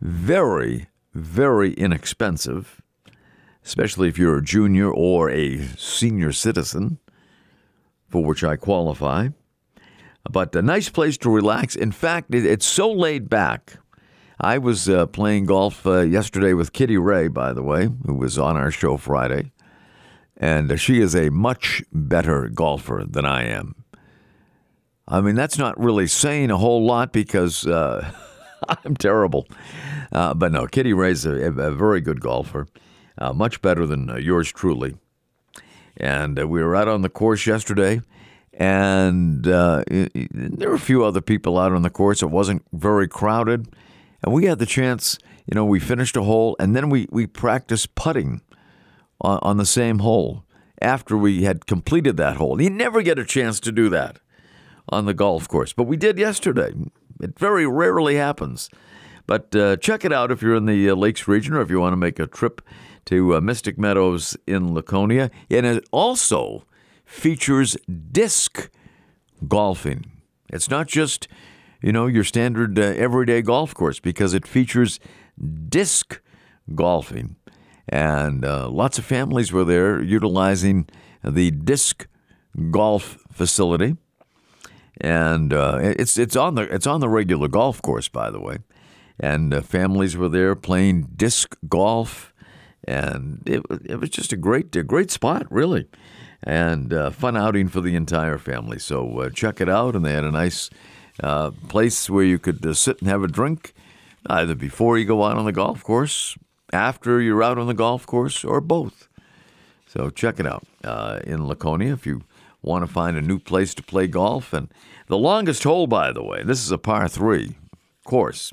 very 0.00 0.88
very 1.14 1.72
inexpensive, 1.74 2.81
especially 3.64 4.08
if 4.08 4.18
you're 4.18 4.38
a 4.38 4.44
junior 4.44 4.90
or 4.90 5.30
a 5.30 5.66
senior 5.76 6.32
citizen, 6.32 6.98
for 8.08 8.24
which 8.24 8.44
I 8.44 8.56
qualify. 8.56 9.28
But 10.30 10.54
a 10.54 10.62
nice 10.62 10.88
place 10.88 11.16
to 11.18 11.30
relax. 11.30 11.74
In 11.74 11.92
fact, 11.92 12.34
it's 12.34 12.66
so 12.66 12.92
laid 12.92 13.28
back 13.28 13.78
I 14.44 14.58
was 14.58 14.88
uh, 14.88 15.06
playing 15.06 15.46
golf 15.46 15.86
uh, 15.86 16.00
yesterday 16.00 16.52
with 16.52 16.72
Kitty 16.72 16.98
Ray, 16.98 17.28
by 17.28 17.52
the 17.52 17.62
way, 17.62 17.88
who 18.04 18.14
was 18.14 18.40
on 18.40 18.56
our 18.56 18.72
show 18.72 18.96
Friday. 18.96 19.52
And 20.36 20.80
she 20.80 21.00
is 21.00 21.14
a 21.14 21.30
much 21.30 21.84
better 21.92 22.48
golfer 22.48 23.04
than 23.08 23.24
I 23.24 23.44
am. 23.44 23.76
I 25.06 25.20
mean, 25.20 25.36
that's 25.36 25.58
not 25.58 25.78
really 25.78 26.08
saying 26.08 26.50
a 26.50 26.56
whole 26.56 26.84
lot 26.84 27.12
because 27.12 27.64
uh, 27.68 28.10
I'm 28.84 28.96
terrible. 28.96 29.46
Uh, 30.10 30.34
but 30.34 30.50
no, 30.50 30.66
Kitty 30.66 30.92
Ray's 30.92 31.24
a, 31.24 31.34
a 31.46 31.70
very 31.70 32.00
good 32.00 32.20
golfer, 32.20 32.66
uh, 33.22 33.32
much 33.32 33.62
better 33.62 33.86
than 33.86 34.08
yours 34.20 34.50
truly. 34.50 34.96
And 35.96 36.36
we 36.36 36.62
were 36.62 36.74
out 36.74 36.88
on 36.88 37.02
the 37.02 37.08
course 37.08 37.46
yesterday 37.46 38.00
and 38.54 39.46
uh, 39.46 39.84
there 39.88 40.68
were 40.68 40.74
a 40.74 40.80
few 40.80 41.04
other 41.04 41.20
people 41.20 41.58
out 41.58 41.72
on 41.72 41.82
the 41.82 41.90
course. 41.90 42.22
It 42.22 42.30
wasn't 42.30 42.64
very 42.72 43.08
crowded. 43.08 43.68
And 44.22 44.34
we 44.34 44.44
had 44.44 44.58
the 44.58 44.66
chance, 44.66 45.18
you 45.46 45.54
know, 45.54 45.64
we 45.64 45.80
finished 45.80 46.16
a 46.16 46.22
hole 46.22 46.56
and 46.58 46.76
then 46.76 46.90
we, 46.90 47.08
we 47.10 47.26
practiced 47.26 47.94
putting 47.94 48.42
on, 49.20 49.38
on 49.42 49.56
the 49.56 49.66
same 49.66 50.00
hole 50.00 50.44
after 50.80 51.16
we 51.16 51.44
had 51.44 51.66
completed 51.66 52.16
that 52.16 52.36
hole. 52.36 52.60
You 52.60 52.70
never 52.70 53.02
get 53.02 53.18
a 53.18 53.24
chance 53.24 53.60
to 53.60 53.72
do 53.72 53.88
that 53.90 54.18
on 54.88 55.06
the 55.06 55.14
golf 55.14 55.48
course, 55.48 55.72
but 55.72 55.84
we 55.84 55.96
did 55.96 56.18
yesterday. 56.18 56.72
It 57.20 57.38
very 57.38 57.66
rarely 57.66 58.16
happens. 58.16 58.68
But 59.26 59.54
uh, 59.54 59.76
check 59.76 60.04
it 60.04 60.12
out 60.12 60.32
if 60.32 60.42
you're 60.42 60.56
in 60.56 60.66
the 60.66 60.90
uh, 60.90 60.94
Lakes 60.94 61.28
region 61.28 61.54
or 61.54 61.62
if 61.62 61.70
you 61.70 61.80
want 61.80 61.92
to 61.92 61.96
make 61.96 62.18
a 62.18 62.26
trip 62.26 62.60
to 63.06 63.36
uh, 63.36 63.40
Mystic 63.40 63.78
Meadows 63.78 64.36
in 64.46 64.74
Laconia. 64.74 65.30
And 65.50 65.66
it 65.66 65.88
also 65.90 66.64
features 67.04 67.76
disc 68.10 68.70
golfing. 69.48 70.10
It's 70.52 70.70
not 70.70 70.86
just 70.86 71.28
you 71.82 71.92
know, 71.92 72.06
your 72.06 72.24
standard 72.24 72.78
uh, 72.78 72.82
everyday 72.82 73.42
golf 73.42 73.74
course 73.74 73.98
because 73.98 74.32
it 74.34 74.46
features 74.46 75.00
disc 75.68 76.20
golfing. 76.74 77.36
And 77.88 78.44
uh, 78.44 78.68
lots 78.68 78.98
of 78.98 79.04
families 79.04 79.52
were 79.52 79.64
there 79.64 80.00
utilizing 80.00 80.88
the 81.24 81.50
disc 81.50 82.06
golf 82.70 83.18
facility. 83.30 83.96
And 85.00 85.52
uh, 85.52 85.78
it's 85.80 86.16
it's 86.16 86.36
on 86.36 86.54
the 86.54 86.62
it's 86.62 86.86
on 86.86 87.00
the 87.00 87.08
regular 87.08 87.48
golf 87.48 87.82
course, 87.82 88.08
by 88.08 88.30
the 88.30 88.40
way. 88.40 88.58
And 89.18 89.52
uh, 89.52 89.60
families 89.62 90.16
were 90.16 90.28
there 90.28 90.54
playing 90.54 91.08
disc 91.16 91.56
golf, 91.68 92.31
and 92.84 93.42
it, 93.46 93.62
it 93.84 94.00
was 94.00 94.10
just 94.10 94.32
a 94.32 94.36
great 94.36 94.74
a 94.76 94.82
great 94.82 95.10
spot, 95.10 95.46
really, 95.50 95.88
and 96.42 96.92
uh, 96.92 97.10
fun 97.10 97.36
outing 97.36 97.68
for 97.68 97.80
the 97.80 97.94
entire 97.94 98.38
family. 98.38 98.78
So 98.78 99.20
uh, 99.20 99.30
check 99.30 99.60
it 99.60 99.68
out, 99.68 99.94
and 99.94 100.04
they 100.04 100.12
had 100.12 100.24
a 100.24 100.30
nice 100.30 100.70
uh, 101.22 101.50
place 101.68 102.10
where 102.10 102.24
you 102.24 102.38
could 102.38 102.64
uh, 102.66 102.74
sit 102.74 103.00
and 103.00 103.08
have 103.08 103.22
a 103.22 103.28
drink, 103.28 103.74
either 104.26 104.54
before 104.54 104.98
you 104.98 105.04
go 105.04 105.24
out 105.24 105.36
on 105.36 105.44
the 105.44 105.52
golf 105.52 105.82
course, 105.82 106.36
after 106.72 107.20
you're 107.20 107.42
out 107.42 107.58
on 107.58 107.66
the 107.66 107.74
golf 107.74 108.06
course, 108.06 108.44
or 108.44 108.60
both. 108.60 109.08
So 109.86 110.08
check 110.10 110.40
it 110.40 110.46
out 110.46 110.64
uh, 110.84 111.20
in 111.24 111.46
Laconia 111.46 111.92
if 111.92 112.06
you 112.06 112.22
want 112.62 112.86
to 112.86 112.92
find 112.92 113.16
a 113.16 113.22
new 113.22 113.38
place 113.38 113.74
to 113.74 113.82
play 113.82 114.06
golf. 114.06 114.52
And 114.52 114.68
the 115.06 115.18
longest 115.18 115.64
hole, 115.64 115.86
by 115.86 116.12
the 116.12 116.22
way, 116.22 116.42
this 116.42 116.64
is 116.64 116.70
a 116.70 116.78
par 116.78 117.08
three 117.08 117.56
course. 118.04 118.52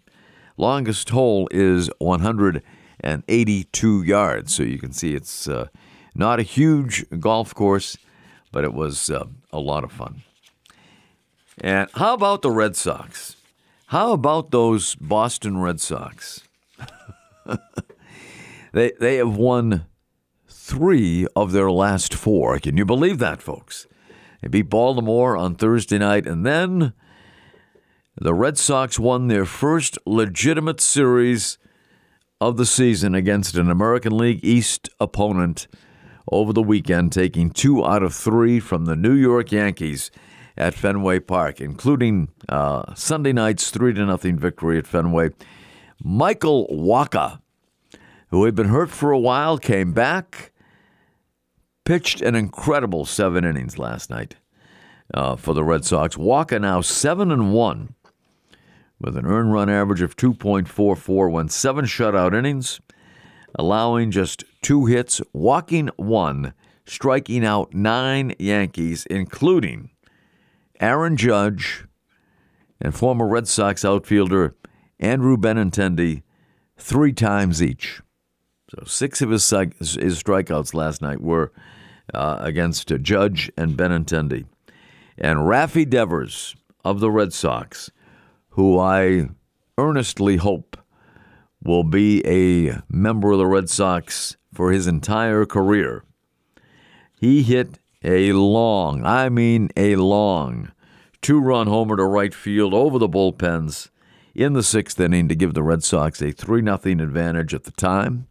Longest 0.57 1.11
hole 1.11 1.47
is 1.51 1.89
182 3.03 4.03
yards. 4.03 4.53
So 4.53 4.63
you 4.63 4.77
can 4.77 4.91
see 4.91 5.15
it's 5.15 5.47
uh, 5.47 5.67
not 6.15 6.39
a 6.39 6.43
huge 6.43 7.05
golf 7.19 7.53
course, 7.53 7.97
but 8.51 8.63
it 8.63 8.73
was 8.73 9.09
uh, 9.09 9.25
a 9.51 9.59
lot 9.59 9.83
of 9.83 9.91
fun. 9.91 10.23
And 11.61 11.89
how 11.95 12.13
about 12.13 12.41
the 12.41 12.51
Red 12.51 12.75
Sox? 12.75 13.35
How 13.87 14.13
about 14.13 14.51
those 14.51 14.95
Boston 14.95 15.57
Red 15.57 15.81
Sox? 15.81 16.41
they 18.71 18.91
they 18.99 19.15
have 19.15 19.35
won 19.35 19.85
three 20.47 21.27
of 21.35 21.51
their 21.51 21.71
last 21.71 22.13
four. 22.13 22.59
Can 22.59 22.77
you 22.77 22.85
believe 22.85 23.17
that, 23.19 23.41
folks? 23.41 23.87
They 24.41 24.47
beat 24.47 24.69
Baltimore 24.69 25.35
on 25.35 25.55
Thursday 25.55 25.97
night, 25.97 26.27
and 26.27 26.45
then 26.45 26.93
the 28.15 28.33
Red 28.33 28.57
Sox 28.57 28.99
won 28.99 29.27
their 29.27 29.45
first 29.45 29.97
legitimate 30.05 30.79
series 30.79 31.57
of 32.41 32.57
the 32.57 32.65
season 32.65 33.13
against 33.15 33.55
an 33.55 33.69
American 33.69 34.17
League 34.17 34.39
East 34.43 34.89
opponent 34.99 35.67
over 36.31 36.53
the 36.53 36.61
weekend, 36.61 37.11
taking 37.11 37.49
two 37.49 37.85
out 37.85 38.03
of 38.03 38.13
three 38.13 38.59
from 38.59 38.85
the 38.85 38.95
New 38.95 39.13
York 39.13 39.51
Yankees 39.51 40.09
at 40.57 40.73
Fenway 40.73 41.19
Park, 41.19 41.59
including 41.59 42.29
uh, 42.47 42.93
Sunday 42.95 43.33
night's 43.33 43.69
3 43.71 43.95
0 43.95 44.17
victory 44.17 44.77
at 44.77 44.87
Fenway. 44.87 45.29
Michael 46.01 46.67
Wacha, 46.67 47.41
who 48.29 48.45
had 48.45 48.55
been 48.55 48.69
hurt 48.69 48.89
for 48.89 49.11
a 49.11 49.19
while, 49.19 49.57
came 49.57 49.91
back, 49.91 50.51
pitched 51.83 52.21
an 52.21 52.35
incredible 52.35 53.05
seven 53.05 53.43
innings 53.43 53.77
last 53.77 54.09
night 54.09 54.35
uh, 55.13 55.35
for 55.35 55.53
the 55.53 55.63
Red 55.63 55.83
Sox. 55.83 56.15
Wacha 56.15 56.61
now 56.61 56.81
7 56.81 57.31
and 57.31 57.53
1 57.53 57.95
with 58.99 59.17
an 59.17 59.25
earned 59.25 59.53
run 59.53 59.69
average 59.69 60.01
of 60.01 60.15
2.44, 60.15 61.31
went 61.31 61.51
seven 61.51 61.85
shutout 61.85 62.35
innings, 62.35 62.79
allowing 63.55 64.11
just 64.11 64.43
two 64.61 64.85
hits, 64.85 65.21
walking 65.33 65.89
one, 65.95 66.53
striking 66.85 67.45
out 67.45 67.73
nine 67.73 68.33
Yankees, 68.39 69.05
including 69.09 69.89
Aaron 70.79 71.17
Judge 71.17 71.85
and 72.81 72.95
former 72.95 73.27
Red 73.27 73.47
Sox 73.47 73.83
outfielder 73.83 74.55
Andrew 74.99 75.37
Benintendi 75.37 76.23
three 76.77 77.13
times 77.13 77.61
each. 77.61 78.01
So 78.69 78.83
six 78.85 79.21
of 79.21 79.29
his, 79.29 79.49
his 79.49 80.21
strikeouts 80.23 80.73
last 80.73 81.01
night 81.01 81.21
were 81.21 81.51
uh, 82.13 82.37
against 82.39 82.87
Judge 83.01 83.51
and 83.57 83.75
Benintendi. 83.75 84.45
And 85.17 85.39
Raffy 85.39 85.89
Devers 85.89 86.55
of 86.85 86.99
the 86.99 87.11
Red 87.11 87.33
Sox, 87.33 87.91
who 88.59 88.77
I 88.77 89.29
earnestly 89.77 90.35
hope 90.35 90.75
will 91.63 91.85
be 91.85 92.21
a 92.27 92.81
member 92.89 93.31
of 93.31 93.37
the 93.37 93.45
Red 93.45 93.69
Sox 93.69 94.35
for 94.53 94.73
his 94.73 94.85
entire 94.85 95.45
career. 95.45 96.03
He 97.15 97.41
hit 97.41 97.79
a 98.03 98.33
long, 98.33 99.05
I 99.05 99.29
mean 99.29 99.69
a 99.77 99.95
long, 99.95 100.73
two 101.21 101.39
run 101.39 101.67
homer 101.67 101.95
to 101.95 102.03
right 102.03 102.33
field 102.33 102.73
over 102.73 102.99
the 102.99 103.07
bullpens 103.07 103.91
in 104.35 104.51
the 104.51 104.61
sixth 104.61 104.99
inning 104.99 105.29
to 105.29 105.35
give 105.35 105.53
the 105.53 105.63
Red 105.63 105.81
Sox 105.81 106.21
a 106.21 106.33
3 106.33 106.61
0 106.61 106.75
advantage 107.01 107.53
at 107.53 107.63
the 107.63 107.71
time. 107.71 108.27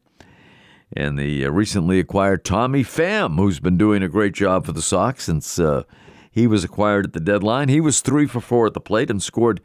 And 0.92 1.18
the 1.18 1.46
uh, 1.46 1.50
recently 1.50 2.00
acquired 2.00 2.44
Tommy 2.44 2.84
Pham, 2.84 3.36
who's 3.36 3.60
been 3.60 3.78
doing 3.78 4.02
a 4.02 4.10
great 4.10 4.34
job 4.34 4.66
for 4.66 4.72
the 4.72 4.82
Sox 4.82 5.24
since 5.24 5.58
uh, 5.58 5.84
he 6.30 6.46
was 6.46 6.64
acquired 6.64 7.06
at 7.06 7.12
the 7.14 7.20
deadline. 7.20 7.68
He 7.68 7.80
was 7.80 8.02
three 8.02 8.26
for 8.26 8.40
four 8.42 8.66
at 8.66 8.74
the 8.74 8.80
plate 8.80 9.10
and 9.10 9.22
scored 9.22 9.62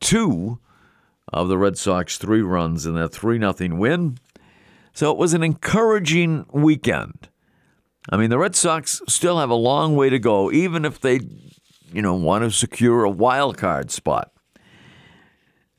two 0.00 0.58
of 1.32 1.48
the 1.48 1.58
Red 1.58 1.76
Sox 1.76 2.18
three 2.18 2.42
runs 2.42 2.86
in 2.86 2.94
that 2.94 3.10
3 3.10 3.38
0 3.38 3.76
win. 3.76 4.18
So 4.92 5.10
it 5.10 5.18
was 5.18 5.34
an 5.34 5.42
encouraging 5.42 6.46
weekend. 6.52 7.28
I 8.10 8.16
mean, 8.16 8.30
the 8.30 8.38
Red 8.38 8.54
Sox 8.54 9.02
still 9.08 9.38
have 9.38 9.50
a 9.50 9.54
long 9.54 9.96
way 9.96 10.08
to 10.10 10.18
go, 10.18 10.50
even 10.52 10.84
if 10.84 11.00
they, 11.00 11.20
you 11.92 12.00
know, 12.00 12.14
want 12.14 12.44
to 12.44 12.50
secure 12.50 13.04
a 13.04 13.10
wild 13.10 13.58
card 13.58 13.90
spot. 13.90 14.32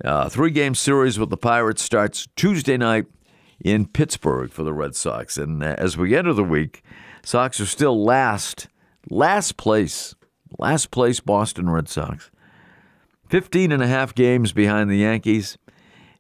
Uh, 0.04 0.30
three 0.30 0.52
game 0.52 0.76
series 0.76 1.18
with 1.18 1.30
the 1.30 1.38
Pirates 1.38 1.82
starts 1.82 2.28
Tuesday 2.36 2.78
night 2.78 3.06
in 3.64 3.88
Pittsburgh 3.88 4.52
for 4.52 4.64
the 4.64 4.74
Red 4.74 4.96
Sox. 4.96 5.38
And 5.38 5.64
uh, 5.64 5.76
as 5.78 5.98
we 5.98 6.16
enter 6.16 6.34
the 6.34 6.44
week, 6.44 6.84
Sox 7.24 7.60
are 7.60 7.66
still 7.66 8.04
last, 8.04 8.68
last 9.10 9.58
place, 9.58 10.14
last 10.60 10.92
place 10.92 11.20
Boston 11.20 11.70
Red 11.70 11.90
Sox. 11.90 12.30
15 13.30 13.72
and 13.72 13.84
a 13.84 13.88
half 13.88 14.16
games 14.16 14.54
behind 14.54 14.90
the 14.90 14.98
Yankees 14.98 15.58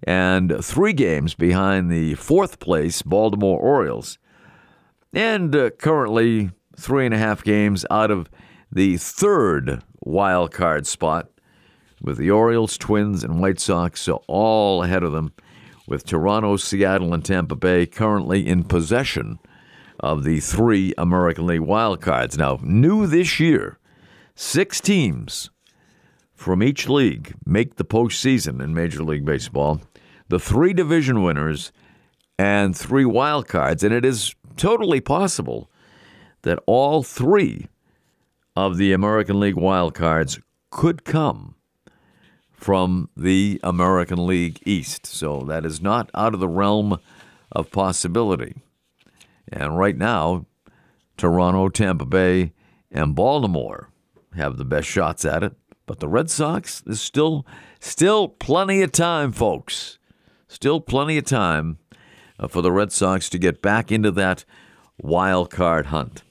and 0.04 0.64
three 0.64 0.94
games 0.94 1.34
behind 1.34 1.90
the 1.90 2.16
fourth 2.16 2.60
place 2.60 3.02
Baltimore 3.02 3.60
Orioles. 3.60 4.18
And 5.14 5.56
uh, 5.56 5.72
currently 5.72 6.52
three 6.78 7.06
and 7.06 7.14
a 7.14 7.18
half 7.18 7.44
games 7.44 7.86
out 7.90 8.12
of 8.12 8.30
the 8.72 8.98
third 8.98 9.84
wild 10.02 10.52
card 10.52 10.86
spot 10.86 11.30
with 12.02 12.18
the 12.18 12.30
Orioles, 12.30 12.78
Twins, 12.78 13.24
and 13.24 13.40
White 13.40 13.60
Sox 13.60 14.08
all 14.28 14.84
ahead 14.84 15.04
of 15.04 15.14
them, 15.14 15.34
with 15.88 16.06
Toronto, 16.06 16.58
Seattle, 16.58 17.14
and 17.14 17.24
Tampa 17.24 17.56
Bay 17.56 17.86
currently 17.86 18.46
in 18.46 18.64
possession 18.66 19.40
of 20.00 20.24
the 20.24 20.40
three 20.42 20.94
American 20.98 21.48
League 21.48 21.62
wildcards. 21.62 22.38
Now, 22.38 22.60
new 22.62 23.08
this 23.08 23.40
year, 23.40 23.80
six 24.36 24.80
teams 24.80 25.50
from 26.38 26.62
each 26.62 26.88
league 26.88 27.34
make 27.46 27.76
the 27.76 27.84
postseason 27.84 28.62
in 28.64 28.74
Major 28.74 29.04
League 29.04 29.26
Baseball. 29.26 29.82
The 30.30 30.40
three 30.40 30.72
division 30.72 31.24
winners 31.24 31.72
and 32.38 32.78
three 32.78 33.06
wild 33.06 33.48
cards, 33.48 33.84
and 33.84 33.94
it 33.94 34.06
is 34.06 34.36
totally 34.56 35.02
possible 35.02 35.70
that 36.44 36.60
all 36.68 37.02
three 37.02 37.68
of 38.56 38.78
the 38.78 38.94
American 38.94 39.40
League 39.40 39.56
wild 39.56 39.96
cards 39.96 40.40
could 40.70 41.04
come 41.04 41.56
from 42.52 43.10
the 43.18 43.60
American 43.64 44.28
League 44.28 44.62
East. 44.64 45.08
So 45.08 45.42
that 45.48 45.66
is 45.66 45.82
not 45.82 46.12
out 46.14 46.36
of 46.36 46.40
the 46.40 46.48
realm 46.48 47.00
of 47.52 47.72
possibility. 47.72 48.62
And 49.52 49.78
right 49.78 49.98
now, 49.98 50.46
Toronto, 51.18 51.70
Tampa 51.70 52.06
Bay, 52.06 52.54
and 52.92 53.16
Baltimore 53.16 53.90
have 54.36 54.58
the 54.58 54.66
best 54.66 54.88
shots 54.88 55.26
at 55.26 55.44
it. 55.44 55.56
But 55.88 56.02
the 56.02 56.08
Red 56.08 56.30
Sox, 56.30 56.82
there's 56.82 57.02
still 57.02 57.48
still 57.80 58.28
plenty 58.28 58.84
of 58.84 58.92
time, 58.92 59.32
folks. 59.32 59.98
Still 60.48 60.80
plenty 60.80 61.18
of 61.18 61.26
time 61.26 61.80
uh, 62.40 62.48
for 62.48 62.62
the 62.62 62.72
Red 62.72 62.92
Sox 62.92 63.30
to 63.30 63.40
get 63.40 63.62
back 63.62 63.92
into 63.92 64.12
that 64.12 64.46
wild 65.00 65.50
card 65.50 65.88
hunt. 65.88 66.22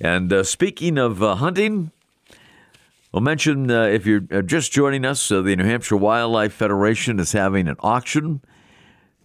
And 0.00 0.32
uh, 0.32 0.44
speaking 0.44 0.96
of 0.98 1.20
uh, 1.20 1.34
hunting, 1.34 1.90
We'll 3.12 3.20
mention 3.20 3.70
uh, 3.70 3.82
if 3.82 4.06
you're 4.06 4.22
uh, 4.32 4.40
just 4.40 4.72
joining 4.72 5.04
us, 5.04 5.28
the 5.28 5.42
New 5.42 5.64
Hampshire 5.64 5.98
Wildlife 5.98 6.54
Federation 6.54 7.20
is 7.20 7.32
having 7.32 7.68
an 7.68 7.76
auction 7.80 8.40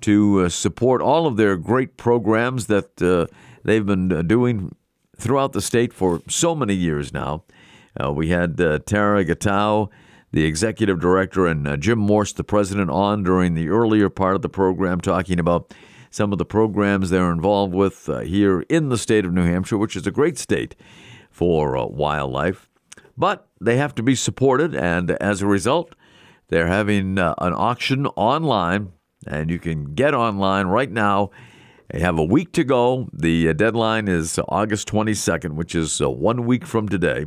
to 0.02 0.50
support 0.50 1.02
all 1.02 1.26
of 1.26 1.38
their 1.38 1.56
great 1.56 1.96
programs 1.96 2.68
that 2.68 2.98
they've 3.64 3.86
been 3.86 4.28
doing 4.28 4.76
throughout 5.16 5.54
the 5.54 5.62
state 5.62 5.94
for 5.94 6.22
so 6.28 6.54
many 6.54 6.74
years 6.74 7.14
now. 7.14 7.46
We 8.14 8.30
had 8.30 8.58
Tara 8.58 9.26
Gatow, 9.26 9.90
the 10.32 10.46
executive 10.46 11.00
director, 11.00 11.48
and 11.48 11.82
Jim 11.82 12.00
Morse, 12.00 12.34
the 12.34 12.44
president, 12.44 12.90
on 12.90 13.24
during 13.24 13.54
the 13.54 13.70
earlier 13.70 14.10
part 14.10 14.36
of 14.36 14.42
the 14.42 14.50
program, 14.50 15.02
talking 15.02 15.40
about 15.40 15.74
some 16.10 16.32
of 16.32 16.38
the 16.38 16.46
programs 16.46 17.10
they're 17.10 17.32
involved 17.32 17.74
with 17.74 18.10
here 18.24 18.62
in 18.70 18.90
the 18.90 18.98
state 18.98 19.26
of 19.26 19.34
New 19.34 19.46
Hampshire, 19.46 19.78
which 19.78 19.96
is 19.96 20.08
a 20.08 20.12
great 20.12 20.38
state 20.38 20.76
for 21.30 21.88
wildlife. 21.88 22.70
But 23.18 23.48
they 23.60 23.78
have 23.78 23.96
to 23.96 24.04
be 24.04 24.16
supported, 24.16 24.76
and 24.76 25.12
as 25.12 25.42
a 25.42 25.48
result, 25.48 25.96
they're 26.50 26.68
having 26.68 27.18
uh, 27.18 27.34
an 27.40 27.54
auction 27.54 28.08
online, 28.08 28.94
and 29.26 29.50
you 29.50 29.60
can 29.60 29.96
get 29.96 30.14
online 30.14 30.68
right 30.68 30.92
now. 30.92 31.32
They 31.90 32.00
have 32.00 32.18
a 32.18 32.24
week 32.24 32.52
to 32.54 32.64
go. 32.64 33.10
The 33.14 33.50
uh, 33.50 33.54
deadline 33.54 34.08
is 34.08 34.40
August 34.50 34.88
22nd, 34.90 35.54
which 35.54 35.74
is 35.74 36.02
uh, 36.02 36.10
one 36.10 36.46
week 36.46 36.66
from 36.66 36.88
today. 36.90 37.26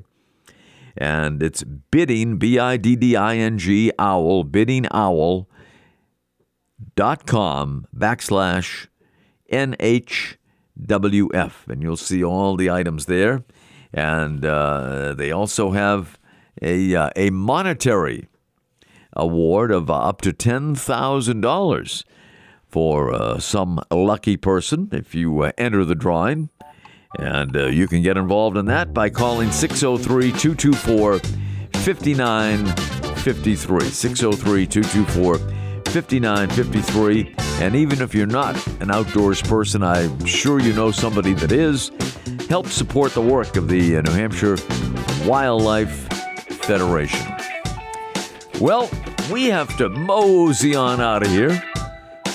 And 0.97 1.43
it's 1.43 1.63
bidding, 1.63 2.39
B 2.39 2.59
I 2.59 2.77
D 2.77 2.97
D 2.97 3.17
I 3.17 3.37
N 3.37 3.59
G, 3.59 3.93
owl, 3.99 4.45
dot 6.97 7.27
com 7.27 7.87
backslash 7.97 8.89
NHWF. 9.53 10.39
And 11.69 11.83
you'll 11.83 11.97
see 11.97 12.25
all 12.25 12.57
the 12.57 12.71
items 12.71 13.07
there. 13.07 13.45
And 13.93 14.45
uh, 14.45 15.15
they 15.15 15.33
also 15.33 15.73
have 15.73 16.19
a, 16.63 16.95
uh, 16.95 17.11
a 17.17 17.31
monetary 17.31 18.29
award 19.15 19.71
of 19.71 19.91
uh, 19.91 19.95
up 19.95 20.21
to 20.23 20.33
$10,000 20.33 22.05
for 22.69 23.13
uh, 23.13 23.39
some 23.39 23.81
lucky 23.91 24.37
person 24.37 24.89
if 24.93 25.15
you 25.15 25.43
uh, 25.43 25.53
enter 25.59 25.85
the 25.85 25.95
drawing. 25.95 26.51
And 27.19 27.57
uh, 27.57 27.67
you 27.67 27.89
can 27.89 28.03
get 28.03 28.17
involved 28.17 28.57
in 28.57 28.67
that 28.67 28.95
by 28.95 29.11
calling 29.11 29.51
603 29.51 30.31
224 30.33 31.19
5953. 31.19 33.91
603 33.91 34.67
224 34.67 35.39
5953. 35.39 37.35
And 37.61 37.75
even 37.75 38.01
if 38.01 38.15
you're 38.15 38.27
not 38.27 38.65
an 38.81 38.91
outdoors 38.91 39.43
person, 39.43 39.83
I'm 39.83 40.25
sure 40.25 40.61
you 40.61 40.73
know 40.73 40.91
somebody 40.91 41.35
that 41.35 41.53
is. 41.53 41.91
Help 42.49 42.69
support 42.69 43.13
the 43.13 43.21
work 43.21 43.57
of 43.57 43.69
the 43.69 44.01
New 44.03 44.13
Hampshire 44.13 44.57
Wildlife 45.27 46.09
Federation. 46.65 47.35
Well, 48.61 48.91
we 49.33 49.47
have 49.47 49.75
to 49.79 49.89
mosey 49.89 50.75
on 50.75 51.01
out 51.01 51.23
of 51.23 51.31
here. 51.31 51.63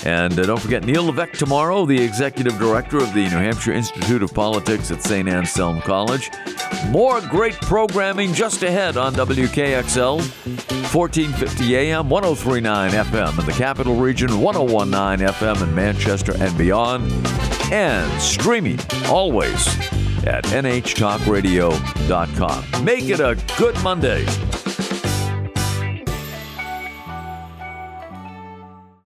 And 0.06 0.38
uh, 0.38 0.46
don't 0.46 0.60
forget 0.60 0.84
Neil 0.84 1.06
Levesque 1.06 1.32
tomorrow, 1.32 1.84
the 1.84 2.00
executive 2.00 2.56
director 2.60 2.98
of 2.98 3.12
the 3.12 3.24
New 3.24 3.30
Hampshire 3.30 3.72
Institute 3.72 4.22
of 4.22 4.32
Politics 4.32 4.92
at 4.92 5.02
St. 5.02 5.28
Anselm 5.28 5.80
College. 5.80 6.30
More 6.90 7.20
great 7.22 7.56
programming 7.62 8.32
just 8.32 8.62
ahead 8.62 8.96
on 8.96 9.14
WKXL, 9.14 10.18
1450 10.94 11.76
AM, 11.76 12.08
1039 12.08 12.92
FM 12.92 13.40
in 13.40 13.46
the 13.46 13.52
capital 13.52 13.96
region, 13.96 14.40
1019 14.40 15.26
FM 15.26 15.60
in 15.64 15.74
Manchester 15.74 16.36
and 16.38 16.56
beyond, 16.56 17.10
and 17.72 18.22
streaming 18.22 18.78
always 19.06 19.66
at 20.24 20.44
nhtalkradio.com. 20.44 22.84
Make 22.84 23.08
it 23.08 23.18
a 23.18 23.36
good 23.58 23.76
Monday. 23.82 24.24